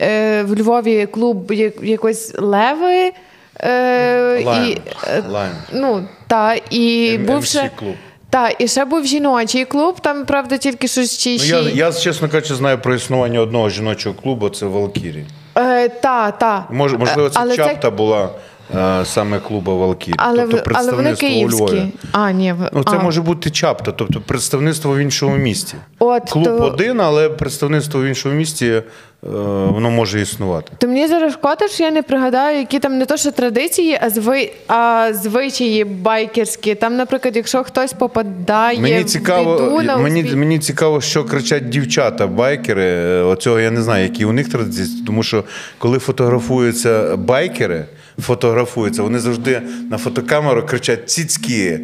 е, 0.02 0.44
в 0.44 0.60
Львові 0.60 1.06
клуб 1.06 1.52
як 1.52 1.74
якось 1.84 2.34
леви. 2.38 3.12
Е, 3.60 4.40
і, 4.42 4.46
Lions, 4.46 4.80
е, 5.08 5.22
Lions. 5.32 5.52
ну, 5.74 6.08
та, 6.28 6.54
і 6.70 7.16
М- 7.16 7.26
був 7.26 7.46
ще, 7.46 7.72
клуб. 7.76 7.96
та, 8.30 8.50
і 8.60 8.68
ще 8.68 8.86
був 8.86 9.06
жіночий 9.06 9.66
клуб, 9.66 10.00
там, 10.02 10.26
правда, 10.26 10.58
тільки 10.58 10.88
щось 10.88 11.18
чи 11.18 11.38
Ну, 11.38 11.44
я, 11.46 11.60
я, 11.62 11.94
чесно 11.94 12.30
кажучи, 12.30 12.56
знаю 12.56 12.78
про 12.82 12.96
існування 12.96 13.40
одного 13.40 13.70
жіночого 13.70 14.16
клубу, 14.16 14.50
це 14.50 14.66
Валкірі. 14.66 15.26
Е, 15.58 15.90
та, 15.90 16.32
та. 16.32 16.66
Мож, 16.72 16.94
можливо, 16.94 17.30
це 17.30 17.40
Але 17.42 17.56
чапта 17.56 17.92
була 17.92 18.24
е, 18.24 18.30
саме 19.06 19.40
клуба 19.40 19.74
Валкірі. 19.74 20.16
Але, 20.18 20.42
тобто 20.42 20.58
в- 20.58 20.74
але 20.76 20.92
вони 20.92 21.10
представництво 21.16 21.28
у 21.30 21.50
Львові. 21.68 21.84
А, 22.12 22.32
ні, 22.32 22.54
в- 22.54 22.70
Ну, 22.74 22.84
це 22.84 22.96
а. 22.98 23.04
може 23.04 23.22
бути 23.22 23.50
чапта, 23.50 23.92
тобто 23.92 24.22
представництво 24.22 24.94
в 24.96 24.98
іншому 24.98 25.36
місті. 25.38 25.76
От, 26.00 26.30
Клуб 26.30 26.44
то- 26.46 26.52
один, 26.58 27.02
але 27.02 27.30
представництво 27.30 28.02
в 28.02 28.06
іншому 28.06 28.36
місті 28.36 28.66
е, 28.68 28.82
воно 29.68 29.90
може 29.90 30.22
існувати. 30.22 30.72
То 30.78 30.88
мені 30.88 31.08
зараз 31.08 31.34
шкода, 31.34 31.68
що 31.68 31.84
я 31.84 31.92
не 31.92 32.02
пригадаю, 32.02 32.58
які 32.58 32.80
там 32.80 32.98
не 32.98 33.06
то, 33.06 33.18
що 33.18 33.32
традиції, 33.32 34.00
а 34.02 34.10
зви, 34.10 34.52
а 34.68 35.10
звичаї 35.14 35.84
байкерські. 35.86 36.76
Там, 36.76 36.96
наприклад, 36.98 37.36
якщо 37.36 37.64
хтось 37.64 37.94
попадає 37.94 38.80
Мені 38.80 39.00
в 39.02 39.06
цікаво, 39.06 39.56
біду 39.56 39.82
на 39.82 39.98
мені, 39.98 40.24
узбі- 40.24 40.36
мені 40.36 40.60
цікаво, 40.60 41.02
що 41.02 41.24
кричать 41.24 41.70
дівчата, 41.70 42.28
байкери. 42.28 42.84
Е, 42.86 43.22
Оцього 43.22 43.60
я 43.60 43.72
не 43.72 43.82
знаю, 43.82 44.04
які 44.04 44.26
у 44.26 44.32
них 44.32 44.50
традиції, 44.52 45.04
тому 45.08 45.24
що 45.24 45.44
коли 45.78 46.00
фотографуються 46.00 47.16
байкери, 47.16 47.86
фотографуються, 48.20 49.04
вони 49.04 49.20
завжди 49.20 49.62
на 49.92 49.98
фотокамеру 49.98 50.66
кричать 50.66 51.10
цицькі. 51.10 51.80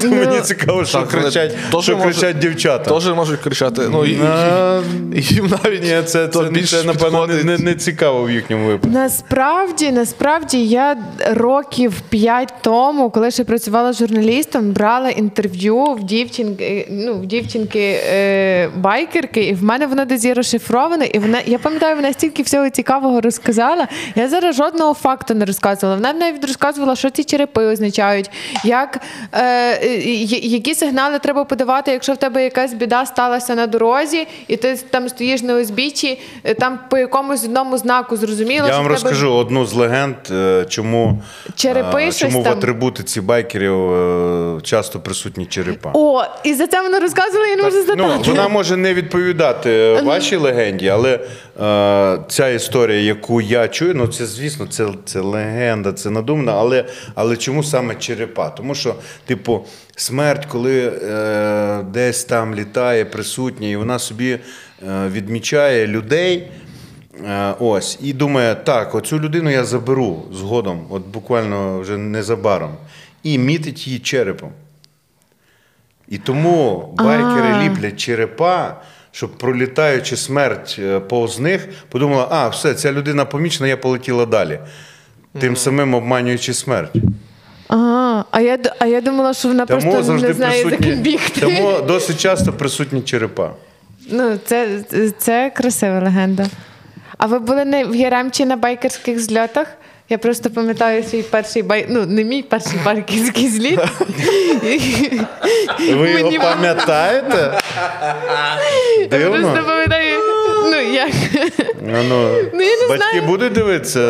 То 0.00 0.06
Ну, 0.06 0.16
мені 0.16 0.40
цікаво, 0.40 0.84
що 0.84 0.98
Так, 0.98 1.08
кричать, 1.08 1.54
що 1.80 1.98
кричать 1.98 2.38
дівчата. 2.38 2.94
Теж 2.94 3.08
можуть 3.08 3.40
кричати. 3.40 3.82
Ну, 3.90 4.04
і, 4.04 4.10
і, 4.10 5.18
і, 5.18 5.22
їм 5.22 5.52
навіть 5.64 5.82
Ні, 5.82 6.02
це, 6.04 6.28
то 6.28 6.52
це, 6.66 6.82
напевно, 6.84 7.26
не, 7.26 7.44
не, 7.44 7.58
не 7.58 7.74
цікаво 7.74 8.24
в 8.24 8.30
їхньому 8.30 8.66
випадку. 8.66 8.98
Насправді, 8.98 9.92
насправді, 9.92 10.66
я 10.66 10.96
років 11.30 11.92
п'ять 12.08 12.54
тому, 12.60 13.10
коли 13.10 13.30
ще 13.30 13.44
працювала 13.44 13.92
журналістом, 13.92 14.70
брала 14.72 15.10
інтерв'ю 15.10 15.84
в 15.84 16.04
дівчинки, 16.04 16.86
ну, 16.90 17.14
в 17.14 17.26
дівчинки 17.26 18.00
е, 18.12 18.68
байкерки, 18.76 19.42
і 19.42 19.54
в 19.54 19.64
мене 19.64 19.86
воно 19.86 20.04
десь 20.04 20.24
є 20.24 20.34
розшифроване. 20.34 21.06
І 21.06 21.18
вона, 21.18 21.38
я 21.46 21.58
пам'ятаю, 21.58 21.96
вона 21.96 22.12
стільки 22.12 22.42
всього 22.42 22.70
цікавого 22.70 23.20
розказала. 23.20 23.88
Я 24.14 24.28
зараз 24.28 24.56
жодного 24.56 24.94
факту 24.94 25.34
не 25.34 25.44
розказувала. 25.44 25.96
Вона 25.96 26.12
навіть 26.12 26.44
розказувала, 26.44 26.96
що 26.96 27.10
ці 27.10 27.24
черепи 27.24 27.64
означають, 27.64 28.30
як, 28.64 28.98
е, 29.32 29.89
які 30.42 30.74
сигнали 30.74 31.18
треба 31.18 31.44
подавати, 31.44 31.90
якщо 31.90 32.12
в 32.12 32.16
тебе 32.16 32.44
якась 32.44 32.74
біда 32.74 33.06
сталася 33.06 33.54
на 33.54 33.66
дорозі, 33.66 34.26
і 34.48 34.56
ти 34.56 34.76
там 34.90 35.08
стоїш 35.08 35.42
на 35.42 35.54
узбіччі, 35.56 36.20
е, 36.44 36.54
там 36.54 36.78
по 36.90 36.98
якомусь 36.98 37.44
одному 37.44 37.78
знаку 37.78 38.16
зрозуміло, 38.16 38.66
Я 38.66 38.72
вам 38.72 38.82
тебе 38.82 38.94
розкажу 38.94 39.32
одну 39.32 39.66
з 39.66 39.74
легенд, 39.74 40.16
е, 40.30 40.64
чому, 40.68 41.22
Черепи 41.54 42.02
е, 42.02 42.12
чому 42.12 42.40
в 42.40 42.44
там. 42.44 42.52
атрибутиці 42.52 43.20
байкерів 43.20 43.92
е, 43.92 44.60
часто 44.62 45.00
присутні 45.00 45.46
черепа. 45.46 45.90
О, 45.94 46.22
і 46.44 46.54
за 46.54 46.66
це 46.66 46.82
вона 46.82 47.00
розказувала, 47.00 47.46
я 47.46 47.56
не 47.56 47.62
можу 47.62 47.76
Ну, 47.96 48.22
вона 48.26 48.48
може 48.48 48.76
не 48.76 48.94
відповідати 48.94 50.00
вашій 50.04 50.36
легенді, 50.36 50.88
але 50.88 51.20
е, 51.60 52.18
ця 52.28 52.48
історія, 52.48 53.00
яку 53.00 53.40
я 53.40 53.68
чую, 53.68 53.94
ну 53.94 54.06
це 54.06 54.26
звісно, 54.26 54.66
це, 54.66 54.86
це 55.04 55.20
легенда, 55.20 55.92
це 55.92 56.10
надумано, 56.10 56.52
але, 56.58 56.84
але 57.14 57.36
чому 57.36 57.64
саме 57.64 57.94
черепа? 57.94 58.48
Тому 58.50 58.74
що, 58.74 58.94
типу, 59.26 59.64
смерть, 59.96 60.46
коли 60.46 60.86
е, 60.86 61.82
десь 61.82 62.24
там 62.24 62.54
літає, 62.54 63.04
присутня, 63.04 63.68
і 63.68 63.76
вона 63.76 63.98
собі 63.98 64.30
е, 64.32 64.38
відмічає 65.08 65.86
людей. 65.86 66.50
Е, 67.26 67.54
ось, 67.58 67.98
і 68.02 68.12
думає, 68.12 68.54
так, 68.54 68.94
оцю 68.94 69.20
людину 69.20 69.50
я 69.50 69.64
заберу 69.64 70.22
згодом, 70.32 70.86
от 70.90 71.06
буквально 71.06 71.80
вже 71.80 71.96
незабаром, 71.96 72.74
і 73.22 73.38
мітить 73.38 73.86
її 73.86 73.98
черепом. 73.98 74.50
І 76.08 76.18
тому 76.18 76.94
байкери 76.98 77.62
ліплять 77.62 77.96
черепа, 77.96 78.80
щоб 79.12 79.38
пролітаючи 79.38 80.16
смерть 80.16 80.76
е, 80.78 81.00
повз 81.00 81.38
них, 81.38 81.68
подумала, 81.88 82.28
а, 82.30 82.48
все, 82.48 82.74
ця 82.74 82.92
людина 82.92 83.24
помічена, 83.24 83.68
я 83.68 83.76
полетіла 83.76 84.26
далі. 84.26 84.60
Тим 85.40 85.56
самим 85.56 85.94
обманюючи 85.94 86.54
смерть. 86.54 86.96
Ага, 87.72 88.24
а 88.30 88.40
я, 88.40 88.58
а 88.78 88.86
я 88.86 89.00
думала, 89.00 89.34
що 89.34 89.48
вона 89.48 89.66
Тому 89.66 89.92
просто 89.92 90.12
не 90.12 90.32
знає, 90.32 90.64
за 90.70 90.76
ким 90.76 90.98
бігти. 90.98 91.40
Тому 91.40 91.80
досить 91.86 92.20
часто 92.20 92.52
присутні 92.52 93.02
черепа. 93.02 93.50
Ну, 94.10 94.38
це, 94.46 94.68
це 95.18 95.52
красива 95.56 96.00
легенда. 96.00 96.46
А 97.18 97.26
ви 97.26 97.38
були 97.38 97.64
не 97.64 97.84
в 97.84 97.96
Яремчі 97.96 98.44
на 98.44 98.56
байкерських 98.56 99.20
зльотах? 99.20 99.66
Я 100.08 100.18
просто 100.18 100.50
пам'ятаю 100.50 101.04
свій 101.04 101.22
перший 101.22 101.62
бай... 101.62 101.86
ну 101.88 102.06
не 102.06 102.24
мій 102.24 102.42
перший 102.42 102.78
байкерський 102.84 103.48
зліт. 103.48 103.80
Ви 105.94 106.10
його 106.10 106.32
пам'ятаєте? 106.42 107.60
Я 109.12 109.30
просто 109.30 109.64
пам'ятаю. 109.66 110.18
Ну 110.64 110.76
як? 110.76 111.10
А 111.94 112.02
ну, 112.08 112.30
Ну, 112.54 112.62
я 112.62 112.76
не 112.76 112.88
батьки 112.88 113.10
знаю. 113.10 113.22
будуть 113.26 113.52
дивитися? 113.52 114.00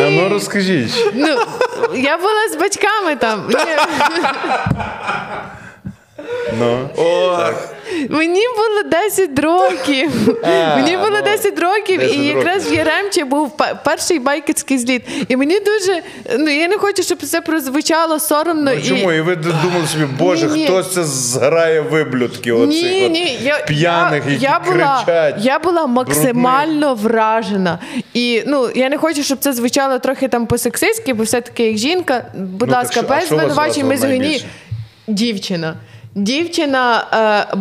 А 0.00 0.10
ну 0.10 0.28
розкажіть. 0.28 1.10
Ну, 1.14 1.36
я 1.94 2.18
була 2.18 2.48
з 2.52 2.56
батьками 2.56 3.16
там. 3.16 3.48
Ні. 3.48 3.56
Ну. 6.58 6.88
Мені 8.10 8.40
було 8.56 8.82
10 8.90 9.38
років. 9.38 10.10
Мені 10.76 10.96
було 10.96 11.20
10 11.24 11.58
років, 11.58 12.00
10 12.00 12.16
і 12.16 12.24
якраз 12.24 12.70
в 12.70 12.74
Яремчі 12.74 13.24
був 13.24 13.56
перший 13.84 14.18
байкерський 14.18 14.78
зліт. 14.78 15.02
І 15.28 15.36
мені 15.36 15.60
дуже. 15.60 16.02
Ну 16.38 16.50
я 16.50 16.68
не 16.68 16.78
хочу, 16.78 17.02
щоб 17.02 17.18
це 17.18 17.40
прозвучало 17.40 18.20
соромно. 18.20 18.70
Ну, 18.74 18.82
чому? 18.88 19.12
І... 19.12 19.16
І 19.16 19.20
ви 19.20 19.36
думали 19.36 19.86
собі, 19.92 20.04
боже, 20.18 20.48
хтось 20.48 20.92
це 20.92 21.04
зграє 21.04 21.80
виблюдків 21.80 22.60
оцих 22.60 22.82
Ні, 22.82 23.08
ні, 23.08 23.38
я, 23.42 23.58
п'яних, 23.58 24.22
я, 24.26 24.32
які 24.32 24.44
я 24.44 24.60
була, 24.66 25.02
кричать. 25.04 25.34
я 25.38 25.58
була 25.58 25.86
максимально 25.86 26.94
вражена. 26.94 27.78
І 28.14 28.42
ну 28.46 28.68
я 28.74 28.88
не 28.88 28.98
хочу, 28.98 29.22
щоб 29.22 29.38
це 29.38 29.52
звучало 29.52 29.98
трохи 29.98 30.28
там 30.28 30.46
по-сексистськи, 30.46 31.14
бо 31.14 31.22
все-таки 31.22 31.66
як 31.66 31.76
жінка, 31.76 32.24
будь 32.34 32.68
Ну, 32.68 32.74
ласка, 32.74 33.02
без 33.02 33.28
звинувачень 33.28 33.86
вразило 33.86 33.88
мизогині. 33.88 34.44
Дівчина. 35.06 35.74
Дівчина 36.14 37.06
е, 37.52 37.56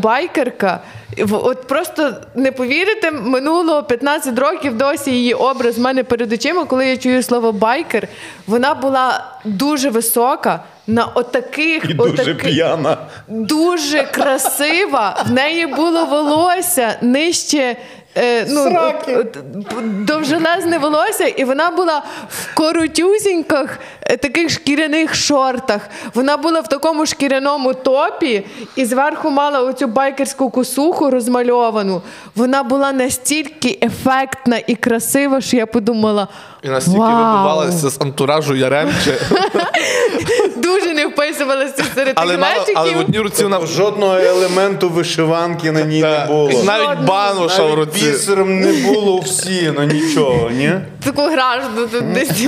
От 1.31 1.67
просто 1.67 2.13
не 2.35 2.51
повірите, 2.51 3.11
минуло 3.11 3.83
15 3.83 4.39
років 4.39 4.77
досі 4.77 5.11
її 5.11 5.33
образ 5.33 5.77
в 5.77 5.81
мене 5.81 6.03
перед 6.03 6.33
очима, 6.33 6.65
коли 6.65 6.87
я 6.87 6.97
чую 6.97 7.23
слово 7.23 7.51
байкер. 7.51 8.07
Вона 8.47 8.73
була 8.73 9.25
дуже 9.45 9.89
висока, 9.89 10.63
на 10.87 11.05
отаких, 11.05 11.85
І 11.89 11.93
дуже 11.93 12.11
отаки- 12.23 12.33
п'яна. 12.43 12.97
дуже 13.27 14.03
красива. 14.03 15.23
В 15.27 15.31
неї 15.31 15.67
було 15.67 16.05
волосся 16.05 16.97
нижче. 17.01 17.75
Е, 18.15 18.45
ну, 18.49 18.77
от, 18.79 19.07
от, 19.07 20.05
довжелезне 20.05 20.77
волосся, 20.77 21.25
і 21.25 21.43
вона 21.43 21.71
була 21.71 22.03
в 22.29 22.55
коротюсіньких 22.55 23.79
е, 24.01 24.17
таких 24.17 24.49
шкіряних 24.49 25.15
шортах. 25.15 25.89
Вона 26.13 26.37
була 26.37 26.59
в 26.59 26.67
такому 26.67 27.05
шкіряному 27.05 27.73
топі 27.73 28.45
і 28.75 28.85
зверху 28.85 29.29
мала 29.29 29.61
оцю 29.61 29.87
байкерську 29.87 30.49
косуху 30.49 31.09
розмальовану. 31.09 32.01
Вона 32.35 32.63
була 32.63 32.91
настільки 32.91 33.79
ефектна 33.81 34.59
і 34.67 34.75
красива, 34.75 35.41
що 35.41 35.57
я 35.57 35.65
подумала. 35.65 36.27
І 36.63 36.69
настільки 36.69 36.99
вибивалася 36.99 37.89
з 37.89 38.01
антуражу 38.01 38.55
Яремче, 38.55 39.17
Дуже 40.55 40.93
не 40.93 41.05
вписувалася 41.07 41.83
серед 41.95 42.13
але, 42.15 42.31
тих 42.31 42.41
мало, 42.41 42.65
але 42.75 42.91
в 42.93 42.99
одній 42.99 43.19
руці 43.19 43.43
вона 43.43 43.65
Жодного 43.65 44.17
елементу 44.17 44.89
вишиванки 44.89 45.71
на 45.71 45.81
ній 45.81 46.01
не 46.01 46.25
було. 46.27 46.63
навіть 46.63 46.99
бануша 47.05 47.63
в 47.63 47.65
Навіть 47.65 47.75
руці. 47.77 48.05
бісером 48.05 48.59
не 48.59 48.73
було 48.73 49.19
всі, 49.19 49.73
ну 49.75 49.83
нічого, 49.83 50.49
ні? 50.49 50.71
таку 51.03 51.21
гражду 51.21 51.87
тут 51.91 52.13
десь. 52.13 52.45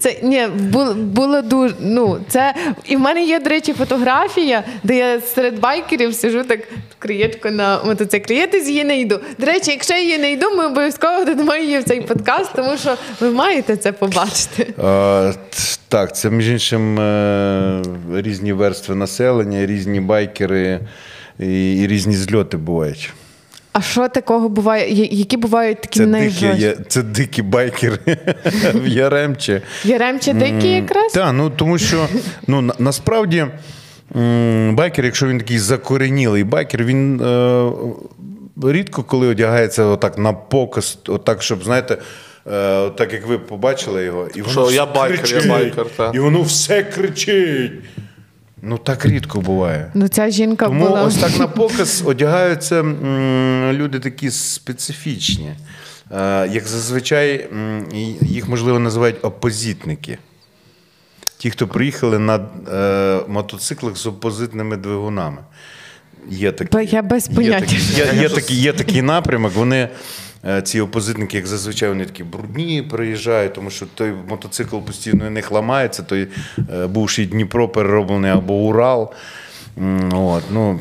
Це 0.00 0.16
ні, 0.22 0.46
було, 0.46 0.94
було 0.94 1.42
дуже. 1.42 1.74
Ну, 1.80 2.18
це 2.28 2.54
і 2.84 2.96
в 2.96 3.00
мене 3.00 3.24
є, 3.24 3.40
до 3.40 3.50
речі, 3.50 3.72
фотографія, 3.72 4.64
де 4.82 4.96
я 4.96 5.20
серед 5.20 5.60
байкерів 5.60 6.14
сижу 6.14 6.44
так 6.44 6.60
криєчко 6.98 7.50
на 7.50 7.80
мотоциклі. 7.84 8.36
Я 8.36 8.46
десь 8.46 8.68
її 8.68 8.84
не 8.84 9.00
йду. 9.00 9.20
До 9.38 9.46
речі, 9.46 9.70
якщо 9.70 9.94
я 9.94 10.00
її 10.00 10.18
не 10.18 10.32
йду, 10.32 10.46
ми 10.56 10.66
обов'язково 10.66 11.24
додамо 11.24 11.56
її 11.56 11.78
в 11.78 11.84
цей 11.84 12.00
подкаст, 12.00 12.50
тому 12.56 12.76
що 12.76 12.94
ви 13.30 13.36
маєте 13.36 13.76
це 13.76 13.92
побачити. 13.92 14.74
А, 14.82 15.32
так, 15.88 16.16
це 16.16 16.30
між 16.30 16.48
іншим 16.48 17.00
е, 17.00 17.82
різні 18.14 18.52
верстви 18.52 18.94
населення, 18.94 19.66
різні 19.66 20.00
байкери 20.00 20.80
і, 21.38 21.76
і 21.76 21.86
різні 21.86 22.14
зльоти 22.16 22.56
бувають. 22.56 23.12
А 23.72 23.80
що 23.82 24.08
такого 24.08 24.48
буває? 24.48 25.06
Які 25.16 25.36
бувають 25.36 25.80
такі 25.80 26.00
найжорсткі? 26.00 26.76
це 26.88 27.02
дикі 27.02 27.42
байкери 27.42 27.98
в 28.74 28.86
Яремче. 28.86 29.62
Яремче 29.84 30.32
дикі 30.32 30.68
якраз? 30.68 31.12
Так, 31.12 31.32
ну 31.34 31.50
тому 31.50 31.78
що 31.78 32.06
ну, 32.46 32.60
на- 32.60 32.74
насправді 32.78 33.46
байкер, 34.70 35.04
якщо 35.04 35.26
він 35.26 35.38
такий 35.38 35.58
закоренілий 35.58 36.44
байкер, 36.44 36.84
він 36.84 37.20
е, 37.20 37.70
рідко 38.62 39.02
коли 39.02 39.26
одягається 39.26 39.84
отак 39.84 40.18
на 40.18 40.32
показ, 40.32 40.98
отак, 41.08 41.42
щоб, 41.42 41.64
знаєте. 41.64 41.98
Е, 42.46 42.90
Так 42.90 43.12
як 43.12 43.26
ви 43.26 43.38
побачили 43.38 44.04
його, 44.04 44.28
і 44.34 44.40
воно 44.42 44.52
Що, 44.52 44.64
все 44.64 44.74
я 44.76 44.86
байкер, 44.86 45.16
я 45.16 45.22
кричить, 45.32 45.48
байкер, 45.50 45.86
та. 45.96 46.10
і 46.14 46.18
воно 46.18 46.42
все 46.42 46.82
кричить. 46.82 47.72
Ну 48.62 48.78
так 48.78 49.06
рідко 49.06 49.40
буває. 49.40 49.90
Ну, 49.94 50.08
ця 50.08 50.30
жінка 50.30 50.66
Тому 50.66 50.86
була. 50.86 51.02
ось 51.02 51.16
так 51.16 51.38
на 51.38 51.46
показ 51.46 52.02
одягаються 52.06 52.80
м, 52.80 53.72
люди 53.72 53.98
такі 53.98 54.30
специфічні. 54.30 55.50
Е, 56.12 56.48
Як 56.52 56.66
зазвичай 56.66 57.48
м, 57.52 57.84
їх, 58.22 58.48
можливо, 58.48 58.78
називають 58.78 59.16
опозитники. 59.22 60.18
Ті, 61.38 61.50
хто 61.50 61.68
приїхали 61.68 62.18
на 62.18 62.40
е, 62.72 63.20
мотоциклах 63.28 63.96
з 63.96 64.06
опозитними 64.06 64.76
двигунами. 64.76 65.38
Є 66.30 66.52
такі, 66.52 66.88
я 66.96 67.02
без 67.02 67.28
є 67.28 67.34
поняття. 67.34 67.60
такі- 67.60 68.16
Є, 68.16 68.22
є, 68.22 68.28
такий, 68.28 68.56
є 68.60 68.72
такий 68.72 69.02
напрямок. 69.02 69.52
Вони, 69.54 69.88
ці 70.64 70.80
опозитники, 70.80 71.36
як 71.36 71.46
зазвичай, 71.46 71.88
вони 71.88 72.04
такі 72.04 72.24
брудні 72.24 72.82
приїжджають, 72.82 73.52
тому 73.52 73.70
що 73.70 73.86
той 73.94 74.12
мотоцикл 74.28 74.78
постійно 74.78 75.26
у 75.26 75.30
них 75.30 75.52
ламається, 75.52 76.02
той 76.02 76.28
е, 76.72 76.86
бувший 76.86 77.26
Дніпро 77.26 77.68
перероблений 77.68 78.30
або 78.30 78.54
Урал. 78.54 79.12
От, 80.12 80.42
ну, 80.50 80.80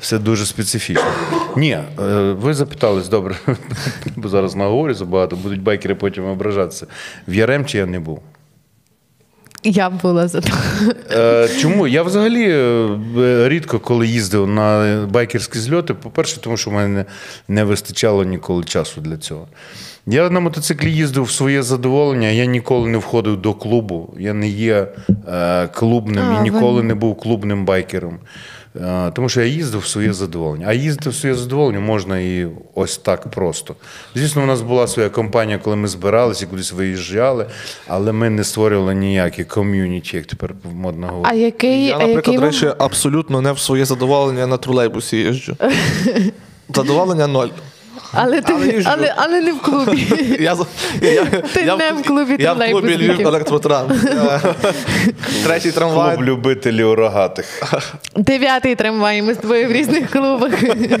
все 0.00 0.18
дуже 0.18 0.46
специфічно. 0.46 1.12
Ні, 1.56 1.72
е, 1.72 1.84
ви 2.32 2.54
запитались, 2.54 3.08
добре, 3.08 3.36
бо 4.16 4.28
зараз 4.28 4.54
наговорю 4.54 4.94
забагато, 4.94 5.36
будуть 5.36 5.62
байкери 5.62 5.94
потім 5.94 6.24
ображатися. 6.24 6.86
В 7.28 7.34
Яремчі 7.34 7.78
я 7.78 7.86
не 7.86 8.00
був. 8.00 8.22
Я 9.64 9.90
була 9.90 10.28
за 10.28 10.40
то. 10.40 10.48
Е, 11.10 11.48
Чому? 11.60 11.86
Я 11.86 12.02
взагалі 12.02 12.50
е, 12.50 13.48
рідко 13.48 13.78
коли 13.78 14.06
їздив 14.06 14.46
на 14.48 14.96
байкерські 15.10 15.58
зльоти. 15.58 15.94
По-перше, 15.94 16.40
тому 16.40 16.56
що 16.56 16.70
в 16.70 16.72
мене 16.74 17.04
не, 17.48 17.64
вистачало 17.64 18.24
ніколи 18.24 18.64
часу 18.64 19.00
для 19.00 19.16
цього. 19.16 19.48
Я 20.06 20.30
на 20.30 20.40
мотоциклі 20.40 20.92
їздив 20.92 21.22
в 21.24 21.30
своє 21.30 21.62
задоволення, 21.62 22.28
я 22.28 22.44
ніколи 22.44 22.88
не 22.88 22.98
входив 22.98 23.36
до 23.42 23.54
клубу. 23.54 24.14
Я 24.18 24.34
не 24.34 24.48
є 24.48 24.86
е, 25.28 25.66
клубним 25.66 26.24
А, 26.24 26.32
і 26.32 26.36
ви- 26.36 26.42
ніколи 26.42 26.82
не 26.82 26.94
був 26.94 27.16
клубним 27.16 27.64
байкером. 27.64 28.18
Е, 28.76 29.10
Тому 29.14 29.28
що 29.28 29.40
я 29.40 29.46
їздив 29.46 29.80
в 29.80 29.86
своє 29.86 30.12
задоволення. 30.12 30.66
А 30.68 30.72
їздити 30.72 31.10
в 31.10 31.14
своє 31.14 31.34
задоволення 31.34 31.80
можна 31.80 32.18
і 32.18 32.46
ось 32.74 32.98
так 32.98 33.30
просто. 33.30 33.74
Звісно, 34.14 34.42
у 34.42 34.46
нас 34.46 34.60
була 34.62 34.86
своя 34.86 35.08
компанія, 35.08 35.58
коли 35.58 35.76
ми 35.76 35.88
збиралися, 35.88 36.46
кудись 36.46 36.72
виїжджали, 36.72 37.46
але 37.86 38.12
ми 38.12 38.30
не 38.30 38.44
створювали 38.44 38.94
ніякі 38.94 39.44
ком'юніті, 39.44 40.16
як 40.16 40.26
тепер 40.26 40.54
модно 40.74 41.22
А 41.24 41.34
який, 41.34 41.84
Я, 41.84 41.92
наприклад, 41.92 42.16
який 42.16 42.36
вам- 42.38 42.44
речі, 42.46 42.70
абсолютно 42.78 43.40
не 43.40 43.52
в 43.52 43.58
своє 43.58 43.84
задоволення 43.84 44.46
на 44.46 44.56
тролейбусі 44.56 45.16
їжджу. 45.16 45.56
Задоволення 46.74 47.26
ноль. 47.26 47.48
Але 48.12 48.40
ти 48.40 48.52
Але 48.52 48.82
але, 48.84 49.14
але 49.16 49.40
не 49.40 49.52
в 49.52 49.60
клубі. 49.62 50.06
Я, 50.40 50.56
я, 51.02 51.24
Ти 51.24 51.60
я, 51.62 51.76
не 51.76 51.92
в 51.92 52.02
клубі 52.02 52.36
Я 52.38 52.52
в 52.52 52.70
клубі. 52.70 52.96
Львів 52.96 53.20
електротран. 53.26 53.86
Третій 55.44 55.72
трамвай. 55.72 56.16
Клуб 56.16 56.28
любителів 56.28 56.94
рогатих. 56.94 57.62
Дев'ятий 58.16 58.74
трамвай, 58.74 59.22
ми 59.22 59.34
з 59.34 59.36
тобою 59.36 59.68
в 59.68 59.72
різних 59.72 60.10
клубах. 60.10 60.52
Е, 60.62 60.98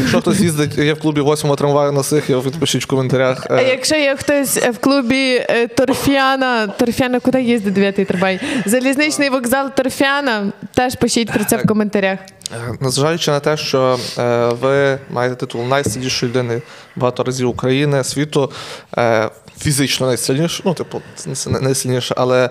Якщо 0.00 0.20
хтось 0.20 0.40
їздить, 0.40 0.78
є 0.78 0.92
в 0.94 1.00
клубі 1.00 1.20
восьмого 1.20 1.56
трамваю 1.56 1.92
на 1.92 2.02
Сихів, 2.02 2.42
відпишіть 2.46 2.84
в 2.84 2.86
коментарях. 2.86 3.46
А 3.50 3.54
Е, 3.56 3.68
якщо 3.68 3.96
є 3.96 4.16
хтось 4.16 4.56
в 4.56 4.78
клубі 4.78 5.44
е, 5.48 5.66
Торфяна, 5.68 6.66
Торфяна, 6.66 7.20
куди 7.20 7.42
їздить 7.42 7.72
дев'ятий 7.72 8.04
трамвай? 8.04 8.40
Залізничний 8.66 9.28
вокзал 9.28 9.70
Торфяна, 9.76 10.52
теж 10.74 10.94
пишіть 10.94 11.30
про 11.32 11.44
це 11.44 11.56
в 11.56 11.66
коментарях. 11.68 12.18
Е, 12.52 12.74
Незважаючи 12.80 13.30
на 13.30 13.40
те, 13.40 13.56
що 13.56 13.98
е, 14.18 14.48
ви 14.48 14.98
маєте 15.10 15.36
титул 15.36 15.62
найсильнішої 15.62 16.30
людини 16.30 16.62
багато 16.96 17.22
разів 17.22 17.48
України, 17.48 18.04
світу, 18.04 18.50
е, 18.98 19.30
фізично 19.58 20.06
найсильніше, 20.06 20.62
ну, 20.66 20.74
типу, 20.74 21.02
найсильніше, 21.60 22.14
але 22.16 22.50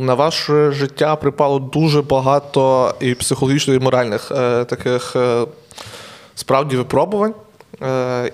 на 0.00 0.14
ваше 0.14 0.70
життя 0.72 1.16
припало 1.16 1.58
дуже 1.58 2.02
багато 2.02 2.94
і 3.00 3.14
психологічно, 3.14 3.74
і 3.74 3.78
моральних 3.78 4.28
таких 4.68 5.16
справді 6.34 6.76
випробувань. 6.76 7.34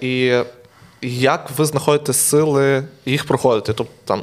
І 0.01 0.35
як 1.03 1.51
ви 1.57 1.65
знаходите 1.65 2.13
сили 2.13 2.85
їх 3.07 3.27
проходити? 3.27 3.73
Тобто 3.73 3.93
там 4.05 4.23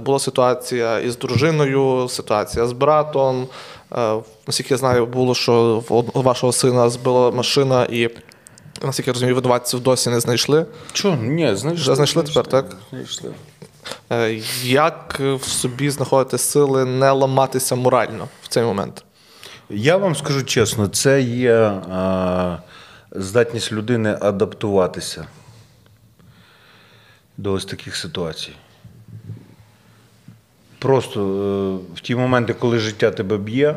була 0.00 0.18
ситуація 0.18 0.98
із 0.98 1.18
дружиною, 1.18 2.08
ситуація 2.08 2.66
з 2.66 2.72
братом. 2.72 3.46
Е, 3.96 4.20
Наскільки 4.46 4.74
я 4.74 4.78
знаю, 4.78 5.06
було, 5.06 5.34
що 5.34 5.82
у 5.88 6.22
вашого 6.22 6.52
сина 6.52 6.90
збила 6.90 7.30
машина, 7.30 7.84
і 7.84 8.10
наскільки 8.82 9.10
я 9.10 9.12
розумію, 9.12 9.34
винуватців 9.34 9.80
досі 9.80 10.10
не 10.10 10.20
знайшли. 10.20 10.66
Чого? 10.92 11.16
Ні, 11.16 11.54
знайшли. 11.56 11.72
Вже 11.82 11.94
знайшли 11.94 12.22
тепер, 12.22 12.46
так? 12.46 12.76
Знайшли. 12.90 13.30
Е, 14.12 14.40
Як 14.64 15.20
в 15.20 15.44
собі 15.44 15.90
знаходити 15.90 16.38
сили 16.38 16.84
не 16.84 17.10
ламатися 17.10 17.74
морально 17.74 18.28
в 18.42 18.48
цей 18.48 18.62
момент? 18.64 19.04
Я 19.70 19.96
вам 19.96 20.16
скажу 20.16 20.44
чесно, 20.44 20.88
це 20.88 21.22
є 21.22 21.54
а, 21.90 22.56
здатність 23.10 23.72
людини 23.72 24.18
адаптуватися 24.20 25.26
до 27.36 27.52
ось 27.52 27.64
таких 27.64 27.96
ситуацій. 27.96 28.52
Просто 30.78 31.20
е, 31.20 31.94
в 31.96 32.00
ті 32.00 32.14
моменти, 32.14 32.54
коли 32.54 32.78
життя 32.78 33.10
тебе 33.10 33.36
б'є, 33.36 33.76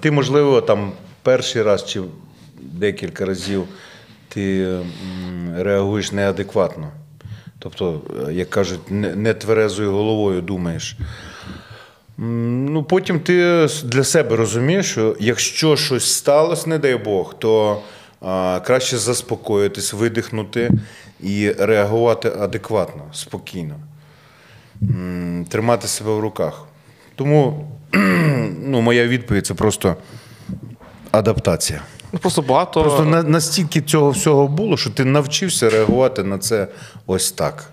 ти, 0.00 0.10
можливо, 0.10 0.60
там 0.60 0.92
перший 1.22 1.62
раз 1.62 1.86
чи 1.86 2.00
декілька 2.60 3.24
разів 3.24 3.64
ти 4.28 4.76
реагуєш 5.56 6.12
неадекватно. 6.12 6.90
Тобто, 7.58 8.00
е, 8.28 8.32
як 8.32 8.50
кажуть, 8.50 8.80
не, 8.90 9.34
тверезою 9.34 9.92
головою 9.92 10.42
думаєш. 10.42 10.96
Ну, 12.18 12.82
потім 12.82 13.20
ти 13.20 13.66
для 13.84 14.04
себе 14.04 14.36
розумієш, 14.36 14.90
що 14.90 15.16
якщо 15.20 15.76
щось 15.76 16.14
сталося, 16.14 16.68
не 16.68 16.78
дай 16.78 16.96
Бог, 16.96 17.34
то 17.38 17.82
краще 18.64 18.98
заспокоїтись, 18.98 19.92
видихнути 19.92 20.70
і 21.20 21.52
реагувати 21.58 22.32
адекватно, 22.38 23.02
спокійно, 23.12 23.74
тримати 25.48 25.88
себе 25.88 26.14
в 26.14 26.20
руках. 26.20 26.64
Тому 27.14 27.68
ну, 28.64 28.80
моя 28.80 29.06
відповідь 29.06 29.46
це 29.46 29.54
просто 29.54 29.96
адаптація. 31.10 31.80
Ну, 32.12 32.18
просто 32.18 32.42
багато. 32.42 32.82
Просто 32.82 33.04
на- 33.04 33.22
настільки 33.22 33.80
цього 33.80 34.10
всього 34.10 34.48
було, 34.48 34.76
що 34.76 34.90
ти 34.90 35.04
навчився 35.04 35.70
реагувати 35.70 36.24
на 36.24 36.38
це 36.38 36.68
ось 37.06 37.32
так. 37.32 37.70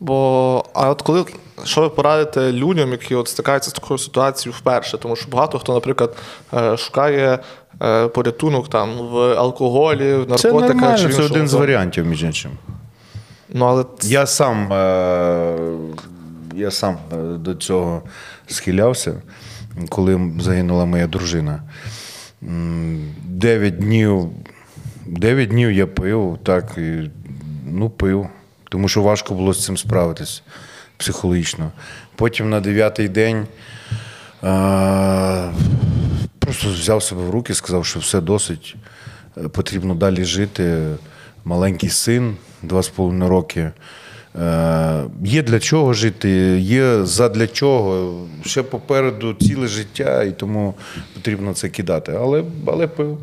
Бо 0.00 0.64
а 0.74 0.90
от 0.90 1.02
коли 1.02 1.24
що 1.64 1.80
ви 1.80 1.88
порадите 1.88 2.52
людям, 2.52 2.90
які 2.90 3.14
от 3.14 3.28
стикаються 3.28 3.70
з 3.70 3.72
такою 3.72 3.98
ситуацією 3.98 4.56
вперше? 4.58 4.98
Тому 4.98 5.16
що 5.16 5.30
багато 5.30 5.58
хто, 5.58 5.74
наприклад, 5.74 6.16
е, 6.54 6.76
шукає 6.76 7.38
е, 7.82 8.08
порятунок 8.08 8.68
там 8.68 8.98
в 8.98 9.18
алкоголі, 9.18 10.14
в 10.14 10.28
наркотиках 10.28 10.68
чи 10.68 10.74
нормально, 10.74 11.08
в 11.08 11.14
це 11.14 11.22
один 11.22 11.48
з 11.48 11.54
варіантів, 11.54 12.06
між 12.06 12.22
іншим. 12.22 12.50
Ну 13.48 13.64
але 13.64 13.84
Я 14.02 14.26
сам, 14.26 14.72
е, 14.72 15.56
я 16.54 16.70
сам 16.70 16.98
е, 17.12 17.16
до 17.16 17.54
цього 17.54 18.02
схилявся, 18.46 19.22
коли 19.88 20.32
загинула 20.40 20.84
моя 20.84 21.06
дружина. 21.06 21.62
Дев'ять 23.24 23.78
днів, 23.78 24.30
дев'ять 25.06 25.48
днів 25.48 25.72
я 25.72 25.86
пив, 25.86 26.38
так, 26.42 26.78
і, 26.78 27.10
ну, 27.66 27.90
пив, 27.90 28.28
тому 28.68 28.88
що 28.88 29.02
важко 29.02 29.34
було 29.34 29.54
з 29.54 29.64
цим 29.64 29.76
справитись 29.76 30.42
психологічно. 30.96 31.72
Потім 32.16 32.50
на 32.50 32.60
дев'ятий 32.60 33.08
день 33.08 33.46
е, 34.44 35.52
просто 36.38 36.68
взяв 36.68 37.02
себе 37.02 37.22
в 37.22 37.30
руки, 37.30 37.54
сказав, 37.54 37.86
що 37.86 38.00
все 38.00 38.20
досить, 38.20 38.76
е, 39.36 39.48
потрібно 39.48 39.94
далі 39.94 40.24
жити. 40.24 40.86
Маленький 41.44 41.88
син, 41.88 42.36
два 42.62 42.82
з 42.82 42.88
половиною 42.88 43.30
роки. 43.30 43.70
Е, 44.36 45.04
Є 45.24 45.42
для 45.42 45.60
чого 45.60 45.92
жити, 45.92 46.30
є 46.60 47.04
задля 47.04 47.46
чого. 47.46 48.14
Ще 48.44 48.62
попереду 48.62 49.34
ціле 49.34 49.66
життя, 49.66 50.22
і 50.22 50.32
тому 50.32 50.74
потрібно 51.14 51.54
це 51.54 51.68
кидати. 51.68 52.16
Але, 52.20 52.44
але 52.66 52.86
пив. 52.86 53.18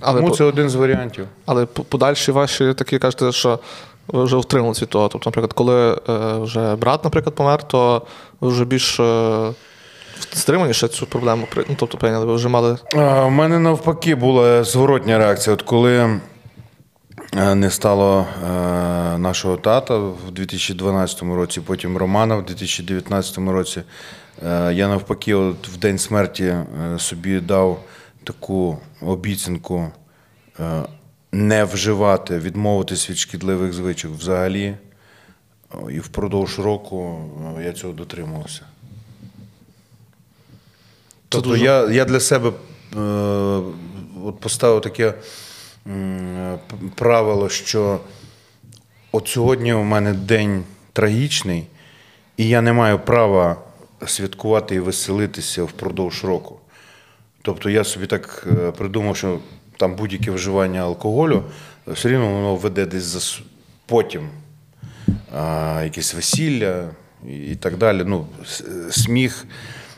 але, 0.00 0.16
Тому 0.20 0.30
по- 0.30 0.36
це 0.36 0.44
один 0.44 0.70
з 0.70 0.74
варіантів. 0.74 1.26
але 1.46 1.66
подальші 1.66 2.32
ваші 2.32 2.74
такі 2.74 2.98
кажете, 2.98 3.32
що 3.32 3.58
ви 4.08 4.24
вже 4.24 4.36
втримались 4.36 4.82
від 4.82 4.88
того. 4.88 5.08
Тобто, 5.08 5.30
наприклад, 5.30 5.52
коли 5.52 5.92
е, 5.92 5.98
вже 6.38 6.76
брат, 6.76 7.04
наприклад, 7.04 7.34
помер, 7.34 7.62
то 7.68 8.02
ви 8.40 8.48
вже 8.48 8.64
більш 8.64 9.00
е, 9.00 9.50
стриманіше 10.32 10.88
цю 10.88 11.06
проблему 11.06 11.46
ну, 11.56 11.76
тобто 11.78 11.98
прийняли, 11.98 12.24
ви 12.26 12.34
вже 12.34 12.48
мали. 12.48 12.76
У 13.26 13.30
мене 13.30 13.58
навпаки 13.58 14.14
була 14.14 14.64
зворотня 14.64 15.18
реакція. 15.18 15.54
От 15.54 15.62
коли 15.62 16.20
не 17.34 17.70
стало 17.70 18.20
е, 18.44 18.46
нашого 19.18 19.56
тата 19.56 19.98
в 19.98 20.30
2012 20.30 21.22
році, 21.22 21.60
потім 21.60 21.96
Романа 21.96 22.36
в 22.36 22.44
2019 22.46 23.38
році, 23.38 23.82
е, 24.46 24.72
я 24.74 24.88
навпаки, 24.88 25.34
от 25.34 25.68
в 25.68 25.76
день 25.76 25.98
смерті 25.98 26.44
е, 26.44 26.64
собі 26.98 27.40
дав 27.40 27.84
таку 28.24 28.78
обіцянку 29.00 29.90
е, 30.60 30.82
не 31.32 31.64
вживати, 31.64 32.38
відмовитись 32.38 33.10
від 33.10 33.18
шкідливих 33.18 33.72
звичок 33.72 34.12
взагалі. 34.12 34.74
І 35.90 35.98
впродовж 36.00 36.58
року 36.58 37.20
е, 37.58 37.64
я 37.64 37.72
цього 37.72 37.92
дотримувався. 37.92 38.60
Тобто 41.28 41.48
дуже- 41.50 41.64
я, 41.64 41.90
я 41.90 42.04
для 42.04 42.20
себе 42.20 42.48
е, 42.96 43.00
от 44.24 44.40
поставив 44.40 44.80
таке 44.80 45.14
правило, 46.94 47.48
що 47.48 48.00
от 49.12 49.28
сьогодні 49.28 49.72
у 49.72 49.82
мене 49.82 50.12
день 50.12 50.64
трагічний, 50.92 51.66
і 52.36 52.48
я 52.48 52.60
не 52.60 52.72
маю 52.72 52.98
права 52.98 53.56
святкувати 54.06 54.74
і 54.74 54.80
веселитися 54.80 55.62
впродовж 55.62 56.24
року. 56.24 56.58
Тобто 57.42 57.70
я 57.70 57.84
собі 57.84 58.06
так 58.06 58.46
е, 58.52 58.70
придумав, 58.70 59.16
що 59.16 59.38
там 59.76 59.94
будь-яке 59.94 60.30
вживання 60.30 60.80
алкоголю 60.80 61.44
е, 61.88 61.92
все 61.92 62.08
рівно 62.08 62.32
воно 62.32 62.56
веде 62.56 62.86
десь 62.86 63.02
за 63.02 63.42
потім. 63.86 64.28
А, 65.34 65.80
якесь 65.84 66.14
весілля 66.14 66.88
і, 67.28 67.56
так 67.56 67.76
далі. 67.76 68.04
Ну, 68.06 68.26
сміх. 68.90 69.46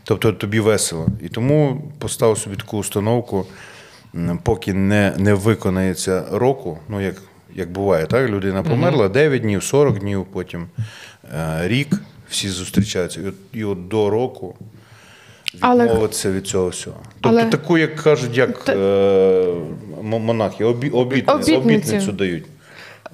Тобто 0.05 0.33
тобі 0.33 0.61
весело. 0.61 1.07
І 1.23 1.29
тому 1.29 1.83
поставив 1.99 2.39
собі 2.39 2.57
таку 2.57 2.79
установку, 2.79 3.47
поки 4.43 4.75
не, 4.75 5.13
не 5.19 5.35
виконається 5.35 6.25
року, 6.33 6.79
ну 6.89 7.01
як, 7.01 7.15
як 7.55 7.71
буває, 7.73 8.07
так? 8.07 8.29
Людина 8.31 8.63
померла 8.63 9.09
9 9.09 9.43
днів, 9.43 9.63
40 9.63 9.99
днів, 9.99 10.27
потім 10.33 10.67
е, 11.35 11.69
рік, 11.69 11.89
всі 12.29 12.49
зустрічаються. 12.49 13.21
І 13.21 13.27
от, 13.27 13.35
і 13.53 13.65
от 13.65 13.89
до 13.89 14.11
року 14.11 14.55
Але- 15.61 15.85
відмовитися 15.85 16.33
від 16.33 16.47
цього 16.47 16.69
всього. 16.69 16.97
Тобто 17.21 17.39
Але- 17.39 17.51
таку, 17.51 17.79
як 17.79 17.97
кажуть, 17.97 18.37
як 18.37 18.69
е, 18.69 19.47
монахи, 20.03 20.65
обі, 20.65 20.91
Обітницю. 20.91 21.57
обітницю 21.57 22.13
дають. 22.13 22.45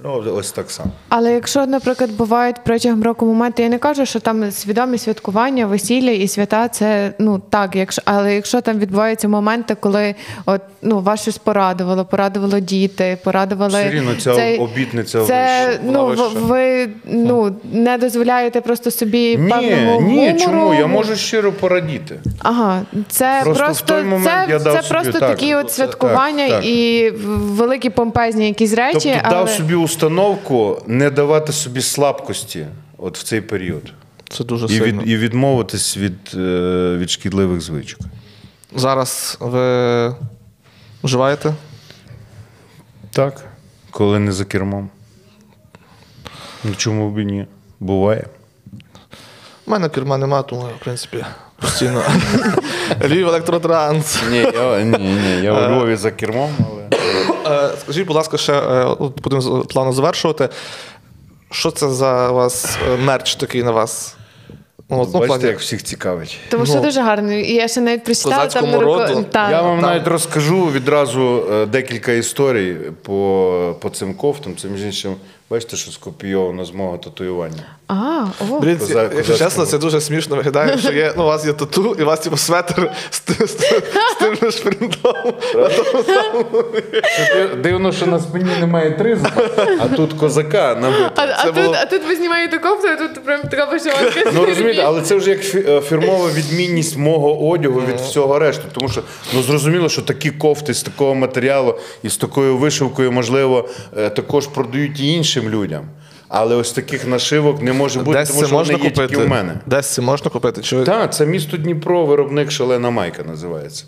Ну, 0.04 0.34
ось 0.34 0.52
так 0.52 0.70
само. 0.70 0.90
Але 1.08 1.32
якщо, 1.32 1.66
наприклад, 1.66 2.10
бувають 2.10 2.56
протягом 2.64 3.02
року 3.02 3.26
моменти, 3.26 3.62
я 3.62 3.68
не 3.68 3.78
кажу, 3.78 4.06
що 4.06 4.20
там 4.20 4.50
свідомі 4.50 4.98
святкування, 4.98 5.66
весілля 5.66 6.10
і 6.10 6.28
свята, 6.28 6.68
це 6.68 7.12
ну 7.18 7.42
так, 7.50 7.76
якщо 7.76 8.02
але 8.04 8.34
якщо 8.34 8.60
там 8.60 8.78
відбуваються 8.78 9.28
моменти, 9.28 9.76
коли 9.80 10.14
от 10.46 10.60
ну 10.82 11.00
вас 11.00 11.22
щось 11.22 11.38
порадувало, 11.38 12.04
порадувало 12.04 12.60
діти, 12.60 13.18
порадували 13.24 13.80
Все 13.80 13.90
рівно 13.90 14.14
ця 14.14 14.34
цей- 14.34 14.58
обітниця 14.58 15.24
це 15.24 15.66
вища. 15.66 15.80
ну 15.84 16.06
вища. 16.06 16.28
ви 16.34 16.88
ну 17.04 17.56
не 17.72 17.98
дозволяєте 17.98 18.60
просто 18.60 18.90
собі 18.90 19.36
Ні, 19.36 19.50
певного 19.50 20.00
ні, 20.00 20.18
гумору. 20.18 20.38
чому? 20.38 20.74
Я 20.74 20.86
можу 20.86 21.16
щиро 21.16 21.52
порадіти. 21.52 22.20
Ага, 22.38 22.82
це 23.08 23.40
Просто 23.44 23.64
просто, 23.64 23.84
в 23.84 23.86
той 23.86 24.04
момент 24.04 24.46
це, 24.46 24.52
я 24.52 24.58
дав 24.58 24.74
це 24.74 24.82
собі, 24.82 24.94
просто 24.94 25.20
так, 25.20 25.30
такі 25.30 25.54
от 25.54 25.72
святкування 25.72 26.48
так, 26.48 26.56
так. 26.56 26.66
і 26.66 27.10
великі 27.30 27.90
помпезні 27.90 28.46
якісь 28.46 28.74
речі. 28.74 28.98
Тобто 29.12 29.20
але... 29.22 29.34
дав 29.36 29.50
собі 29.50 29.74
установку 29.90 30.82
не 30.86 31.10
давати 31.10 31.52
собі 31.52 31.82
слабкості 31.82 32.66
от 32.98 33.18
в 33.18 33.22
цей 33.22 33.40
період. 33.40 33.92
Це 34.28 34.44
дуже 34.44 34.74
І, 34.74 34.80
від, 34.80 35.08
і 35.08 35.16
відмовитись 35.16 35.96
від, 35.96 36.34
е, 36.34 36.96
від 36.98 37.10
шкідливих 37.10 37.60
звичок. 37.60 38.00
Зараз 38.76 39.36
ви 39.40 40.14
вживаєте? 41.02 41.54
Так. 43.12 43.44
Коли 43.90 44.18
не 44.18 44.32
за 44.32 44.44
кермом. 44.44 44.90
Ну 46.64 46.74
чому 46.76 47.10
б 47.10 47.18
і 47.18 47.24
ні? 47.24 47.46
Буває. 47.80 48.26
У 49.66 49.70
мене 49.70 49.88
керма 49.88 50.18
нема, 50.18 50.42
тому 50.42 50.62
я, 50.68 50.74
в 50.74 50.80
принципі, 50.80 51.24
постійно. 51.60 52.02
Львів 53.04 53.28
електротранс. 53.28 54.22
Ні, 54.30 54.38
я, 54.38 54.82
ні, 54.82 54.98
ні, 54.98 55.42
я 55.42 55.52
у 55.52 55.74
Львові 55.74 55.96
за 55.96 56.10
кермом, 56.10 56.50
але. 56.70 56.79
Е, 57.50 57.70
Скажіть, 57.82 58.06
будь 58.06 58.16
ласка, 58.16 58.36
ще 58.36 58.52
е, 58.52 58.96
будемо 59.22 59.60
плану 59.60 59.92
завершувати. 59.92 60.48
Що 61.50 61.70
це 61.70 61.90
за 61.90 62.30
вас 62.30 62.78
е, 62.92 62.96
мерч 62.96 63.34
такий 63.34 63.62
на 63.62 63.70
вас? 63.70 64.16
Ну, 64.90 64.96
ну, 64.96 65.04
Бачите, 65.04 65.26
плані- 65.26 65.46
як 65.46 65.60
всіх 65.60 65.82
цікавить. 65.84 66.38
Тому 66.50 66.66
що 66.66 66.74
Ну, 66.74 66.80
дуже 66.82 67.00
гарно. 67.00 67.32
І 67.32 67.54
я 67.54 67.68
ще 67.68 67.80
навіть 67.80 68.04
прочитала 68.04 68.46
там 68.46 68.74
роду. 68.74 69.24
Та, 69.30 69.50
Я 69.50 69.62
вам 69.62 69.80
та. 69.80 69.86
навіть 69.86 70.06
розкажу 70.06 70.66
відразу 70.66 71.44
е, 71.52 71.66
декілька 71.66 72.12
історій 72.12 72.76
по, 73.02 73.76
по 73.80 73.90
цим 73.90 74.14
кофтам. 74.14 74.56
Це 74.56 74.68
між 74.68 74.82
іншим, 74.82 75.14
бачите, 75.50 75.76
що 75.76 75.90
скопійовано 75.90 76.64
з 76.64 76.70
мого 76.74 76.98
татуювання. 76.98 77.62
А, 77.88 78.24
о. 78.50 78.60
Блін, 78.60 78.76
Коза- 78.78 79.02
якщо 79.02 79.16
козацький 79.16 79.36
чесно, 79.38 79.66
це 79.66 79.78
дуже 79.78 80.00
смішно 80.00 80.36
виглядає, 80.36 80.78
що 80.78 80.92
є, 80.92 81.12
ну, 81.16 81.22
у 81.22 81.26
вас 81.26 81.46
є 81.46 81.52
тату, 81.52 81.96
і 81.98 82.02
у 82.02 82.06
вас 82.06 82.20
типу, 82.20 82.36
светр 82.36 82.90
з, 83.10 83.20
ти- 83.20 83.46
з, 83.46 83.52
ти- 83.54 83.82
з 84.10 84.14
тим 84.18 84.34
же 84.36 84.50
шпринтом. 84.50 85.14
Дивно, 87.62 87.92
що 87.92 88.06
на 88.06 88.18
спині 88.20 88.50
немає 88.60 88.90
тризуба, 88.90 89.30
а 89.80 89.88
тут 89.88 90.12
козака 90.12 90.74
набито. 90.80 91.10
А, 91.16 91.22
а, 91.22 91.44
тут, 91.44 91.54
було- 91.54 91.76
а 91.82 91.86
тут 91.86 92.02
ви 92.08 92.16
знімаєте 92.16 92.58
кофту, 92.58 92.88
а 92.88 92.96
тут 92.96 93.24
прям 93.24 93.40
така 93.42 93.64
вишиванка. 93.64 94.30
Ну 94.34 94.44
розумієте, 94.46 94.82
але 94.84 95.02
це 95.02 95.14
вже 95.14 95.30
як 95.30 95.40
фі- 95.40 95.70
е, 95.70 95.80
фірмова 95.80 96.28
відмінність 96.34 96.96
мого 96.96 97.48
одягу 97.48 97.80
від 97.80 98.00
всього 98.00 98.38
решту. 98.38 98.62
Тому 98.72 98.88
що 98.88 99.02
ну 99.34 99.42
зрозуміло, 99.42 99.88
що 99.88 100.02
такі 100.02 100.30
кофти 100.30 100.74
з 100.74 100.82
такого 100.82 101.14
матеріалу 101.14 101.78
і 102.02 102.08
з 102.08 102.16
такою 102.16 102.56
вишивкою, 102.56 103.12
можливо, 103.12 103.68
е, 103.98 104.10
також 104.10 104.46
продають 104.46 105.00
і 105.00 105.06
іншим 105.40 105.60
людям. 105.60 105.84
Але 106.32 106.56
ось 106.56 106.72
таких 106.72 107.06
нашивок 107.06 107.62
не 107.62 107.72
може 107.72 108.00
бути, 108.00 108.18
Десь 108.18 108.28
тому 108.28 108.46
що 108.46 108.54
можна 108.54 108.76
вони 108.76 108.84
є 108.84 108.90
тільки 108.90 109.16
в 109.16 109.28
мене. 109.28 109.54
Десь 109.66 109.86
це 109.86 110.02
можна 110.02 110.30
купити? 110.30 110.62
Чи... 110.62 110.84
Так, 110.84 111.14
це 111.14 111.26
місто 111.26 111.56
Дніпро, 111.56 112.04
виробник 112.04 112.50
шалена 112.50 112.90
майка 112.90 113.22
називається. 113.22 113.84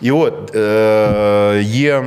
І 0.00 0.10
от 0.10 0.56
е, 0.56 1.60
є, 1.64 2.04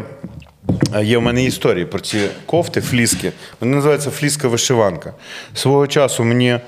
є 1.02 1.18
в 1.18 1.22
мене 1.22 1.44
історії 1.44 1.86
про 1.86 2.00
ці 2.00 2.20
кофти, 2.46 2.82
фліски. 2.82 3.32
Вони 3.60 3.76
називаються 3.76 4.12
фліска 4.12 4.48
вишиванка. 4.48 5.14
Свого 5.56 5.88
часу 5.88 6.24
мені 6.24 6.60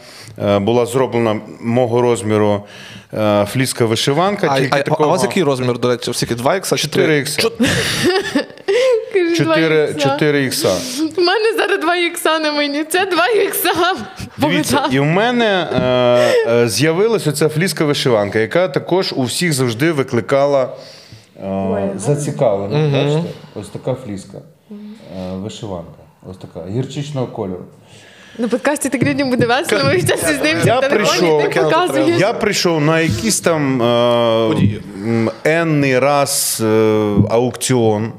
е, 0.44 0.60
була 0.60 0.86
зроблена 0.86 1.40
мого 1.62 2.02
розміру 2.02 2.64
е, 3.14 3.48
фліска 3.52 3.86
вишиванка. 3.86 4.48
А, 4.52 4.60
тільки 4.60 4.84
а, 4.90 4.96
а 5.00 5.06
у 5.06 5.10
вас 5.10 5.24
який 5.24 5.44
розмір, 5.44 5.80
до 5.80 5.90
речі? 5.90 6.12
Всі 6.12 6.26
2 6.26 6.52
х 6.52 6.78
чи 6.78 6.88
3? 6.88 7.04
4X 7.24 7.52
чотири, 9.98 10.44
ікса. 10.44 10.76
У 11.18 11.22
мене 11.22 11.54
зараз 11.58 11.80
два 11.80 11.96
ікса 11.96 12.40
на 12.40 12.52
мені. 12.52 12.84
Це 12.84 13.06
два 13.06 13.28
ікса. 13.28 13.74
Дивіться, 14.38 14.84
і 14.92 15.00
в 15.00 15.06
мене 15.06 15.68
е, 16.48 16.62
е, 16.64 16.68
з'явилася 16.70 17.32
ця 17.32 17.50
фліска 17.50 17.86
вишиванка, 17.86 18.40
яка 18.40 18.68
також 18.68 19.14
у 19.16 19.24
всіх 19.24 19.54
завжди 19.54 19.92
викликала 19.92 20.70
е, 21.38 21.90
зацікавлення. 21.98 23.04
Бачите? 23.04 23.30
Ось 23.56 23.68
така 23.68 23.96
фліска. 24.06 24.38
Е, 24.72 25.36
вишиванка. 25.36 25.92
Ось 26.30 26.38
така 26.38 26.70
гірчичного 26.70 27.28
кольору. 27.28 27.66
На 28.38 28.48
подкасті 28.48 28.90
так 28.90 29.04
людям 29.04 29.30
буде 29.30 29.46
весело, 29.46 29.82
ми 29.86 30.02
часі 30.02 30.34
з 30.34 30.42
ним 30.42 30.58
я 30.66 30.82
прийшов, 30.82 31.42
ти 31.44 31.60
показуєш. 31.60 32.20
Я 32.20 32.34
прийшов 32.34 32.82
на 32.82 33.00
якийсь 33.00 33.40
там 33.40 33.82
е, 33.82 34.80
енний 35.44 36.00
раз 36.00 36.62
е, 36.66 37.14
аукціон 37.30 38.12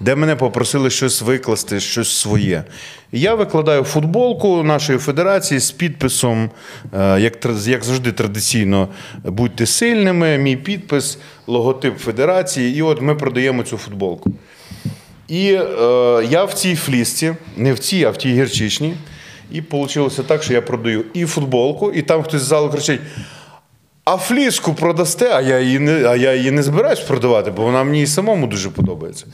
де 0.00 0.14
мене 0.14 0.36
попросили 0.36 0.90
щось 0.90 1.22
викласти, 1.22 1.80
щось 1.80 2.18
своє. 2.18 2.64
Я 3.12 3.34
викладаю 3.34 3.82
футболку 3.84 4.62
нашої 4.62 4.98
федерації 4.98 5.60
з 5.60 5.70
підписом, 5.70 6.50
е, 6.92 7.20
як, 7.20 7.46
як 7.66 7.84
завжди 7.84 8.12
традиційно, 8.12 8.88
будьте 9.24 9.66
сильними, 9.66 10.38
мій 10.38 10.56
підпис, 10.56 11.18
логотип 11.46 11.98
федерації. 11.98 12.76
І 12.76 12.82
от 12.82 13.00
ми 13.00 13.14
продаємо 13.14 13.62
цю 13.62 13.76
футболку. 13.76 14.32
І 15.28 15.52
е, 15.52 15.62
я 16.30 16.44
в 16.44 16.54
цій 16.54 16.76
флісці, 16.76 17.34
не 17.56 17.72
в 17.72 17.78
цій, 17.78 18.04
а 18.04 18.10
в 18.10 18.16
тій 18.16 18.32
гірчичній. 18.32 18.94
І 19.52 19.62
вийшло 19.70 20.10
так, 20.10 20.42
що 20.42 20.52
я 20.52 20.62
продаю 20.62 21.04
і 21.14 21.24
футболку, 21.26 21.92
і 21.92 22.02
там 22.02 22.22
хтось 22.22 22.42
з 22.42 22.44
залу 22.44 22.70
кричить: 22.70 23.00
а 24.04 24.16
фліску 24.16 24.74
продасте, 24.74 25.30
а 25.32 25.40
я 25.40 25.60
її 25.60 25.78
не, 25.78 26.08
а 26.08 26.16
я 26.16 26.34
її 26.34 26.50
не 26.50 26.62
збираюсь 26.62 27.00
продавати, 27.00 27.50
бо 27.50 27.62
вона 27.62 27.84
мені 27.84 28.02
і 28.02 28.06
самому 28.06 28.46
дуже 28.46 28.70
подобається. 28.70 29.26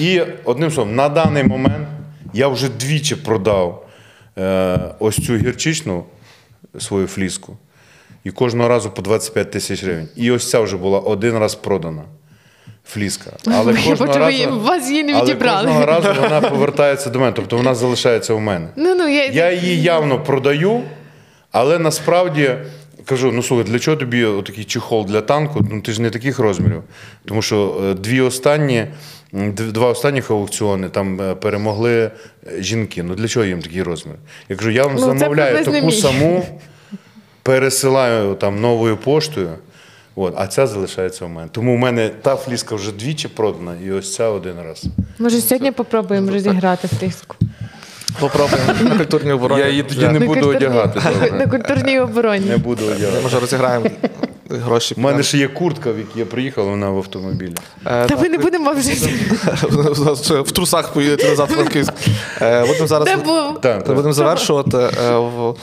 І 0.00 0.22
одним 0.44 0.70
словом, 0.70 0.94
на 0.94 1.08
даний 1.08 1.44
момент 1.44 1.88
я 2.32 2.48
вже 2.48 2.68
двічі 2.68 3.16
продав 3.16 3.86
е, 4.38 4.78
ось 4.98 5.26
цю 5.26 5.36
гірчичну 5.36 6.04
свою 6.78 7.06
фліску. 7.06 7.56
І 8.24 8.30
кожного 8.30 8.68
разу 8.68 8.90
по 8.90 9.02
25 9.02 9.50
тисяч 9.50 9.84
гривень. 9.84 10.08
І 10.16 10.30
ось 10.30 10.50
ця 10.50 10.60
вже 10.60 10.76
була 10.76 10.98
один 10.98 11.38
раз 11.38 11.54
продана. 11.54 12.02
Фліска. 12.88 13.30
Але 13.46 13.74
кожного 13.74 14.18
разу, 14.18 14.30
її- 14.30 14.46
вас 14.46 14.90
її 14.90 15.04
не 15.04 15.14
але 15.14 15.34
кожного 15.34 15.86
разу 15.86 16.08
вона 16.22 16.40
повертається 16.40 17.10
до 17.10 17.18
мене, 17.18 17.32
тобто 17.32 17.56
вона 17.56 17.74
залишається 17.74 18.34
у 18.34 18.38
мене. 18.40 18.68
Ну, 18.76 18.94
ну, 18.94 19.08
я... 19.08 19.26
Я 19.26 19.52
її 19.52 19.82
явно 19.82 20.20
продаю, 20.24 20.82
але 21.52 21.78
насправді 21.78 22.56
кажу: 23.06 23.32
ну 23.32 23.42
слухай, 23.42 23.64
для 23.64 23.78
чого 23.78 23.96
тобі 23.96 24.26
такий 24.46 24.64
чехол 24.64 25.06
для 25.06 25.20
танку? 25.20 25.66
Ну 25.70 25.80
ти 25.80 25.92
ж 25.92 26.02
не 26.02 26.10
таких 26.10 26.38
розмірів. 26.38 26.82
Тому 27.24 27.42
що 27.42 27.82
е, 27.90 27.94
дві 27.94 28.20
останні, 28.20 28.86
два 29.32 29.88
останніх 29.88 30.30
аукціони 30.30 30.88
там 30.88 31.20
е, 31.20 31.34
перемогли 31.34 31.94
е, 32.02 32.10
жінки. 32.62 33.02
Ну 33.02 33.14
для 33.14 33.28
чого 33.28 33.46
їм 33.46 33.62
такий 33.62 33.82
розмір? 33.82 34.14
Я 34.48 34.56
кажу, 34.56 34.70
я 34.70 34.82
вам 34.84 34.92
Ну, 34.94 34.98
замовляю 35.00 35.64
таку 35.64 35.86
мій. 35.86 35.92
саму, 35.92 36.46
пересилаю 37.42 38.34
там 38.34 38.60
новою 38.60 38.96
поштою. 38.96 39.48
От, 40.18 40.34
а 40.36 40.46
ця 40.46 40.66
залишається 40.66 41.24
у 41.24 41.28
мене. 41.28 41.48
Тому 41.52 41.74
у 41.74 41.76
мене 41.76 42.08
та 42.08 42.36
фліска 42.36 42.74
вже 42.74 42.92
двічі 42.92 43.28
продана, 43.28 43.74
і 43.86 43.90
ось 43.90 44.14
ця 44.14 44.28
один 44.28 44.54
раз. 44.64 44.84
Може, 45.18 45.40
сьогодні 45.40 45.72
попробуємо 45.72 46.32
розіграти 46.32 46.88
фліску. 46.88 47.36
Попробуємо 48.20 48.72
на 48.82 48.96
культурній 48.96 49.32
обороні. 49.32 49.60
Я 49.60 49.68
її 49.68 49.82
тоді 49.82 50.08
не 50.08 50.18
буду 50.18 50.48
одягати. 50.48 51.00
На 51.32 51.46
культурній 51.46 51.98
обороні. 52.00 52.46
Не 52.46 52.56
буду 52.56 52.84
одягати. 52.84 53.22
Може, 53.22 53.40
розіграємо 53.40 53.86
гроші. 54.50 54.94
У 54.98 55.00
мене 55.00 55.22
ще 55.22 55.38
є 55.38 55.48
куртка, 55.48 55.92
в 55.92 55.98
якій 55.98 56.18
я 56.18 56.26
приїхав, 56.26 56.64
вона 56.64 56.90
в 56.90 56.96
автомобілі. 56.96 57.54
Е, 57.86 58.06
Та 58.06 58.16
ми 58.16 58.28
не 58.28 58.38
будемо 58.38 58.72
вже. 58.76 58.92
в 60.40 60.50
трусах 60.52 60.92
поїдете 60.92 61.28
назад 61.28 61.50
в 61.50 61.54
Франківськ. 61.54 61.92
Е, 62.42 62.66
Будемо 62.66 62.86
зараз 62.86 63.08
будемо 63.86 64.12
завершувати. 64.12 64.78
Е, 64.78 65.54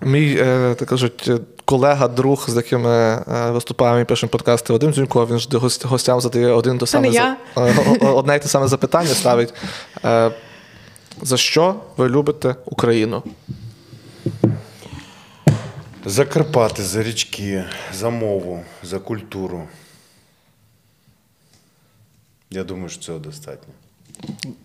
Мій, 0.00 0.34
так 0.78 0.88
кажуть, 0.88 1.30
колега, 1.64 2.08
друг, 2.08 2.44
з 2.48 2.56
яким 2.56 2.80
ми 2.80 3.22
виступаємо 3.52 4.00
і 4.00 4.04
пишемо 4.04 4.30
подкасти, 4.30 4.72
Вадим 4.72 4.92
Дзюнько, 4.92 5.26
він 5.30 5.38
ж 5.38 5.48
гостям 5.84 6.20
задає 6.20 6.46
один 6.46 6.78
то 6.78 6.86
саме 6.86 7.36
одне 8.00 8.36
й 8.36 8.38
те 8.38 8.48
саме 8.48 8.68
запитання 8.68 9.08
ставить. 9.08 9.54
За 11.22 11.36
що 11.36 11.74
ви 11.96 12.08
любите 12.08 12.54
Україну? 12.64 13.22
За 16.04 16.24
Карпати, 16.24 16.82
за 16.82 17.02
річки, 17.02 17.64
за 17.94 18.10
мову, 18.10 18.64
за 18.82 18.98
культуру. 18.98 19.62
Я 22.50 22.64
думаю, 22.64 22.88
що 22.88 23.00
цього 23.02 23.18
достатньо. 23.18 23.74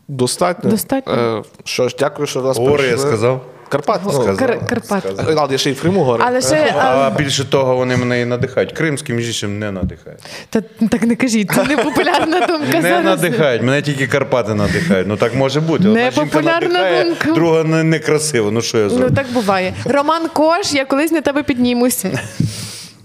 Достатньо? 0.07 0.69
Достатньо. 0.69 1.13
Е, 1.13 1.43
Що 1.63 1.89
ж, 1.89 1.95
дякую, 1.99 2.27
що 2.27 2.41
вас 2.41 2.57
нас 2.57 2.65
Говори, 2.65 2.87
я 2.87 2.97
сказав. 2.97 3.45
Карпат. 3.71 4.01
Ну, 4.05 4.11
Сказав. 4.11 4.37
Кар- 4.37 4.67
Карпат. 4.69 5.03
Сказав. 5.15 5.49
Е, 5.49 5.51
я 5.51 5.57
ще 5.57 5.69
й 5.69 5.73
в 5.73 5.81
Криму 5.81 6.03
говорю. 6.03 6.23
Але 6.27 6.41
ще 6.41 6.73
а, 6.77 6.79
А 6.79 7.09
більше 7.09 7.45
того, 7.45 7.75
вони 7.75 7.97
мене 7.97 8.21
і 8.21 8.25
надихають. 8.25 8.71
Кримським 8.71 9.15
між 9.15 9.27
іншим 9.27 9.59
не 9.59 9.71
надихають. 9.71 10.19
та, 10.49 10.61
так 10.89 11.03
не 11.03 11.15
кажіть, 11.15 11.51
це 11.51 11.63
не 11.63 11.77
популярна 11.77 12.39
думка 12.47 12.73
Не 12.73 12.81
зараз. 12.81 13.05
надихають, 13.05 13.61
мене 13.61 13.81
тільки 13.81 14.07
Карпати 14.07 14.53
надихають. 14.53 15.07
Ну 15.07 15.17
так 15.17 15.35
може 15.35 15.59
бути. 15.59 15.87
Одна 15.87 16.11
жінка 16.11 16.25
Непопулярна 16.25 16.67
надихає, 16.67 17.03
думка. 17.03 17.31
Друга 17.31 17.63
не, 17.63 17.83
некрасива. 17.83 18.51
Ну 18.51 18.61
що 18.61 18.77
я 18.77 18.89
зроблю? 18.89 19.07
Ну 19.09 19.15
так 19.15 19.25
буває. 19.33 19.73
Роман 19.85 20.27
Кош, 20.33 20.73
я 20.73 20.85
колись 20.85 21.11
на 21.11 21.21
тебе 21.21 21.43
піднімусь. 21.43 22.05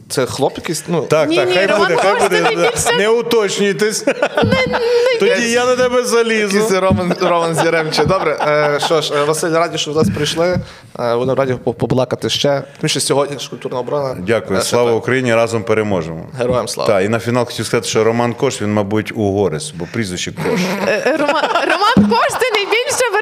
Це 0.09 0.27
хлоп 0.27 0.57
якийсь. 0.59 0.85
Ну, 0.89 1.03
Так, 1.03 1.29
Ні, 1.29 1.37
так, 1.37 1.49
ні, 1.49 1.55
хай 1.55 1.67
Роман 1.67 1.89
буде, 1.89 1.97
хай 2.03 2.15
це 2.21 2.29
буде. 2.29 2.41
найбільше- 2.43 2.97
Не 2.99 3.09
уточнюйтесь. 3.09 4.05
Тоді 5.21 5.51
я 5.51 5.65
на 5.67 5.77
тебе 5.77 5.95
Якийсь 5.95 6.09
залізу. 6.11 6.81
Роман, 6.81 7.15
Роман 7.21 7.55
Зіремче. 7.55 8.05
Добре, 8.05 8.39
е, 8.41 8.81
що 8.87 9.01
ж, 9.01 9.15
е, 9.15 9.24
Василь, 9.24 9.51
раді, 9.51 9.78
що 9.78 9.91
ви 9.91 9.95
до 9.95 10.01
нас 10.03 10.16
прийшли. 10.16 10.59
Е, 11.01 11.15
Вони 11.15 11.35
раді 11.35 11.55
по- 11.65 11.74
побалакати 11.74 12.28
ще. 12.28 12.62
Тому 12.81 12.89
що 12.89 13.01
сьогодні 13.01 13.39
ж 13.39 13.51
культурна 13.51 13.78
оборона. 13.78 14.16
Дякую, 14.27 14.59
Е, 14.59 14.62
слава 14.62 14.93
Україні, 14.93 15.35
разом 15.35 15.62
переможемо. 15.62 16.27
Героям 16.39 16.69
слава. 16.69 16.91
Так, 16.93 17.05
і 17.05 17.09
на 17.09 17.19
фінал 17.19 17.45
хотів 17.45 17.66
сказати, 17.66 17.89
що 17.89 18.05
Роман 18.05 18.35
Кош, 18.35 18.62
він, 18.62 18.73
мабуть, 18.73 19.12
угорець, 19.15 19.70
бо 19.70 19.87
прізвище 19.93 20.33
Кош. 20.33 20.61
Е, 20.89 21.16
Роман, 21.19 21.45
Роман 21.62 22.11
Кош 22.11 22.28
це 22.41 22.51
найбільша 22.55 22.56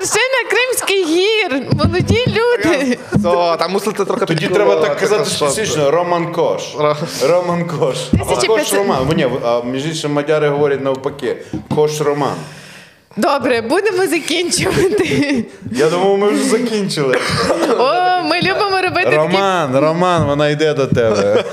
вершина 0.05 0.51
Кримських 0.51 1.07
гір. 1.09 1.63
Молоді 1.73 2.25
люди. 2.29 2.99
То, 3.23 3.57
там 3.59 3.73
мусите 3.73 4.05
трохи 4.05 4.25
Тоді 4.27 4.49
треба 4.49 4.77
так 4.77 4.99
казати 4.99 5.25
що- 5.25 5.35
специфічно 5.51 5.91
Роман 5.91 6.33
Кош. 6.33 6.63
Роман 7.29 7.65
Кош. 7.69 7.97
Кош 8.47 8.73
Роман. 8.73 8.99
Ні, 9.17 9.27
між 9.65 9.87
іншим 9.87 10.13
мадяри 10.13 10.49
говорять 10.49 10.81
навпаки. 10.85 11.37
Кош 11.75 12.01
Роман. 12.01 12.35
Добре, 13.17 13.61
будемо 13.63 14.07
закінчувати. 14.07 15.45
Я 15.73 15.91
думав, 15.91 16.19
ми 16.19 16.29
вже 16.29 16.45
закінчили. 16.45 17.19
О, 17.79 18.23
ми 18.25 18.41
любимо 18.41 18.81
робити 18.83 19.05
такі 19.05 19.17
Роман, 19.17 19.77
Роман, 19.79 20.25
вона 20.27 20.49
йде 20.49 20.75
до 20.75 20.87
тебе. 20.87 21.45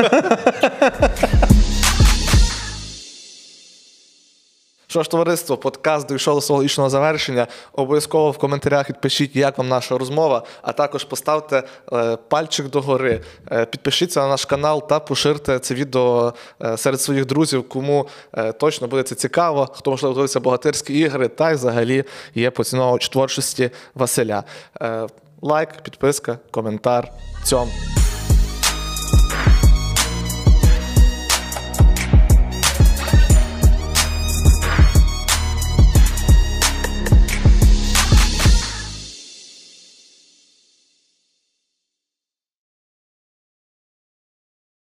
Що 4.91 5.03
ж, 5.03 5.09
товариство, 5.09 5.57
подкаст 5.57 6.07
дійшов 6.07 6.35
до 6.35 6.41
свого 6.41 6.57
логічного 6.57 6.89
завершення. 6.89 7.47
Обов'язково 7.73 8.31
в 8.31 8.37
коментарях 8.37 8.89
відпишіть, 8.89 9.35
як 9.35 9.57
вам 9.57 9.67
наша 9.67 9.97
розмова, 9.97 10.43
а 10.61 10.71
також 10.71 11.03
поставте 11.03 11.63
е, 11.93 12.17
пальчик 12.27 12.69
догори, 12.69 13.21
е, 13.51 13.65
підпишіться 13.65 14.21
на 14.21 14.27
наш 14.27 14.45
канал 14.45 14.87
та 14.87 14.99
поширте 14.99 15.59
це 15.59 15.73
відео 15.73 16.33
е, 16.63 16.77
серед 16.77 17.01
своїх 17.01 17.25
друзів, 17.25 17.69
кому 17.69 18.07
точно 18.59 18.87
буде 18.87 19.03
це 19.03 19.15
цікаво, 19.15 19.69
хто 19.73 19.91
можливо 19.91 20.15
дивиться 20.15 20.39
богатирські 20.39 20.99
ігри, 20.99 21.27
та 21.27 21.51
й 21.51 21.55
взагалі 21.55 22.03
є 22.35 22.51
поціновувач 22.51 23.09
творчості 23.09 23.69
Василя. 23.95 24.43
Лайк, 25.41 25.81
підписка, 25.83 26.39
коментар. 26.51 27.11
Цьом. 27.43 27.69